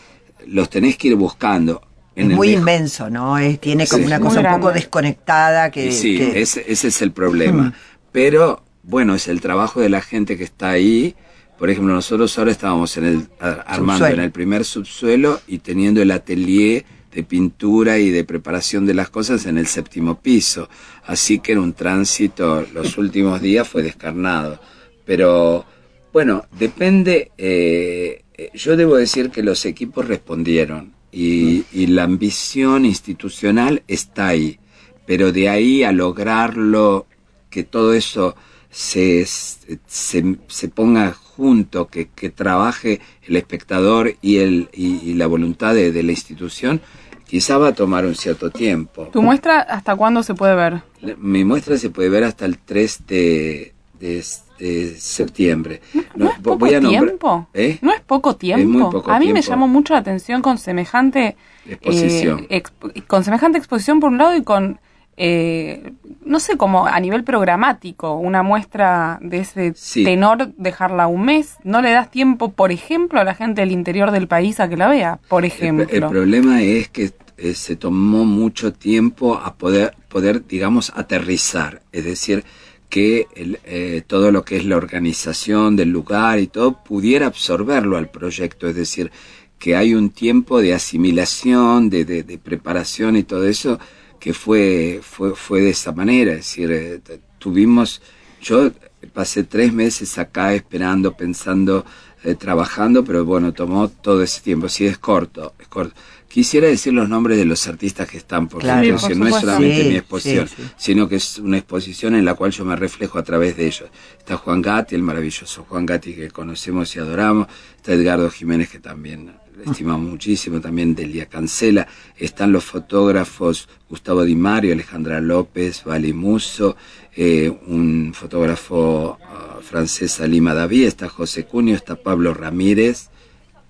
los 0.45 0.69
tenés 0.69 0.97
que 0.97 1.07
ir 1.09 1.15
buscando. 1.15 1.81
Es 2.15 2.25
En 2.25 2.33
muy 2.35 2.51
inmenso, 2.51 3.09
¿no? 3.09 3.37
Es, 3.37 3.59
tiene 3.59 3.85
como 3.87 4.01
Sí. 4.03 4.07
una 4.07 4.19
cosa 4.19 4.39
un 4.41 4.59
poco 4.61 4.71
desconectada 4.73 5.69
que... 5.71 5.91
Sí, 5.91 6.17
que- 6.17 6.41
ese, 6.41 6.65
ese 6.67 6.87
es 6.87 7.01
el 7.01 7.11
problema. 7.11 7.73
Pero, 8.11 8.63
bueno, 8.83 9.15
es 9.15 9.27
el 9.27 9.39
trabajo 9.41 9.81
de 9.81 9.89
la 9.89 10.01
gente 10.01 10.37
que 10.37 10.43
está 10.43 10.69
ahí. 10.71 11.15
Por 11.59 11.69
ejemplo, 11.69 11.93
nosotros 11.93 12.37
ahora 12.37 12.51
estábamos 12.51 12.97
en 12.97 13.05
el, 13.05 13.27
armando 13.39 13.93
Subsuelo. 14.05 14.13
en 14.15 14.19
el 14.21 14.31
primer 14.31 14.65
subsuelo 14.65 15.41
y 15.47 15.59
teniendo 15.59 16.01
el 16.01 16.11
atelier 16.11 16.85
de 17.11 17.23
pintura 17.23 17.97
y 17.97 18.09
de 18.11 18.23
preparación 18.23 18.85
de 18.85 18.93
las 18.93 19.09
cosas 19.09 19.45
en 19.47 19.57
el 19.57 19.65
séptimo 19.67 20.19
piso. 20.19 20.69
Así 21.05 21.39
que 21.39 21.53
en 21.53 21.59
un 21.59 21.73
tránsito 21.73 22.65
los 22.73 22.97
últimos 22.99 23.41
días 23.41 23.67
fue 23.67 23.81
descarnado. 23.83 24.59
Pero, 25.05 25.65
bueno, 26.13 26.45
depende. 26.57 27.31
eh, 27.37 28.23
eh, 28.37 28.49
yo 28.53 28.77
debo 28.77 28.95
decir 28.95 29.29
que 29.31 29.43
los 29.43 29.65
equipos 29.65 30.07
respondieron 30.07 30.93
y, 31.11 31.63
y 31.73 31.87
la 31.87 32.03
ambición 32.03 32.85
institucional 32.85 33.83
está 33.87 34.27
ahí. 34.27 34.59
Pero 35.05 35.31
de 35.31 35.49
ahí 35.49 35.83
a 35.83 35.91
lograrlo, 35.91 37.07
que 37.49 37.63
todo 37.63 37.93
eso 37.93 38.35
se, 38.69 39.25
se, 39.25 40.37
se 40.47 40.67
ponga 40.69 41.13
junto, 41.13 41.87
que, 41.87 42.09
que 42.09 42.29
trabaje 42.29 42.99
el 43.27 43.35
espectador 43.37 44.15
y, 44.21 44.37
el, 44.37 44.69
y, 44.73 44.97
y 45.09 45.13
la 45.13 45.27
voluntad 45.27 45.73
de, 45.73 45.91
de 45.91 46.03
la 46.03 46.11
institución, 46.11 46.81
quizá 47.25 47.57
va 47.57 47.69
a 47.69 47.73
tomar 47.73 48.05
un 48.05 48.15
cierto 48.15 48.49
tiempo. 48.51 49.09
¿Tu 49.11 49.21
muestra 49.21 49.61
hasta 49.61 49.95
cuándo 49.95 50.23
se 50.23 50.33
puede 50.33 50.55
ver? 50.55 50.81
Mi 51.17 51.43
muestra 51.43 51.77
se 51.77 51.89
puede 51.89 52.09
ver 52.09 52.23
hasta 52.25 52.45
el 52.45 52.57
3 52.57 53.07
de, 53.07 53.73
de, 53.99 54.23
de 54.59 54.95
septiembre. 54.97 55.81
¿No, 56.15 56.29
es 56.29 56.37
vo- 56.37 56.41
poco 56.43 56.57
voy 56.59 56.73
a 56.73 56.79
nombrar- 56.81 57.05
tiempo? 57.05 57.47
¿Eh? 57.53 57.77
¿No 57.81 57.93
es 57.93 58.01
poco 58.01 58.35
tiempo? 58.35 58.67
muy 58.79 58.91
poco 58.91 59.11
a 59.11 59.19
mí 59.19 59.31
me 59.33 59.41
llamó 59.41 59.67
mucho 59.67 59.93
la 59.93 59.99
atención 59.99 60.41
con 60.41 60.57
semejante 60.57 61.35
Exposición. 61.67 62.45
eh, 62.49 62.63
exp- 62.63 63.05
con 63.07 63.23
semejante 63.23 63.57
exposición 63.57 63.99
por 63.99 64.11
un 64.11 64.17
lado 64.17 64.35
y 64.35 64.43
con 64.43 64.79
eh, 65.19 65.93
no 66.23 66.39
sé 66.39 66.57
como 66.57 66.85
a 66.85 66.99
nivel 66.99 67.23
programático 67.23 68.13
una 68.15 68.43
muestra 68.43 69.17
de 69.21 69.39
ese 69.39 69.73
Sí. 69.75 70.03
tenor 70.03 70.53
dejarla 70.57 71.07
un 71.07 71.23
mes 71.25 71.55
no 71.63 71.81
le 71.81 71.89
das 71.91 72.11
tiempo 72.11 72.51
por 72.51 72.71
ejemplo 72.71 73.19
a 73.19 73.23
la 73.23 73.33
gente 73.33 73.61
del 73.61 73.71
interior 73.71 74.11
del 74.11 74.27
país 74.27 74.59
a 74.59 74.69
que 74.69 74.77
la 74.77 74.87
vea 74.87 75.19
por 75.27 75.43
El, 75.43 75.51
ejemplo 75.51 75.87
el 75.89 76.05
problema 76.05 76.61
es 76.61 76.89
que 76.89 77.11
eh, 77.37 77.53
se 77.55 77.75
tomó 77.75 78.25
mucho 78.25 78.73
tiempo 78.73 79.35
a 79.35 79.55
poder, 79.55 79.95
poder 80.09 80.45
digamos, 80.47 80.91
aterrizar. 80.95 81.83
Es 81.91 82.03
decir, 82.03 82.43
que 82.89 83.27
el, 83.35 83.59
eh, 83.65 84.03
todo 84.05 84.31
lo 84.31 84.43
que 84.43 84.57
es 84.57 84.65
la 84.65 84.77
organización 84.77 85.75
del 85.75 85.89
lugar 85.89 86.39
y 86.39 86.47
todo 86.47 86.83
pudiera 86.83 87.27
absorberlo 87.27 87.97
al 87.97 88.09
proyecto. 88.09 88.67
Es 88.67 88.75
decir, 88.75 89.11
que 89.59 89.75
hay 89.75 89.93
un 89.93 90.11
tiempo 90.11 90.61
de 90.61 90.73
asimilación, 90.73 91.89
de, 91.89 92.39
preparación 92.43 93.17
y 93.17 93.23
todo 93.23 93.47
eso 93.47 93.79
que 94.19 94.33
fue, 94.33 94.99
fue, 95.01 95.35
fue 95.35 95.61
de 95.61 95.71
esa 95.71 95.91
manera. 95.91 96.31
Es 96.31 96.37
decir, 96.39 96.71
eh, 96.71 97.01
tuvimos, 97.39 98.01
yo 98.41 98.71
pasé 99.13 99.43
tres 99.43 99.73
meses 99.73 100.17
acá 100.17 100.53
esperando, 100.53 101.13
pensando, 101.13 101.85
eh, 102.23 102.35
trabajando, 102.35 103.03
pero 103.03 103.25
bueno, 103.25 103.53
tomó 103.53 103.89
todo 103.89 104.23
ese 104.23 104.41
tiempo. 104.41 104.69
Sí, 104.69 104.85
es 104.85 104.97
corto, 104.97 105.53
es 105.59 105.67
corto. 105.67 105.95
Quisiera 106.27 106.67
decir 106.67 106.93
los 106.93 107.07
nombres 107.07 107.37
de 107.37 107.45
los 107.45 107.67
artistas 107.67 108.07
que 108.07 108.17
están, 108.17 108.47
Claro. 108.47 108.87
Por 108.89 109.01
decir, 109.01 109.17
no 109.17 109.27
es 109.27 109.35
solamente 109.35 109.83
Sí, 109.83 109.89
mi 109.89 109.95
exposición, 109.95 110.47
sí, 110.47 110.55
sí. 110.57 110.69
sino 110.77 111.07
que 111.07 111.15
es 111.15 111.37
una 111.39 111.57
exposición 111.57 112.15
en 112.15 112.25
la 112.25 112.33
cual 112.33 112.51
yo 112.51 112.65
me 112.65 112.75
reflejo 112.75 113.17
a 113.17 113.23
través 113.23 113.57
de 113.57 113.65
ellos. 113.67 113.89
Está 114.17 114.37
Juan 114.37 114.61
Gatti, 114.61 114.95
el 114.95 115.03
maravilloso 115.03 115.65
Juan 115.67 115.85
Gatti 115.85 116.13
que 116.13 116.29
conocemos 116.29 116.95
y 116.95 116.99
adoramos, 116.99 117.47
está 117.77 117.93
Edgardo 117.93 118.29
Jiménez 118.29 118.69
que 118.69 118.79
también 118.79 119.31
estimamos 119.65 120.09
muchísimo, 120.09 120.61
también 120.61 120.95
Delia 120.95 121.27
Cancela, 121.27 121.87
están 122.15 122.51
los 122.51 122.63
fotógrafos 122.63 123.67
Gustavo 123.89 124.23
Di 124.23 124.35
Mario, 124.35 124.73
Alejandra 124.73 125.21
López, 125.21 125.83
Vali 125.83 126.13
Muso, 126.13 126.75
eh, 127.15 127.51
un 127.67 128.13
fotógrafo 128.13 129.17
ah, 129.23 129.59
francés 129.61 130.19
Alima 130.19 130.53
David, 130.53 130.85
está 130.85 131.09
José 131.09 131.45
Cunio, 131.45 131.75
está 131.75 131.95
Pablo 131.95 132.33
Ramírez 132.33 133.09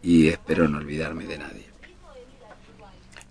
y 0.04 0.28
espero 0.28 0.68
no 0.68 0.78
olvidarme 0.80 1.26
de 1.26 1.38
nadie. 1.38 1.67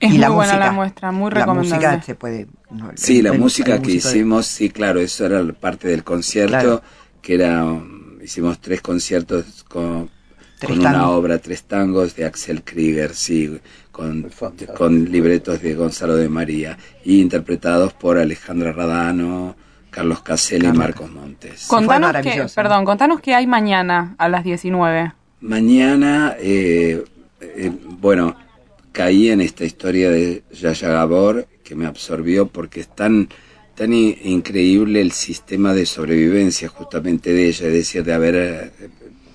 Es 0.06 0.10
y 0.10 0.14
muy 0.14 0.18
la 0.20 0.28
buena 0.30 0.52
música, 0.52 0.66
la 0.66 0.72
muestra 0.72 1.12
muy 1.12 1.30
La 1.30 1.40
recomendable. 1.40 1.86
música 1.86 2.02
se 2.02 2.14
puede... 2.14 2.46
no, 2.70 2.90
Sí, 2.94 3.22
la 3.22 3.32
música 3.32 3.80
que 3.80 3.88
de- 3.88 3.94
hicimos, 3.96 4.46
sí, 4.46 4.70
claro, 4.70 5.00
eso 5.00 5.26
era 5.26 5.42
la 5.42 5.52
parte 5.52 5.88
del 5.88 6.02
concierto, 6.04 6.50
Claro. 6.50 6.82
que 7.22 7.34
era, 7.34 7.64
um, 7.64 8.20
hicimos 8.22 8.60
tres 8.60 8.80
conciertos 8.82 9.64
con, 9.68 10.08
Tres 10.58 10.70
con 10.70 10.78
una 10.80 11.10
obra, 11.10 11.38
tres 11.38 11.64
tangos 11.64 12.16
de 12.16 12.24
Axel 12.24 12.62
Krieger, 12.62 13.14
sí, 13.14 13.58
con, 13.92 14.30
con 14.76 15.04
libretos 15.10 15.60
de 15.60 15.74
Gonzalo 15.74 16.16
de 16.16 16.28
María, 16.30 16.78
y 17.04 17.20
interpretados 17.20 17.92
por 17.92 18.16
Alejandra 18.18 18.72
Radano, 18.72 19.54
Carlos 19.90 20.20
Casella 20.22 20.70
y 20.70 20.72
Marcos 20.76 21.10
Montes. 21.10 21.66
contanos 21.68 22.12
que 22.22 22.46
perdón 22.54 22.84
contanos 22.84 23.20
qué 23.20 23.34
hay 23.34 23.46
mañana 23.46 24.14
a 24.18 24.28
las 24.28 24.44
19 24.44 25.12
Mañana, 25.40 26.34
eh, 26.38 27.02
eh, 27.40 27.72
bueno, 27.98 28.36
caí 28.96 29.28
en 29.28 29.42
esta 29.42 29.66
historia 29.66 30.10
de 30.10 30.42
Yaya 30.50 30.88
Gabor 30.88 31.46
que 31.62 31.74
me 31.74 31.84
absorbió 31.84 32.46
porque 32.46 32.80
es 32.80 32.88
tan, 32.96 33.28
tan 33.74 33.92
increíble 33.92 35.02
el 35.02 35.12
sistema 35.12 35.74
de 35.74 35.84
sobrevivencia 35.84 36.68
justamente 36.68 37.34
de 37.34 37.48
ella, 37.48 37.66
es 37.66 37.72
decir, 37.74 38.04
de 38.04 38.14
haber 38.14 38.34
eh, 38.36 38.70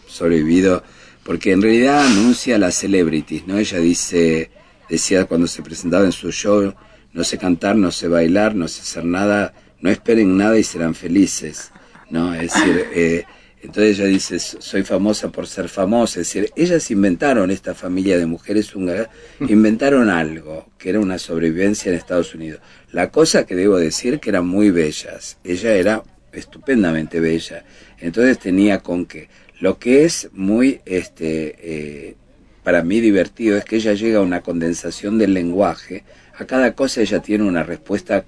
sobrevivido, 0.07 0.82
porque 1.24 1.51
en 1.51 1.62
realidad 1.62 2.07
anuncia 2.07 2.55
a 2.55 2.57
las 2.57 2.74
celebrities, 2.74 3.45
¿no? 3.45 3.59
Ella 3.59 3.78
dice, 3.78 4.49
decía 4.89 5.26
cuando 5.26 5.45
se 5.45 5.62
presentaba 5.62 6.05
en 6.05 6.12
su 6.12 6.32
show, 6.32 6.74
no 7.14 7.24
sé 7.24 7.38
cantar, 7.38 7.76
no 7.76 7.91
sé 7.91 8.07
bailar, 8.07 8.55
no 8.55 8.68
sé 8.68 8.82
hacer 8.82 9.05
nada, 9.05 9.53
no 9.80 9.91
esperen 9.91 10.38
nada 10.38 10.57
y 10.57 10.64
serán 10.64 10.95
felices, 10.95 11.72
¿no? 12.09 12.34
Es 12.34 12.51
decir, 12.51 12.86
eh, 12.95 13.26
entonces 13.62 13.99
ella 13.99 14.07
dice, 14.07 14.39
soy 14.39 14.84
famosa 14.84 15.32
por 15.32 15.45
ser 15.45 15.70
famosa. 15.70 16.20
Es 16.20 16.28
decir, 16.28 16.51
ellas 16.55 16.89
inventaron, 16.89 17.51
esta 17.51 17.76
familia 17.76 18.18
de 18.18 18.26
mujeres 18.26 18.76
húngaras, 18.76 19.09
inventaron 19.39 20.09
algo, 20.09 20.68
que 20.80 20.89
era 20.89 20.99
una 20.99 21.20
sobrevivencia 21.20 21.91
en 21.91 21.97
Estados 21.97 22.34
Unidos. 22.34 22.59
La 22.91 23.12
cosa 23.12 23.45
que 23.45 23.55
debo 23.55 23.78
decir 23.78 24.20
que 24.20 24.32
eran 24.32 24.47
muy 24.47 24.72
bellas. 24.72 25.38
Ella 25.43 25.76
era 25.76 26.03
estupendamente 26.34 27.20
bella. 27.20 27.64
Entonces 27.99 28.39
tenía 28.39 28.80
con 28.80 29.05
que. 29.05 29.30
Lo 29.59 29.78
que 29.78 30.05
es 30.05 30.30
muy, 30.34 30.82
este, 30.86 31.55
eh, 31.62 32.16
para 32.64 32.84
mí 32.84 32.99
divertido 32.99 33.57
es 33.57 33.64
que 33.64 33.76
ella 33.76 33.93
llega 33.93 34.18
a 34.18 34.24
una 34.24 34.41
condensación 34.41 35.20
del 35.20 35.36
lenguaje. 35.36 36.03
A 36.36 36.45
cada 36.45 36.74
cosa 36.74 37.01
ella 37.01 37.20
tiene 37.22 37.43
una 37.43 37.62
respuesta 37.62 38.26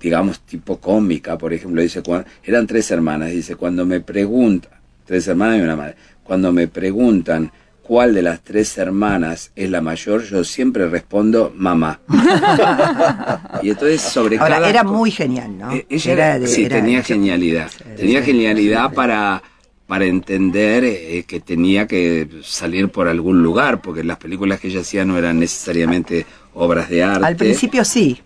digamos, 0.00 0.40
tipo 0.40 0.78
cómica, 0.78 1.36
por 1.36 1.52
ejemplo, 1.52 1.82
dice, 1.82 2.02
cuando, 2.02 2.26
eran 2.42 2.66
tres 2.66 2.90
hermanas, 2.90 3.30
dice, 3.30 3.56
cuando 3.56 3.84
me 3.84 4.00
preguntan, 4.00 4.72
tres 5.04 5.28
hermanas 5.28 5.58
y 5.58 5.62
una 5.62 5.76
madre, 5.76 5.96
cuando 6.22 6.52
me 6.52 6.68
preguntan 6.68 7.52
cuál 7.82 8.14
de 8.14 8.22
las 8.22 8.40
tres 8.40 8.78
hermanas 8.78 9.50
es 9.56 9.68
la 9.68 9.80
mayor, 9.80 10.22
yo 10.22 10.44
siempre 10.44 10.88
respondo 10.88 11.52
mamá. 11.56 12.00
y 13.62 13.70
entonces 13.70 14.00
sobre 14.00 14.38
Ahora, 14.38 14.68
era 14.68 14.84
muy 14.84 15.10
genial, 15.10 15.58
¿no? 15.58 15.72
Eh, 15.72 15.86
ella 15.88 16.12
era, 16.12 16.46
sí, 16.46 16.68
tenía 16.68 17.02
genialidad. 17.02 17.70
tenía 17.96 18.22
genialidad 18.22 18.92
para 18.92 19.42
para 19.90 20.04
entender 20.04 20.84
eh, 20.84 21.24
que 21.26 21.40
tenía 21.40 21.88
que 21.88 22.28
salir 22.44 22.90
por 22.90 23.08
algún 23.08 23.42
lugar, 23.42 23.82
porque 23.82 24.04
las 24.04 24.18
películas 24.18 24.60
que 24.60 24.68
ella 24.68 24.82
hacía 24.82 25.04
no 25.04 25.18
eran 25.18 25.40
necesariamente 25.40 26.26
obras 26.54 26.88
de 26.88 27.02
arte. 27.02 27.26
Al 27.26 27.34
principio 27.34 27.84
sí, 27.84 28.20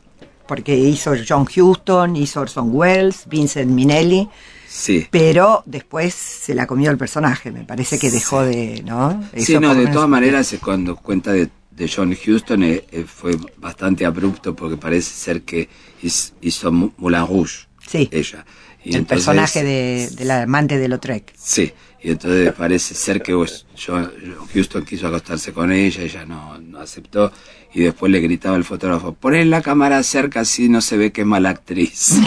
porque 0.46 0.76
hizo 0.76 1.12
John 1.26 1.46
Huston, 1.46 2.16
hizo 2.16 2.40
Orson 2.40 2.70
Welles, 2.72 3.24
Vincent 3.26 3.70
Minnelli. 3.70 4.28
Sí. 4.68 5.06
Pero 5.10 5.62
después 5.66 6.14
se 6.14 6.54
la 6.54 6.66
comió 6.66 6.90
el 6.90 6.98
personaje, 6.98 7.52
me 7.52 7.64
parece 7.64 7.98
que 7.98 8.10
dejó 8.10 8.42
de, 8.42 8.82
¿no? 8.84 9.22
sí, 9.36 9.56
no, 9.58 9.74
de 9.74 9.86
todas 9.86 10.08
maneras, 10.08 10.54
cuando 10.60 10.96
cuenta 10.96 11.32
de, 11.32 11.48
John 11.92 12.12
Huston 12.12 12.62
eh, 12.62 12.84
eh, 12.90 13.04
fue 13.04 13.36
bastante 13.56 14.04
abrupto 14.04 14.54
porque 14.54 14.76
parece 14.76 15.12
ser 15.12 15.42
que 15.42 15.68
hizo, 16.02 16.72
Moulin 16.72 17.26
Rouge. 17.26 17.66
Sí. 17.86 18.08
Ella. 18.10 18.44
Y 18.84 18.96
el 18.96 19.06
personaje 19.06 19.62
de, 19.62 20.24
la 20.24 20.42
amante 20.42 20.78
de 20.78 20.88
Lautrec. 20.88 21.32
Sí, 21.36 21.72
y 22.04 22.10
entonces 22.10 22.52
parece 22.52 22.94
ser 22.94 23.22
que 23.22 23.32
John 23.32 24.12
Houston 24.52 24.84
quiso 24.84 25.08
acostarse 25.08 25.54
con 25.54 25.72
ella, 25.72 26.02
ella 26.02 26.26
no, 26.26 26.58
no 26.58 26.78
aceptó 26.78 27.32
y 27.72 27.80
después 27.80 28.12
le 28.12 28.20
gritaba 28.20 28.56
el 28.56 28.64
fotógrafo, 28.64 29.14
ponen 29.14 29.48
la 29.48 29.62
cámara 29.62 30.02
cerca 30.02 30.40
así 30.40 30.68
no 30.68 30.82
se 30.82 30.98
ve 30.98 31.12
que 31.12 31.22
es 31.22 31.26
mala 31.26 31.48
actriz. 31.48 32.20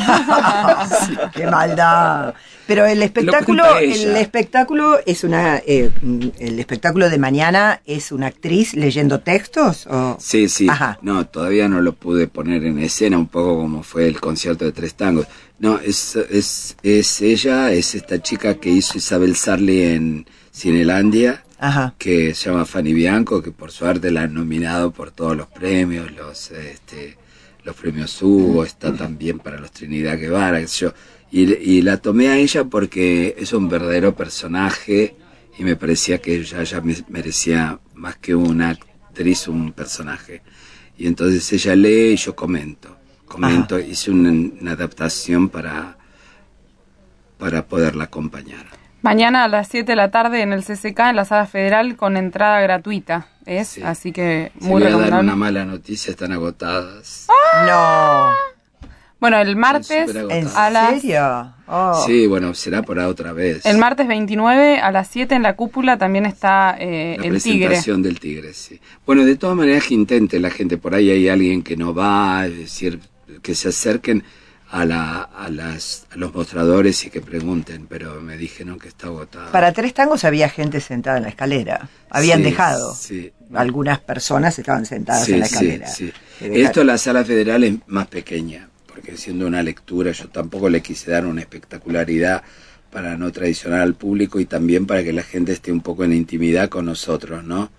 ¡Qué 1.35 1.45
maldad! 1.45 2.33
Pero 2.65 2.85
el 2.85 3.01
espectáculo, 3.01 3.77
el 3.77 4.17
espectáculo 4.17 4.99
es 5.05 5.23
una, 5.23 5.57
eh, 5.57 5.89
el 6.37 6.59
espectáculo 6.59 7.09
de 7.09 7.17
mañana 7.17 7.81
es 7.85 8.11
una 8.11 8.27
actriz 8.27 8.73
leyendo 8.73 9.21
textos. 9.21 9.87
¿o? 9.87 10.17
Sí, 10.19 10.49
sí. 10.49 10.67
No, 11.01 11.25
todavía 11.27 11.69
no 11.69 11.79
lo 11.79 11.93
pude 11.93 12.27
poner 12.27 12.65
en 12.65 12.79
escena, 12.79 13.17
un 13.17 13.27
poco 13.27 13.61
como 13.61 13.83
fue 13.83 14.07
el 14.07 14.19
concierto 14.19 14.65
de 14.65 14.73
tres 14.73 14.95
tangos. 14.95 15.27
No, 15.59 15.79
es, 15.79 16.15
es, 16.15 16.77
es 16.83 17.21
ella, 17.21 17.71
es 17.71 17.95
esta 17.95 18.21
chica 18.21 18.55
que 18.55 18.69
hizo 18.69 18.97
Isabel 18.97 19.35
Sarli 19.35 19.81
en 19.81 20.25
Cinelandia 20.53 21.43
que 21.97 22.35
se 22.35 22.49
llama 22.49 22.65
Fanny 22.65 22.93
Bianco, 22.93 23.41
que 23.41 23.51
por 23.51 23.71
suerte 23.71 24.11
la 24.11 24.23
han 24.23 24.33
nominado 24.33 24.91
por 24.91 25.11
todos 25.11 25.35
los 25.35 25.47
premios, 25.47 26.11
los 26.11 26.51
este, 26.51 27.17
los 27.63 27.75
premios 27.75 28.21
Hugo, 28.21 28.63
está 28.63 28.93
también 28.95 29.39
para 29.39 29.57
los 29.57 29.71
Trinidad 29.71 30.19
Guevara, 30.19 30.61
yo. 30.61 30.93
Y, 31.31 31.51
y, 31.55 31.81
la 31.81 31.97
tomé 31.97 32.29
a 32.29 32.37
ella 32.37 32.63
porque 32.65 33.35
es 33.37 33.51
un 33.51 33.67
verdadero 33.67 34.15
personaje 34.15 35.15
y 35.57 35.63
me 35.63 35.75
parecía 35.75 36.19
que 36.19 36.35
ella 36.37 36.63
ya 36.63 36.81
merecía 37.09 37.79
más 37.95 38.15
que 38.17 38.33
una 38.33 38.69
actriz, 38.69 39.47
un 39.49 39.73
personaje. 39.73 40.41
Y 40.97 41.07
entonces 41.07 41.51
ella 41.51 41.75
lee 41.75 42.13
y 42.13 42.15
yo 42.15 42.33
comento. 42.33 42.96
Comento, 43.27 43.79
hice 43.79 44.11
una, 44.11 44.29
una 44.29 44.71
adaptación 44.71 45.49
para, 45.49 45.97
para 47.37 47.65
poderla 47.65 48.05
acompañar. 48.05 48.65
Mañana 49.01 49.43
a 49.43 49.47
las 49.47 49.67
7 49.67 49.91
de 49.91 49.95
la 49.95 50.11
tarde 50.11 50.41
en 50.41 50.53
el 50.53 50.63
CCK, 50.63 50.99
en 51.09 51.15
la 51.15 51.25
sala 51.25 51.45
federal, 51.45 51.95
con 51.95 52.17
entrada 52.17 52.59
gratuita. 52.61 53.27
Es, 53.45 53.77
así 53.83 54.11
que 54.11 54.51
muy 54.59 54.81
si 54.81 54.91
voy 54.91 55.03
a 55.05 55.09
dar 55.09 55.23
una 55.23 55.35
mala 55.35 55.63
noticia, 55.65 56.11
están 56.11 56.33
agotadas. 56.33 57.27
¡Ah! 57.29 58.33
No. 58.83 58.87
Bueno, 59.19 59.39
el 59.39 59.55
martes 59.55 60.13
¿En 60.29 60.47
serio? 60.47 61.53
Oh. 61.67 62.03
Sí, 62.05 62.27
bueno, 62.27 62.53
será 62.53 62.83
por 62.83 62.99
otra 62.99 63.33
vez. 63.33 63.65
El 63.65 63.77
martes 63.77 64.07
29 64.07 64.79
a 64.79 64.91
las 64.91 65.07
7 65.07 65.35
en 65.35 65.43
la 65.43 65.55
cúpula 65.55 65.97
también 65.97 66.25
está 66.25 66.75
eh, 66.79 67.15
el 67.15 67.41
tigre. 67.41 67.61
La 67.61 67.67
presentación 67.67 68.03
del 68.03 68.19
tigre, 68.19 68.53
sí. 68.53 68.79
Bueno, 69.05 69.25
de 69.25 69.35
todas 69.35 69.55
maneras 69.55 69.85
que 69.85 69.95
intente 69.95 70.39
la 70.39 70.49
gente, 70.49 70.77
por 70.77 70.93
ahí 70.93 71.09
hay 71.09 71.29
alguien 71.29 71.63
que 71.63 71.75
no 71.75 71.93
va, 71.93 72.45
es 72.45 72.57
decir, 72.57 72.99
que 73.41 73.55
se 73.55 73.69
acerquen 73.69 74.23
a, 74.69 74.85
la, 74.85 75.21
a, 75.21 75.49
las, 75.49 76.07
a 76.11 76.17
los 76.17 76.33
mostradores 76.33 77.05
y 77.05 77.09
que 77.09 77.21
pregunten, 77.21 77.87
pero 77.87 78.19
me 78.21 78.37
dijeron 78.37 78.79
que 78.79 78.89
está 78.89 79.07
agotado. 79.07 79.51
Para 79.51 79.71
tres 79.71 79.93
tangos 79.93 80.23
había 80.23 80.49
gente 80.49 80.81
sentada 80.81 81.17
en 81.17 81.23
la 81.23 81.29
escalera. 81.29 81.89
Habían 82.09 82.43
dejado. 82.43 82.95
Algunas 83.53 83.99
personas 83.99 84.59
estaban 84.59 84.85
sentadas 84.85 85.27
en 85.29 85.39
la 85.39 85.45
escalera. 85.45 85.87
Esto, 86.41 86.83
la 86.83 86.97
sala 86.97 87.23
federal 87.23 87.63
es 87.63 87.75
más 87.87 88.07
pequeña, 88.07 88.69
porque 88.87 89.15
siendo 89.15 89.47
una 89.47 89.63
lectura, 89.63 90.11
yo 90.11 90.27
tampoco 90.27 90.69
le 90.69 90.81
quise 90.81 91.11
dar 91.11 91.25
una 91.25 91.41
espectacularidad 91.41 92.43
para 92.91 93.17
no 93.17 93.31
traicionar 93.31 93.81
al 93.81 93.93
público 93.95 94.39
y 94.39 94.45
también 94.45 94.85
para 94.85 95.03
que 95.03 95.13
la 95.13 95.23
gente 95.23 95.53
esté 95.53 95.71
un 95.71 95.81
poco 95.81 96.03
en 96.03 96.13
intimidad 96.13 96.69
con 96.69 96.85
nosotros, 96.85 97.43
¿no? 97.43 97.69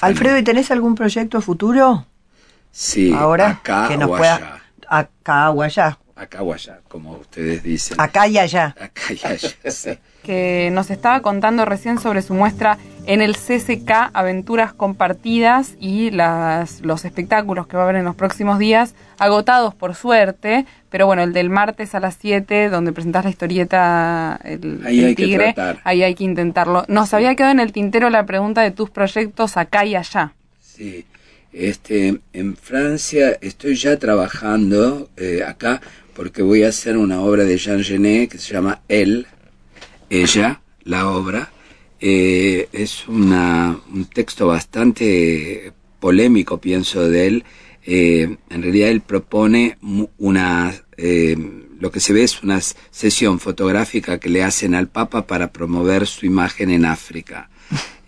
Alfredo, 0.00 0.38
¿y 0.38 0.42
tenés 0.44 0.70
algún 0.70 0.94
proyecto 0.94 1.40
futuro? 1.40 2.06
Sí, 2.70 3.12
ahora 3.12 3.50
acá 3.50 3.88
que 3.88 3.96
nos 3.96 4.08
pueda 4.08 4.60
acá 4.88 5.50
o 5.50 5.62
allá. 5.62 5.98
Acá 6.14 6.42
o 6.42 6.52
allá, 6.52 6.80
como 6.88 7.12
ustedes 7.12 7.62
dicen. 7.62 8.00
Acá 8.00 8.26
y 8.26 8.38
allá. 8.38 8.74
Acá 8.80 9.02
y 9.10 9.26
allá, 9.26 9.50
sí. 9.70 9.98
Que 10.22 10.70
nos 10.72 10.90
estaba 10.90 11.20
contando 11.20 11.64
recién 11.64 12.00
sobre 12.00 12.22
su 12.22 12.34
muestra 12.34 12.78
en 13.06 13.22
el 13.22 13.36
CCK, 13.36 14.10
Aventuras 14.12 14.72
Compartidas 14.72 15.74
y 15.78 16.10
las, 16.10 16.80
los 16.80 17.04
espectáculos 17.04 17.66
que 17.66 17.76
va 17.76 17.82
a 17.82 17.84
haber 17.84 17.96
en 17.96 18.04
los 18.04 18.16
próximos 18.16 18.58
días, 18.58 18.94
agotados 19.18 19.74
por 19.74 19.94
suerte, 19.94 20.66
pero 20.90 21.06
bueno, 21.06 21.22
el 21.22 21.32
del 21.32 21.50
martes 21.50 21.94
a 21.94 22.00
las 22.00 22.16
7, 22.18 22.70
donde 22.70 22.92
presentás 22.92 23.24
la 23.24 23.30
historieta 23.30 24.40
El, 24.42 24.82
ahí 24.84 25.14
Tigre, 25.14 25.54
ahí 25.84 26.02
hay 26.02 26.14
que 26.14 26.24
intentarlo. 26.24 26.84
Nos 26.88 27.14
había 27.14 27.34
quedado 27.36 27.52
en 27.52 27.60
el 27.60 27.72
tintero 27.72 28.10
la 28.10 28.26
pregunta 28.26 28.62
de 28.62 28.72
tus 28.72 28.90
proyectos 28.90 29.56
acá 29.56 29.84
y 29.84 29.94
allá. 29.94 30.32
Sí, 30.60 31.06
este, 31.56 32.20
en 32.34 32.54
Francia 32.54 33.38
estoy 33.40 33.76
ya 33.76 33.98
trabajando 33.98 35.08
eh, 35.16 35.42
acá 35.42 35.80
porque 36.14 36.42
voy 36.42 36.64
a 36.64 36.68
hacer 36.68 36.98
una 36.98 37.22
obra 37.22 37.44
de 37.44 37.56
Jean 37.56 37.82
Genet 37.82 38.30
que 38.30 38.38
se 38.38 38.52
llama 38.52 38.82
Elle, 38.88 39.24
ella, 40.10 40.60
la 40.84 41.08
obra. 41.08 41.50
Eh, 41.98 42.68
es 42.72 43.08
una, 43.08 43.80
un 43.90 44.04
texto 44.04 44.46
bastante 44.46 45.72
polémico, 45.98 46.60
pienso, 46.60 47.08
de 47.08 47.26
él. 47.26 47.44
Eh, 47.86 48.36
en 48.50 48.62
realidad 48.62 48.90
él 48.90 49.00
propone 49.00 49.78
una, 50.18 50.74
lo 51.80 51.90
que 51.90 52.00
se 52.00 52.12
ve 52.12 52.24
es 52.24 52.42
una 52.42 52.60
sesión 52.60 53.40
fotográfica 53.40 54.18
que 54.18 54.28
le 54.28 54.42
hacen 54.42 54.74
al 54.74 54.88
Papa 54.88 55.26
para 55.26 55.52
promover 55.52 56.06
su 56.06 56.26
imagen 56.26 56.70
en 56.70 56.84
África 56.84 57.48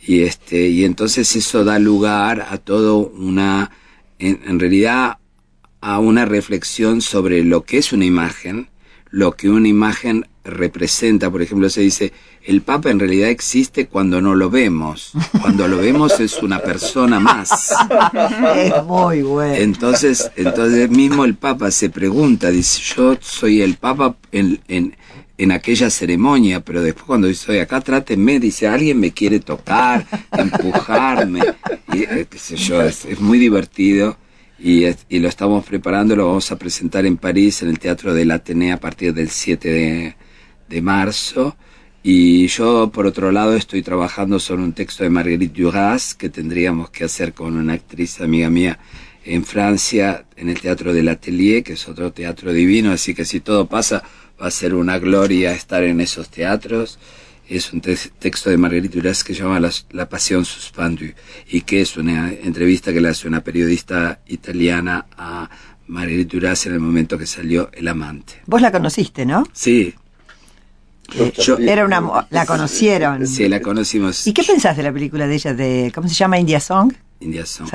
y 0.09 0.22
este 0.22 0.68
y 0.68 0.86
entonces 0.86 1.36
eso 1.36 1.64
da 1.64 1.78
lugar 1.78 2.46
a 2.50 2.56
todo 2.56 2.96
una 2.96 3.70
en, 4.18 4.59
realidad 4.59 5.18
a 5.82 5.98
una 5.98 6.24
reflexión 6.24 7.02
sobre 7.02 7.44
lo 7.44 7.64
que 7.64 7.76
es 7.76 7.92
una 7.92 8.06
imagen 8.06 8.70
lo 9.11 9.32
que 9.32 9.50
una 9.50 9.68
imagen 9.68 10.26
representa. 10.44 11.30
Por 11.30 11.42
ejemplo 11.42 11.68
se 11.68 11.82
dice 11.82 12.14
el 12.42 12.62
Papa 12.62 12.90
en 12.90 12.98
realidad 12.98 13.28
existe 13.28 13.86
cuando 13.86 14.22
no 14.22 14.34
lo 14.34 14.48
vemos. 14.48 15.12
Cuando 15.42 15.68
lo 15.68 15.76
vemos 15.76 16.18
es 16.20 16.42
una 16.42 16.59
persona 16.61 17.20
más. 17.20 17.74
Es 18.56 18.82
muy 18.84 19.20
bueno. 19.20 19.54
Entonces 19.56 20.30
entonces 20.36 20.88
mismo 20.88 21.26
el 21.26 21.34
Papa 21.34 21.70
se 21.70 21.90
pregunta 21.90 22.50
dice 22.50 22.80
yo 22.96 23.18
soy 23.20 23.61
el 23.61 23.74
Papa 23.74 24.16
en, 24.32 24.59
en 24.68 24.96
en 25.39 25.53
aquella 25.53 25.89
ceremonia, 25.89 26.61
pero 26.61 26.82
después 26.82 27.07
cuando 27.07 27.28
estoy 27.28 27.59
acá, 27.59 27.80
trátenme, 27.80 28.41
dice, 28.41 28.66
alguien 28.66 28.99
me 28.99 29.12
quiere 29.12 29.39
tocar, 29.39 30.05
empujarme, 30.32 31.41
y 31.93 32.03
eh, 32.03 32.26
qué 32.28 32.39
sé 32.39 32.57
yo, 32.57 32.82
es, 32.82 33.07
muy 33.20 33.39
divertido 33.39 34.18
y, 34.59 34.84
lo 35.20 35.28
estamos 35.28 35.64
preparando, 35.64 36.16
lo 36.16 36.26
vamos 36.26 36.51
a 36.51 36.59
presentar 36.59 37.07
en 37.07 37.16
París, 37.16 37.62
en 37.62 37.68
el 37.68 37.78
Teatro 37.78 38.12
del 38.12 38.32
Atenea 38.32 38.74
a 38.74 38.80
partir 38.80 39.14
del 39.14 39.30
7 39.30 39.68
de, 39.68 40.16
de 40.68 40.82
marzo. 40.82 41.57
Y 42.03 42.47
yo, 42.49 42.91
por 42.91 43.07
otro 43.07 43.30
lado, 43.30 43.55
estoy 43.55 43.82
trabajando 43.82 44.41
sobre 44.41 44.62
un 44.62 44.72
texto 44.72 45.05
de 45.05 45.11
Marguerite 45.11 45.62
Duras 45.62 46.14
que 46.14 46.28
tendríamos 46.28 46.91
que 46.91 47.05
hacer 47.05 47.32
con 47.32 47.57
una 47.57 47.74
actriz 47.74 48.20
amiga 48.20 48.51
mía 48.51 48.78
en 49.24 49.45
Francia, 49.45 50.24
en 50.36 50.49
el 50.49 50.61
Teatro 50.61 50.93
del 50.93 51.09
Atelier, 51.09 51.62
que 51.62 51.74
es 51.74 51.89
otro 51.89 52.12
teatro 52.12 52.53
divino, 52.53 52.93
así 52.93 53.14
que 53.14 53.24
si 53.24 53.41
todo 53.41 53.66
pasa, 53.66 54.03
va 54.41 54.49
a 54.49 54.51
ser 54.51 54.74
una 54.74 54.99
gloria 54.99 55.53
estar 55.53 55.82
en 55.82 56.01
esos 56.01 56.28
teatros. 56.28 56.99
Es 57.49 57.72
un 57.72 57.80
texto 57.80 58.51
de 58.51 58.59
Marguerite 58.59 58.97
Duras 58.97 59.24
que 59.24 59.34
se 59.34 59.43
llama 59.43 59.59
La, 59.91 60.09
Pasión 60.09 60.45
Suspendue 60.45 61.14
y 61.49 61.62
que 61.62 61.80
es 61.80 61.97
una 61.97 62.30
entrevista 62.30 62.93
que 62.93 63.01
le 63.01 63.09
hace 63.09 63.26
una 63.26 63.43
periodista 63.43 64.20
italiana 64.26 65.07
a 65.16 65.49
Marguerite 65.86 66.36
Duras 66.36 66.66
en 66.66 66.74
el 66.74 66.80
momento 66.80 67.16
que 67.16 67.26
salió 67.26 67.70
El 67.72 67.89
Amante. 67.89 68.34
Vos 68.47 68.61
la 68.61 68.70
conociste, 68.70 69.24
¿no? 69.24 69.45
Sí, 69.55 69.95
yo, 71.39 71.57
era 71.59 71.86
una, 71.86 72.26
la 72.30 72.45
conocieron. 72.45 73.26
Sí, 73.26 73.49
la 73.49 73.61
conocimos. 73.61 74.26
¿Y 74.26 74.32
qué 74.32 74.43
pensás 74.43 74.76
de 74.76 74.82
la 74.82 74.93
película 74.93 75.26
de 75.26 75.34
ella 75.34 75.55
de 75.55 75.91
cómo 75.95 76.09
se 76.09 76.14
llama 76.14 76.39
India 76.39 76.61
Song? 76.61 76.93
India 77.20 77.47
Song. 77.47 77.68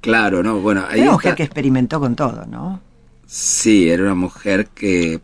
Claro, 0.00 0.42
no, 0.42 0.58
bueno, 0.60 0.84
ahí 0.88 1.00
era 1.00 1.10
una 1.10 1.12
mujer 1.12 1.34
que 1.34 1.42
experimentó 1.42 2.00
con 2.00 2.16
todo, 2.16 2.46
¿no? 2.46 2.80
Sí, 3.26 3.90
era 3.90 4.04
una 4.04 4.14
mujer 4.14 4.68
que 4.68 5.20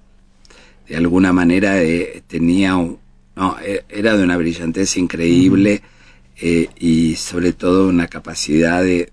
de 0.89 0.97
alguna 0.97 1.33
manera 1.33 1.83
eh, 1.83 2.23
tenía 2.27 2.77
un, 2.77 2.99
no, 3.37 3.57
e, 3.61 3.85
era 3.89 4.17
de 4.17 4.25
una 4.25 4.37
brillantez 4.37 4.97
increíble 4.97 5.83
eh, 6.37 6.69
y 6.79 7.17
sobre 7.17 7.53
todo 7.53 7.89
una 7.89 8.09
capacidad 8.09 8.83
de, 8.83 9.13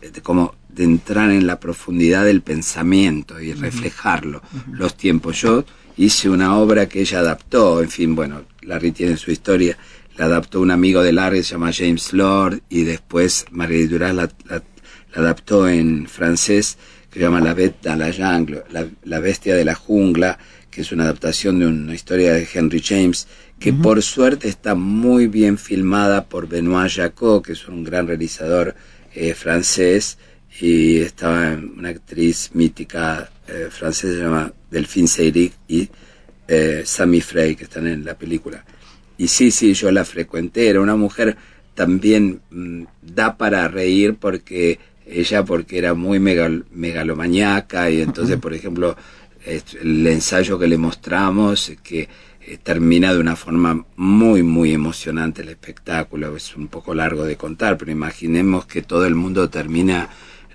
de 0.00 0.20
como 0.22 0.54
de 0.68 0.84
entrar 0.84 1.30
en 1.30 1.46
la 1.46 1.58
profundidad 1.58 2.24
del 2.24 2.42
pensamiento 2.42 3.40
y 3.40 3.52
reflejarlo, 3.52 4.42
los 4.70 4.96
tiempos. 4.96 5.40
Yo 5.40 5.64
hice 5.96 6.30
una 6.30 6.56
obra 6.56 6.88
que 6.88 7.00
ella 7.00 7.20
adaptó, 7.20 7.82
en 7.82 7.90
fin, 7.90 8.14
bueno, 8.14 8.42
Larry 8.62 8.92
tiene 8.92 9.16
su 9.16 9.30
historia, 9.30 9.76
la 10.16 10.26
adaptó 10.26 10.60
un 10.60 10.70
amigo 10.70 11.02
de 11.02 11.12
Larry, 11.12 11.42
se 11.42 11.52
llama 11.52 11.72
James 11.72 12.12
Lord, 12.12 12.60
y 12.68 12.84
después 12.84 13.46
Marguerite 13.50 13.92
Duras 13.92 14.14
la, 14.14 14.30
adaptó 15.14 15.68
en 15.68 16.06
francés, 16.06 16.78
que 17.10 17.18
se 17.18 17.24
llama 17.24 17.40
La 17.40 17.54
Bête 17.54 17.82
dans 17.82 17.98
la 17.98 18.12
jungle, 18.12 18.62
la, 19.04 19.20
bestia 19.20 19.56
de 19.56 19.64
la 19.64 19.74
jungla, 19.74 20.38
que 20.70 20.82
es 20.82 20.92
una 20.92 21.04
adaptación 21.04 21.58
de 21.58 21.66
una 21.66 21.94
historia 21.94 22.32
de 22.32 22.48
Henry 22.52 22.80
James, 22.80 23.26
que 23.58 23.72
por 23.72 24.02
suerte 24.02 24.48
está 24.48 24.74
muy 24.74 25.26
bien 25.26 25.58
filmada 25.58 26.24
por 26.24 26.48
Benoit 26.48 26.90
Jacot, 26.90 27.44
que 27.44 27.52
es 27.52 27.68
un 27.68 27.84
gran 27.84 28.06
realizador 28.06 28.74
eh, 29.14 29.34
francés, 29.34 30.18
y 30.60 30.98
estaba 30.98 31.52
una 31.76 31.90
actriz 31.90 32.50
mítica 32.54 33.30
eh, 33.50 33.68
francesa 33.70 34.14
se 34.14 34.22
llama 34.22 34.52
Delphine 34.70 35.08
Seyrig 35.08 35.52
y 35.66 35.88
eh, 36.46 36.82
Sammy 36.84 37.20
Frey 37.20 37.56
que 37.56 37.64
están 37.64 37.86
en 37.86 38.04
la 38.04 38.14
película. 38.14 38.64
Y 39.18 39.28
sí, 39.28 39.50
sí, 39.50 39.74
yo 39.74 39.90
la 39.90 40.04
frecuenté, 40.04 40.68
era 40.68 40.80
una 40.80 40.96
mujer 40.96 41.36
también 41.74 42.40
mm, 42.50 42.84
da 43.02 43.36
para 43.36 43.66
reír 43.68 44.16
porque 44.16 44.78
ella 45.06 45.44
porque 45.44 45.78
era 45.78 45.94
muy 45.94 46.20
megal, 46.20 46.64
megalomaníaca 46.70 47.90
y 47.90 48.00
entonces, 48.00 48.36
por 48.36 48.54
ejemplo, 48.54 48.96
el 49.56 50.06
ensayo 50.06 50.58
que 50.58 50.66
le 50.68 50.78
mostramos 50.78 51.72
que 51.82 52.08
eh, 52.40 52.58
termina 52.62 53.12
de 53.12 53.20
una 53.20 53.36
forma 53.36 53.84
muy, 53.96 54.42
muy 54.42 54.72
emocionante 54.72 55.42
el 55.42 55.50
espectáculo. 55.50 56.36
Es 56.36 56.56
un 56.56 56.68
poco 56.68 56.94
largo 56.94 57.24
de 57.24 57.36
contar, 57.36 57.76
pero 57.76 57.90
imaginemos 57.90 58.66
que 58.66 58.82
todo 58.82 59.06
el 59.06 59.14
mundo 59.14 59.50
termina 59.50 60.08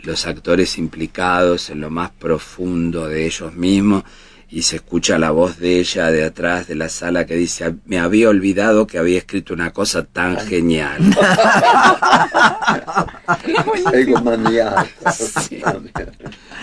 los 0.03 0.25
actores 0.25 0.77
implicados 0.77 1.69
en 1.69 1.81
lo 1.81 1.89
más 1.89 2.11
profundo 2.11 3.07
de 3.07 3.25
ellos 3.25 3.53
mismos 3.55 4.03
y 4.49 4.61
se 4.61 4.77
escucha 4.77 5.17
la 5.17 5.31
voz 5.31 5.59
de 5.59 5.79
ella 5.79 6.11
de 6.11 6.23
atrás 6.23 6.67
de 6.67 6.75
la 6.75 6.89
sala 6.89 7.25
que 7.25 7.35
dice, 7.35 7.75
me 7.85 7.99
había 7.99 8.29
olvidado 8.29 8.85
que 8.87 8.97
había 8.97 9.17
escrito 9.17 9.53
una 9.53 9.71
cosa 9.71 10.03
tan 10.03 10.37
genial. 10.39 11.01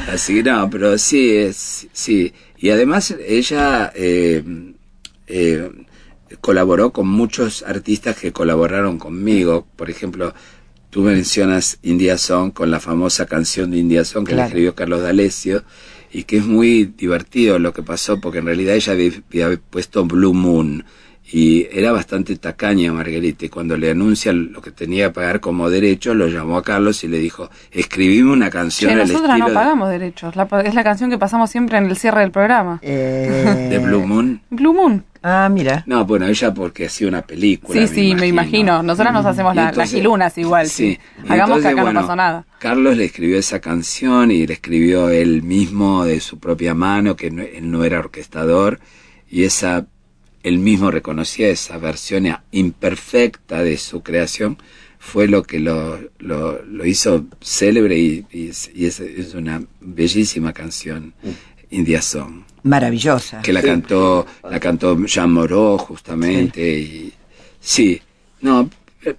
Así 0.08 0.42
no, 0.42 0.70
pero 0.70 0.96
sí, 0.98 1.36
es, 1.36 1.88
sí. 1.92 2.32
Y 2.58 2.70
además 2.70 3.14
ella 3.26 3.92
eh, 3.94 4.42
eh, 5.26 5.70
colaboró 6.40 6.92
con 6.92 7.08
muchos 7.08 7.62
artistas 7.64 8.16
que 8.16 8.32
colaboraron 8.32 8.98
conmigo. 8.98 9.66
Por 9.76 9.90
ejemplo, 9.90 10.32
Tú 10.92 11.00
mencionas 11.00 11.78
India 11.80 12.18
Song 12.18 12.52
con 12.52 12.70
la 12.70 12.78
famosa 12.78 13.24
canción 13.24 13.70
de 13.70 13.78
India 13.78 14.04
Song 14.04 14.26
que 14.26 14.34
le 14.34 14.42
escribió 14.42 14.74
Carlos 14.74 15.00
D'Alessio 15.00 15.64
y 16.12 16.24
que 16.24 16.36
es 16.36 16.46
muy 16.46 16.84
divertido 16.84 17.58
lo 17.58 17.72
que 17.72 17.82
pasó 17.82 18.20
porque 18.20 18.38
en 18.38 18.46
realidad 18.46 18.74
ella 18.74 18.92
había, 18.92 19.60
puesto 19.70 20.04
Blue 20.04 20.34
Moon 20.34 20.84
y 21.32 21.66
era 21.72 21.92
bastante 21.92 22.36
tacaña 22.36 22.92
Margarita 22.92 23.46
y 23.46 23.48
cuando 23.48 23.76
le 23.76 23.90
anuncia 23.90 24.32
lo 24.32 24.60
que 24.60 24.70
tenía 24.70 25.08
que 25.08 25.14
pagar 25.14 25.40
como 25.40 25.70
derecho 25.70 26.14
lo 26.14 26.28
llamó 26.28 26.58
a 26.58 26.62
Carlos 26.62 27.02
y 27.04 27.08
le 27.08 27.18
dijo 27.18 27.50
escribime 27.70 28.30
una 28.30 28.50
canción 28.50 28.96
nosotros 28.96 29.38
no 29.38 29.52
pagamos 29.52 29.88
derechos 29.88 30.34
es 30.64 30.74
la 30.74 30.84
canción 30.84 31.10
que 31.10 31.18
pasamos 31.18 31.50
siempre 31.50 31.78
en 31.78 31.86
el 31.86 31.96
cierre 31.96 32.20
del 32.20 32.30
programa 32.30 32.78
eh, 32.82 33.66
de 33.70 33.78
Blue 33.78 34.06
Moon 34.06 34.42
Blue 34.50 34.74
Moon 34.74 35.04
Ah, 35.24 35.48
mira. 35.48 35.84
No, 35.86 36.04
bueno, 36.04 36.26
ella 36.26 36.52
porque 36.52 36.86
hacía 36.86 37.06
una 37.06 37.22
película. 37.22 37.80
Sí, 37.80 37.86
sí, 37.86 38.14
me 38.16 38.26
imagino. 38.26 38.82
Nosotras 38.82 39.12
nos 39.12 39.24
hacemos 39.24 39.54
las 39.54 39.90
gilunas 39.90 40.36
igual. 40.36 40.66
Sí. 40.66 40.98
Hagamos 41.28 41.60
que 41.60 41.68
acá 41.68 41.84
no 41.84 42.00
pasó 42.00 42.16
nada. 42.16 42.44
Carlos 42.58 42.96
le 42.96 43.04
escribió 43.04 43.38
esa 43.38 43.60
canción 43.60 44.32
y 44.32 44.46
le 44.46 44.54
escribió 44.54 45.10
él 45.10 45.42
mismo 45.42 46.04
de 46.04 46.18
su 46.20 46.40
propia 46.40 46.74
mano, 46.74 47.14
que 47.14 47.28
él 47.28 47.70
no 47.70 47.84
era 47.84 48.00
orquestador, 48.00 48.80
y 49.30 49.44
esa, 49.44 49.86
él 50.43 50.59
mismo 50.59 50.90
reconocía 50.90 51.49
esa 51.49 51.78
versión 51.78 52.26
imperfecta 52.51 53.62
de 53.62 53.76
su 53.78 54.03
creación, 54.03 54.59
fue 54.99 55.26
lo 55.26 55.43
que 55.43 55.59
lo, 55.59 55.99
lo, 56.18 56.62
lo 56.64 56.86
hizo 56.86 57.26
célebre 57.40 57.99
y, 57.99 58.26
y, 58.30 58.49
es, 58.49 58.70
es, 58.74 59.34
una 59.34 59.62
bellísima 59.80 60.53
canción, 60.53 61.14
mm. 61.22 61.74
India 61.74 62.03
Song 62.03 62.45
maravillosa. 62.62 63.43
Que 63.43 63.53
la 63.53 63.62
cantó, 63.62 64.26
la 64.49 64.61
cantó 64.61 64.99
Jean 65.05 65.32
Moreau 65.32 65.78
justamente 65.78 66.78
y 66.78 67.12
sí, 67.61 68.01
no, 68.40 68.70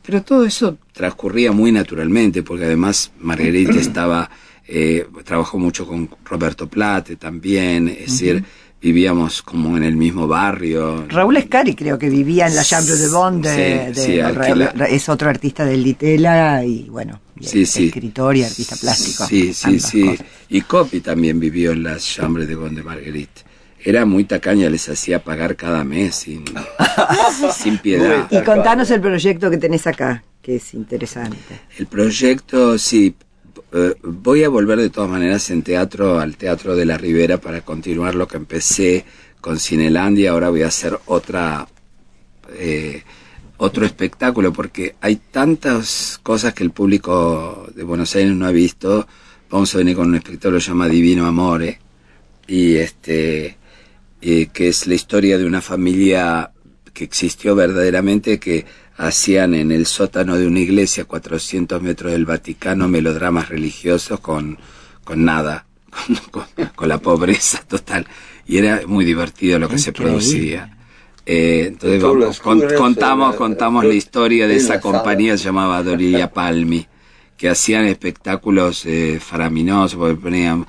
pero 0.02 0.24
todo 0.24 0.46
eso 0.46 0.78
transcurría 0.92 1.52
muy 1.52 1.72
naturalmente 1.72 2.44
porque 2.44 2.66
además 2.66 3.12
Marguerite 3.20 3.80
estaba 3.80 4.30
eh, 4.66 5.06
trabajó 5.26 5.60
mucho 5.60 5.86
con 5.86 6.10
Roberto 6.24 6.68
Plate 6.68 7.18
también, 7.18 7.90
es 7.90 8.12
decir, 8.12 8.44
vivíamos 8.84 9.42
como 9.42 9.78
en 9.78 9.84
el 9.84 9.96
mismo 9.96 10.28
barrio. 10.28 11.06
Raúl 11.08 11.38
Escari 11.38 11.74
creo 11.74 11.98
que 11.98 12.10
vivía 12.10 12.48
en 12.48 12.56
la 12.56 12.66
Chambre 12.66 12.96
de 12.96 13.08
Bond, 13.08 13.46
es 13.46 15.10
otro 15.10 15.30
artista 15.30 15.64
del 15.64 15.82
Litela 15.82 16.66
y 16.66 16.90
bueno, 16.90 17.22
escritor 17.40 18.36
y 18.36 18.44
artista 18.44 18.76
plástico. 18.76 19.26
Sí, 19.26 19.54
sí, 19.54 19.80
sí. 19.80 20.18
Y 20.50 20.62
Copy 20.62 21.00
también 21.00 21.40
vivió 21.40 21.72
en 21.72 21.84
las 21.84 22.06
Chambre 22.06 22.46
de 22.46 22.56
Bond 22.56 22.76
de 22.76 22.84
Marguerite. 22.84 23.42
Era 23.86 24.06
muy 24.06 24.26
tacaña, 24.26 24.70
les 24.70 24.88
hacía 24.90 25.24
pagar 25.24 25.56
cada 25.56 25.84
mes 25.84 26.16
sin, 26.16 26.44
sin 27.58 27.78
piedad. 27.78 28.28
Y 28.30 28.42
contanos 28.42 28.92
el 28.92 29.02
proyecto 29.02 29.50
que 29.50 29.58
tenés 29.58 29.88
acá, 29.88 30.24
que 30.42 30.58
es 30.58 30.74
interesante. 30.74 31.38
El 31.78 31.88
proyecto, 31.88 32.78
sí, 32.78 33.16
eh, 33.76 33.96
voy 34.04 34.44
a 34.44 34.50
volver 34.50 34.80
de 34.80 34.92
todas 34.92 35.10
maneras 35.10 35.50
en 35.50 35.64
teatro 35.64 36.20
al 36.20 36.38
Teatro 36.38 36.76
de 36.76 36.86
la 36.86 36.96
Ribera 36.96 37.40
para 37.40 37.62
continuar 37.62 38.14
lo 38.14 38.28
que 38.28 38.38
empecé 38.38 39.04
con 39.42 39.60
Cinelandia. 39.60 40.32
Ahora 40.32 40.50
voy 40.50 40.62
a 40.62 40.68
hacer 40.68 41.00
otra 41.08 41.68
eh, 42.54 43.04
otro 43.58 43.86
espectáculo 43.86 44.54
porque 44.54 44.96
hay 45.02 45.16
tantas 45.16 46.20
cosas 46.22 46.54
que 46.54 46.64
el 46.64 46.70
público 46.70 47.68
de 47.74 47.84
Buenos 47.84 48.16
Aires 48.16 48.36
no 48.36 48.46
ha 48.46 48.52
visto. 48.52 49.08
Vamos 49.50 49.74
a 49.74 49.80
venir 49.80 49.96
con 49.96 50.08
un 50.08 50.16
espectáculo 50.16 50.58
que 50.58 50.64
se 50.64 50.70
llama 50.70 50.88
Divino 50.88 51.26
Amore 51.26 51.80
y 52.48 52.76
este 52.76 53.58
que 54.22 54.68
es 54.70 54.88
la 54.88 54.94
historia 54.94 55.38
de 55.38 55.46
una 55.46 55.62
familia 55.62 56.52
que 56.94 57.04
existió 57.04 57.56
verdaderamente 57.56 58.40
que 58.40 58.66
hacían 59.08 59.54
en 59.54 59.72
el 59.72 59.86
sótano 59.86 60.38
de 60.38 60.48
una 60.48 60.60
iglesia 60.60 61.04
a 61.04 61.06
400 61.06 61.82
metros 61.82 62.12
del 62.12 62.26
Vaticano 62.26 62.88
melodramas 62.88 63.50
religiosos 63.50 64.20
con, 64.20 64.58
con 65.04 65.26
nada, 65.26 65.66
con, 66.76 66.90
la 66.90 66.98
pobreza 67.00 67.64
total. 67.68 68.08
Y 68.46 68.58
era 68.58 68.82
muy 68.88 69.06
divertido 69.06 69.60
lo 69.60 69.70
que 69.70 69.78
se 69.78 69.94
producía. 69.94 70.78
Eh, 71.26 71.66
entonces 71.68 72.40
contamos, 72.42 73.36
contamos 73.36 73.86
la 73.86 73.94
historia 73.94 74.48
de 74.48 74.58
esa 74.58 74.82
compañía 74.82 75.38
se 75.38 75.46
llamaba 75.46 75.82
Dorilla 75.82 76.32
Palmi, 76.32 76.86
que 77.38 77.50
hacían 77.50 77.86
espectáculos 77.86 78.86
eh, 78.86 79.20
faraminosos, 79.22 79.98
porque 79.98 80.16
ponían 80.16 80.66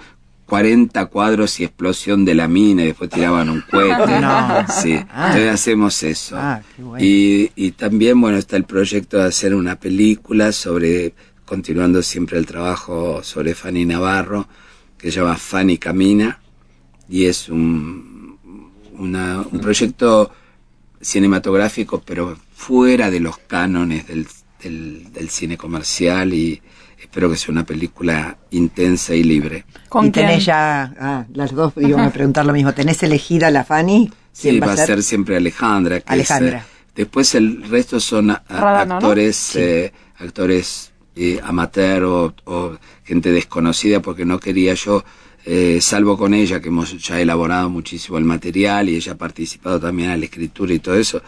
40 0.47 1.07
cuadros 1.07 1.59
y 1.61 1.65
explosión 1.65 2.25
de 2.25 2.35
la 2.35 2.49
mina 2.49 2.83
y 2.83 2.87
después 2.89 3.09
tiraban 3.11 3.49
un 3.49 3.63
cohete. 3.63 3.95
No. 4.21 4.67
Sí, 4.83 4.95
Ah. 5.11 5.29
entonces 5.29 5.51
hacemos 5.55 6.03
eso. 6.03 6.37
Ah, 6.39 6.61
qué 6.77 6.83
bueno. 6.83 7.05
y, 7.05 7.51
y 7.57 7.71
también, 7.73 8.21
bueno, 8.21 8.37
está 8.39 8.57
el 8.57 8.65
proyecto 8.65 9.17
de 9.19 9.25
hacer 9.25 9.55
una 9.55 9.77
película 9.77 10.53
sobre, 10.53 11.15
continuando 11.45 12.03
siempre 12.03 12.39
el 12.39 12.47
trabajo 12.47 13.23
sobre 13.23 13.55
Fanny 13.55 13.85
Navarro, 13.87 14.47
que 14.99 15.11
se 15.11 15.21
llama 15.21 15.37
Fanny 15.37 15.79
Camina, 15.79 16.39
y 17.09 17.25
es 17.27 17.49
un, 17.49 18.39
una- 18.99 19.41
un 19.51 19.61
proyecto 19.61 20.31
cinematográfico, 21.01 22.03
pero 22.05 22.37
fuera 22.55 23.11
de 23.11 23.21
los 23.21 23.37
cánones 23.39 24.07
del, 24.07 24.27
del, 24.63 25.13
del 25.13 25.29
cine 25.31 25.57
comercial 25.57 26.33
y 26.33 26.63
espero 27.05 27.31
que 27.31 27.37
sea 27.37 27.53
una 27.53 27.65
película 27.65 28.37
intensa 28.51 29.15
y 29.15 29.23
libre. 29.23 29.65
¿Con 29.89 30.07
y 30.07 30.11
tenés 30.11 30.37
quién? 30.37 30.47
ya, 30.47 30.95
ah, 30.99 31.25
las 31.33 31.53
dos 31.53 31.73
íbamos 31.77 32.09
a 32.09 32.13
preguntar 32.13 32.45
lo 32.45 32.53
mismo. 32.53 32.73
¿Tenés 32.75 33.03
elegida 33.03 33.51
la 33.51 33.65
Fanny? 33.65 34.11
Sí, 34.33 34.51
¿Quién 34.51 34.63
va 34.63 34.73
a 34.73 34.77
ser 34.77 35.03
siempre 35.03 35.37
Alejandra. 35.37 36.01
que 36.01 36.13
Alejandra. 36.13 36.59
es, 36.59 36.65
eh, 36.65 36.67
después 36.97 37.35
el 37.35 37.63
resto 37.69 38.01
son 38.01 38.31
a- 38.31 38.43
a- 38.49 38.61
Radano, 38.61 38.87
¿no? 38.95 38.95
actores, 38.97 39.55
eh, 39.57 39.93
actores 40.19 40.91
eh, 41.17 41.41
amateur 41.45 42.03
o, 42.05 42.35
o 42.45 42.77
gente 43.05 43.31
desconocida 43.31 44.01
porque 44.01 44.25
no 44.25 44.41
quería 44.41 44.75
yo, 44.75 45.05
eh, 45.47 45.79
salvo 45.81 46.17
con 46.19 46.33
ella 46.35 46.59
que 46.61 46.69
hemos 46.69 46.97
ya 47.01 47.21
elaborado 47.21 47.69
muchísimo 47.71 48.19
el 48.19 48.25
material 48.25 48.89
y 48.89 48.97
ella 48.97 49.13
ha 49.13 49.17
participado 49.19 49.79
también 49.79 50.11
a 50.11 50.17
la 50.17 50.25
escritura 50.25 50.73
y 50.73 50.79
todo 50.81 50.97
eso, 50.97 51.23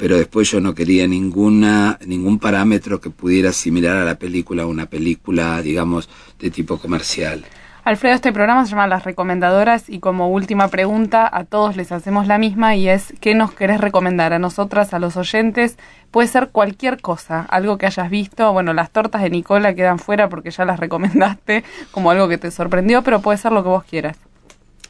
pero 0.00 0.16
después 0.16 0.50
yo 0.50 0.62
no 0.62 0.74
quería 0.74 1.06
ninguna 1.06 1.98
ningún 2.06 2.38
parámetro 2.38 3.02
que 3.02 3.10
pudiera 3.10 3.50
asimilar 3.50 3.98
a 3.98 4.04
la 4.04 4.14
película 4.14 4.64
una 4.64 4.86
película, 4.86 5.60
digamos, 5.60 6.08
de 6.38 6.50
tipo 6.50 6.78
comercial. 6.78 7.44
Alfredo, 7.84 8.14
este 8.14 8.32
programa 8.32 8.64
se 8.64 8.70
llama 8.70 8.86
Las 8.86 9.04
Recomendadoras 9.04 9.90
y 9.90 9.98
como 9.98 10.30
última 10.30 10.68
pregunta 10.68 11.28
a 11.30 11.44
todos 11.44 11.76
les 11.76 11.92
hacemos 11.92 12.26
la 12.26 12.38
misma 12.38 12.76
y 12.76 12.88
es 12.88 13.12
¿qué 13.20 13.34
nos 13.34 13.52
querés 13.52 13.78
recomendar 13.78 14.32
a 14.32 14.38
nosotras, 14.38 14.94
a 14.94 14.98
los 14.98 15.18
oyentes? 15.18 15.76
Puede 16.10 16.28
ser 16.28 16.48
cualquier 16.48 17.02
cosa, 17.02 17.42
algo 17.50 17.76
que 17.76 17.84
hayas 17.84 18.08
visto, 18.08 18.50
bueno, 18.54 18.72
las 18.72 18.90
tortas 18.90 19.20
de 19.20 19.28
Nicola 19.28 19.74
quedan 19.74 19.98
fuera 19.98 20.30
porque 20.30 20.50
ya 20.50 20.64
las 20.64 20.80
recomendaste 20.80 21.62
como 21.90 22.10
algo 22.10 22.26
que 22.26 22.38
te 22.38 22.50
sorprendió, 22.50 23.02
pero 23.02 23.20
puede 23.20 23.36
ser 23.36 23.52
lo 23.52 23.62
que 23.62 23.68
vos 23.68 23.84
quieras. 23.84 24.16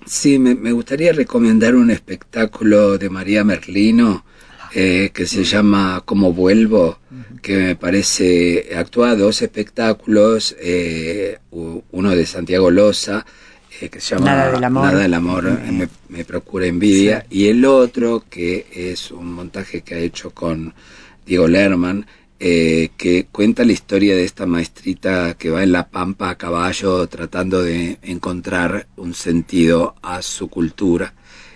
Sí, 0.07 0.39
me, 0.39 0.55
me 0.55 0.71
gustaría 0.71 1.13
recomendar 1.13 1.75
un 1.75 1.91
espectáculo 1.91 2.97
de 2.97 3.11
María 3.11 3.43
Merlino 3.43 4.25
eh, 4.75 5.11
que 5.13 5.27
se 5.27 5.45
llama 5.45 6.03
Como 6.05 6.33
Vuelvo, 6.33 6.99
que 7.43 7.57
me 7.57 7.77
parece, 7.77 8.71
actúa 8.77 9.17
dos 9.17 9.43
espectáculos, 9.43 10.57
eh, 10.61 11.39
uno 11.51 12.11
de 12.11 12.27
Santiago 12.27 12.71
Loza, 12.71 13.25
eh, 13.81 13.89
que 13.89 14.01
se 14.01 14.15
llama 14.15 14.27
Nada 14.27 14.53
del 14.53 14.65
amor. 14.65 14.85
Nada 14.85 15.01
del 15.01 15.15
amor, 15.15 15.47
eh, 15.47 15.73
me, 15.73 15.89
me 16.09 16.25
procura 16.25 16.67
envidia, 16.67 17.27
y 17.31 17.49
el 17.49 17.65
otro 17.65 18.25
que 18.29 18.67
es 18.73 19.11
un 19.11 19.33
montaje 19.33 19.83
que 19.83 19.95
ha 19.95 19.99
hecho 19.99 20.31
con 20.31 20.75
Diego 21.25 21.49
Lerman, 21.49 22.07
eh, 22.43 22.89
que 22.97 23.27
cuenta 23.31 23.65
la 23.65 23.73
historia 23.73 24.17
de 24.17 24.25
esta 24.25 24.47
maestrita 24.47 25.35
que 25.35 25.51
va 25.51 25.63
en 25.63 25.73
la 25.73 25.89
pampa 25.89 26.31
a 26.31 26.39
caballo 26.39 27.07
tratando 27.07 27.63
de 27.63 27.99
encontrar 28.01 28.87
un 28.97 29.13
sentido 29.13 29.95
a 30.01 30.23
su 30.23 30.49
cultura. 30.49 31.13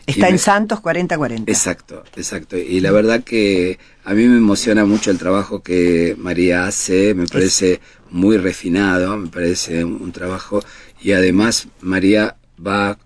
Está 0.07 0.27
Y 0.27 0.31
en 0.31 0.35
me- 0.35 0.39
Santos 0.39 0.81
4040. 0.81 1.51
Exacto, 1.51 2.05
exacto. 2.17 2.57
Y 2.57 2.81
la 2.81 2.91
verdad 2.93 3.23
que 3.25 3.79
a 4.05 4.13
mí 4.15 4.27
me 4.29 4.37
emociona 4.37 4.85
mucho 4.85 5.11
el 5.11 5.19
trabajo 5.19 5.63
que 5.63 6.15
María 6.19 6.67
hace, 6.67 7.15
me 7.15 7.27
parece 7.27 7.81
muy 8.11 8.37
refinado, 8.37 9.17
me 9.17 9.29
parece 9.29 9.85
un, 9.85 10.01
un 10.03 10.13
trabajo 10.13 10.63
y 11.01 11.13
además 11.13 11.69
María 11.81 12.37
va 12.65 12.99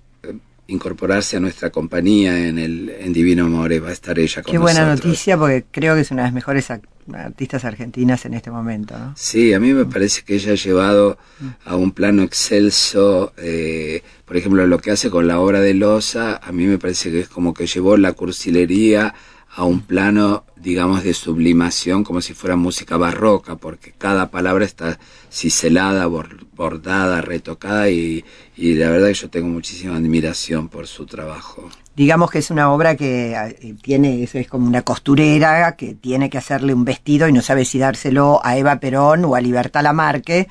incorporarse 0.69 1.37
a 1.37 1.41
nuestra 1.41 1.71
compañía 1.71 2.47
en 2.47 2.59
el 2.59 2.91
en 3.01 3.13
Divino 3.13 3.47
Amore, 3.47 3.81
va 3.81 3.89
a 3.89 3.93
estar 3.93 4.19
ella 4.19 4.43
con 4.43 4.53
Qué 4.53 4.59
buena 4.59 4.85
nosotros. 4.85 5.07
noticia 5.07 5.37
porque 5.39 5.65
creo 5.71 5.95
que 5.95 6.03
es 6.03 6.11
una 6.11 6.23
de 6.23 6.27
las 6.29 6.35
mejores 6.35 6.71
artistas 7.13 7.65
argentinas 7.65 8.27
en 8.27 8.35
este 8.35 8.51
momento. 8.51 8.97
¿no? 8.99 9.15
Sí, 9.17 9.55
a 9.55 9.61
mí 9.61 9.73
me 9.73 9.87
parece 9.87 10.23
que 10.23 10.35
ella 10.35 10.53
ha 10.53 10.57
llevado 10.57 11.17
a 11.65 11.75
un 11.75 11.93
plano 11.93 12.23
excelso, 12.23 13.33
eh, 13.39 14.03
por 14.27 14.37
ejemplo, 14.37 14.67
lo 14.67 14.79
que 14.79 14.91
hace 14.91 15.09
con 15.11 15.27
la 15.27 15.41
obra 15.41 15.61
de 15.61 15.73
Loza, 15.73 16.37
a 16.37 16.53
mí 16.53 16.67
me 16.67 16.77
parece 16.79 17.11
que 17.11 17.21
es 17.21 17.29
como 17.29 17.55
que 17.55 17.67
llevó 17.67 17.97
la 17.97 18.13
cursilería 18.13 19.15
a 19.57 19.65
un 19.65 19.81
plano, 19.81 20.45
digamos, 20.63 21.05
de 21.05 21.15
sublimación, 21.15 22.05
como 22.05 22.21
si 22.21 22.35
fuera 22.35 22.57
música 22.57 22.97
barroca, 22.97 23.57
porque 23.57 23.93
cada 23.97 24.31
palabra 24.31 24.65
está 24.65 24.99
ciselada, 25.31 26.07
bor- 26.09 26.47
bordada, 26.57 27.21
retocada, 27.21 27.89
y, 27.91 28.25
y 28.57 28.75
la 28.75 28.91
verdad 28.91 29.09
que 29.09 29.15
yo 29.15 29.31
tengo 29.31 29.49
muchísima 29.49 29.97
admiración 29.97 30.69
por 30.69 30.87
su 30.87 31.07
trabajo. 31.07 31.69
Digamos 31.95 32.31
que 32.31 32.39
es 32.39 32.51
una 32.51 32.71
obra 32.73 32.95
que 32.97 33.33
eh, 33.35 33.75
tiene, 33.83 34.23
es, 34.23 34.35
es 34.37 34.47
como 34.47 34.67
una 34.69 34.83
costurera 34.83 35.75
que 35.77 35.95
tiene 35.95 36.31
que 36.31 36.39
hacerle 36.39 36.73
un 36.73 36.85
vestido 36.85 37.29
y 37.29 37.33
no 37.33 37.43
sabe 37.43 37.65
si 37.65 37.79
dárselo 37.79 38.41
a 38.45 38.57
Eva 38.57 38.79
Perón 38.79 39.25
o 39.25 39.35
a 39.35 39.41
Libertad 39.41 39.83
Lamarque 39.83 40.49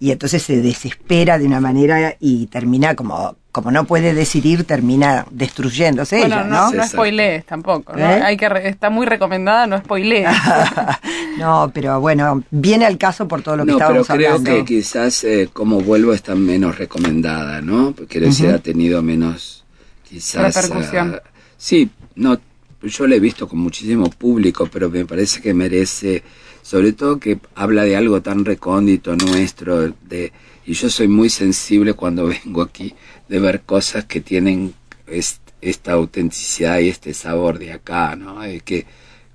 y 0.00 0.10
entonces 0.10 0.42
se 0.42 0.60
desespera 0.60 1.38
de 1.38 1.46
una 1.46 1.60
manera 1.60 2.16
y 2.18 2.46
termina 2.46 2.96
como, 2.96 3.36
como 3.52 3.70
no 3.70 3.84
puede 3.84 4.12
decidir, 4.12 4.64
termina 4.64 5.24
destruyéndose 5.30 6.18
bueno, 6.18 6.34
ella, 6.40 6.44
no, 6.44 6.70
¿no? 6.72 6.76
no 6.78 6.86
spoilees 6.88 7.44
tampoco, 7.46 7.92
¿no? 7.92 8.00
¿Eh? 8.00 8.20
Hay 8.22 8.36
que 8.36 8.48
re- 8.48 8.68
está 8.68 8.90
muy 8.90 9.06
recomendada, 9.48 9.66
no 9.66 9.78
spoilees. 9.78 10.28
no, 11.38 11.70
pero 11.72 12.00
bueno, 12.00 12.42
viene 12.50 12.86
al 12.86 12.98
caso 12.98 13.26
por 13.26 13.42
todo 13.42 13.56
lo 13.58 13.64
que 13.66 13.72
No, 13.72 13.78
pero 13.78 14.00
estábamos 14.02 14.06
creo 14.08 14.34
hablando. 14.36 14.50
que 14.50 14.64
quizás 14.76 15.24
eh, 15.24 15.48
como 15.52 15.80
vuelvo 15.80 16.12
está 16.12 16.34
menos 16.34 16.78
recomendada, 16.78 17.60
¿no? 17.60 17.94
Quiero 18.08 18.26
decir, 18.26 18.46
Ujú. 18.46 18.56
ha 18.56 18.58
tenido 18.58 19.02
menos 19.02 19.64
quizás... 20.08 20.54
Repercusión. 20.54 21.14
ah, 21.16 21.22
sí, 21.56 21.90
no, 22.16 22.38
yo 22.82 23.06
la 23.06 23.16
he 23.16 23.20
visto 23.20 23.48
con 23.48 23.58
muchísimo 23.58 24.10
público, 24.10 24.68
pero 24.72 24.90
me 24.90 25.04
parece 25.04 25.40
que 25.40 25.54
merece, 25.54 26.22
sobre 26.62 26.92
todo 26.92 27.18
que 27.18 27.38
habla 27.54 27.84
de 27.84 27.96
algo 27.96 28.20
tan 28.22 28.44
recóndito 28.44 29.16
nuestro, 29.16 29.88
de 30.08 30.32
y 30.66 30.74
yo 30.74 30.90
soy 30.90 31.08
muy 31.08 31.30
sensible 31.30 31.94
cuando 31.94 32.26
vengo 32.44 32.60
aquí 32.62 32.94
de 33.28 33.38
ver 33.40 33.62
cosas 33.62 34.04
que 34.04 34.20
tienen 34.20 34.74
es- 35.06 35.40
esta 35.60 35.92
autenticidad 35.92 36.78
y 36.78 36.88
este 36.88 37.12
sabor 37.14 37.58
de 37.58 37.72
acá, 37.72 38.14
¿no? 38.14 38.44
Eh, 38.44 38.60
que 38.64 38.86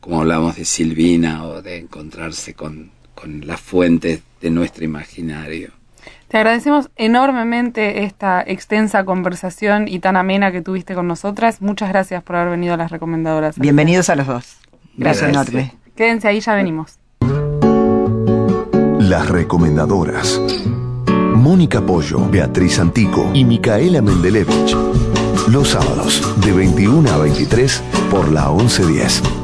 como 0.04 0.20
hablamos 0.20 0.58
de 0.58 0.66
Silvina 0.66 1.45
o 1.45 1.62
de 1.62 1.78
encontrarse 1.78 2.54
con, 2.54 2.91
con 3.16 3.47
las 3.47 3.62
fuentes 3.62 4.22
de 4.41 4.49
nuestro 4.49 4.84
imaginario. 4.84 5.70
Te 6.28 6.36
agradecemos 6.38 6.89
enormemente 6.97 8.04
esta 8.04 8.43
extensa 8.45 9.06
conversación 9.06 9.88
y 9.88 9.99
tan 9.99 10.18
amena 10.18 10.51
que 10.51 10.62
tuviste 10.62 10.93
con 10.93 11.08
nosotras. 11.08 11.62
Muchas 11.62 11.88
gracias 11.88 12.22
por 12.22 12.36
haber 12.36 12.51
venido 12.51 12.74
a 12.74 12.78
las 12.78 12.91
recomendadoras. 12.91 13.58
Bienvenidos 13.58 14.10
a 14.10 14.18
los 14.18 14.28
dos. 14.28 14.58
Gracias 14.97 15.32
Gracias. 15.32 15.54
enorme. 15.54 15.74
Quédense 15.95 16.28
ahí, 16.28 16.41
ya 16.41 16.54
venimos. 16.54 16.99
Las 18.99 19.30
recomendadoras. 19.30 20.41
Mónica 21.08 21.80
Pollo, 21.80 22.28
Beatriz 22.30 22.78
Antico 22.78 23.32
y 23.34 23.45
Micaela 23.45 24.01
Mendelevich. 24.01 24.76
Los 25.47 25.70
sábados 25.70 26.22
de 26.43 26.51
21 26.51 27.10
a 27.10 27.18
23 27.20 27.82
por 28.12 28.30
la 28.34 28.49
1110. 28.49 29.43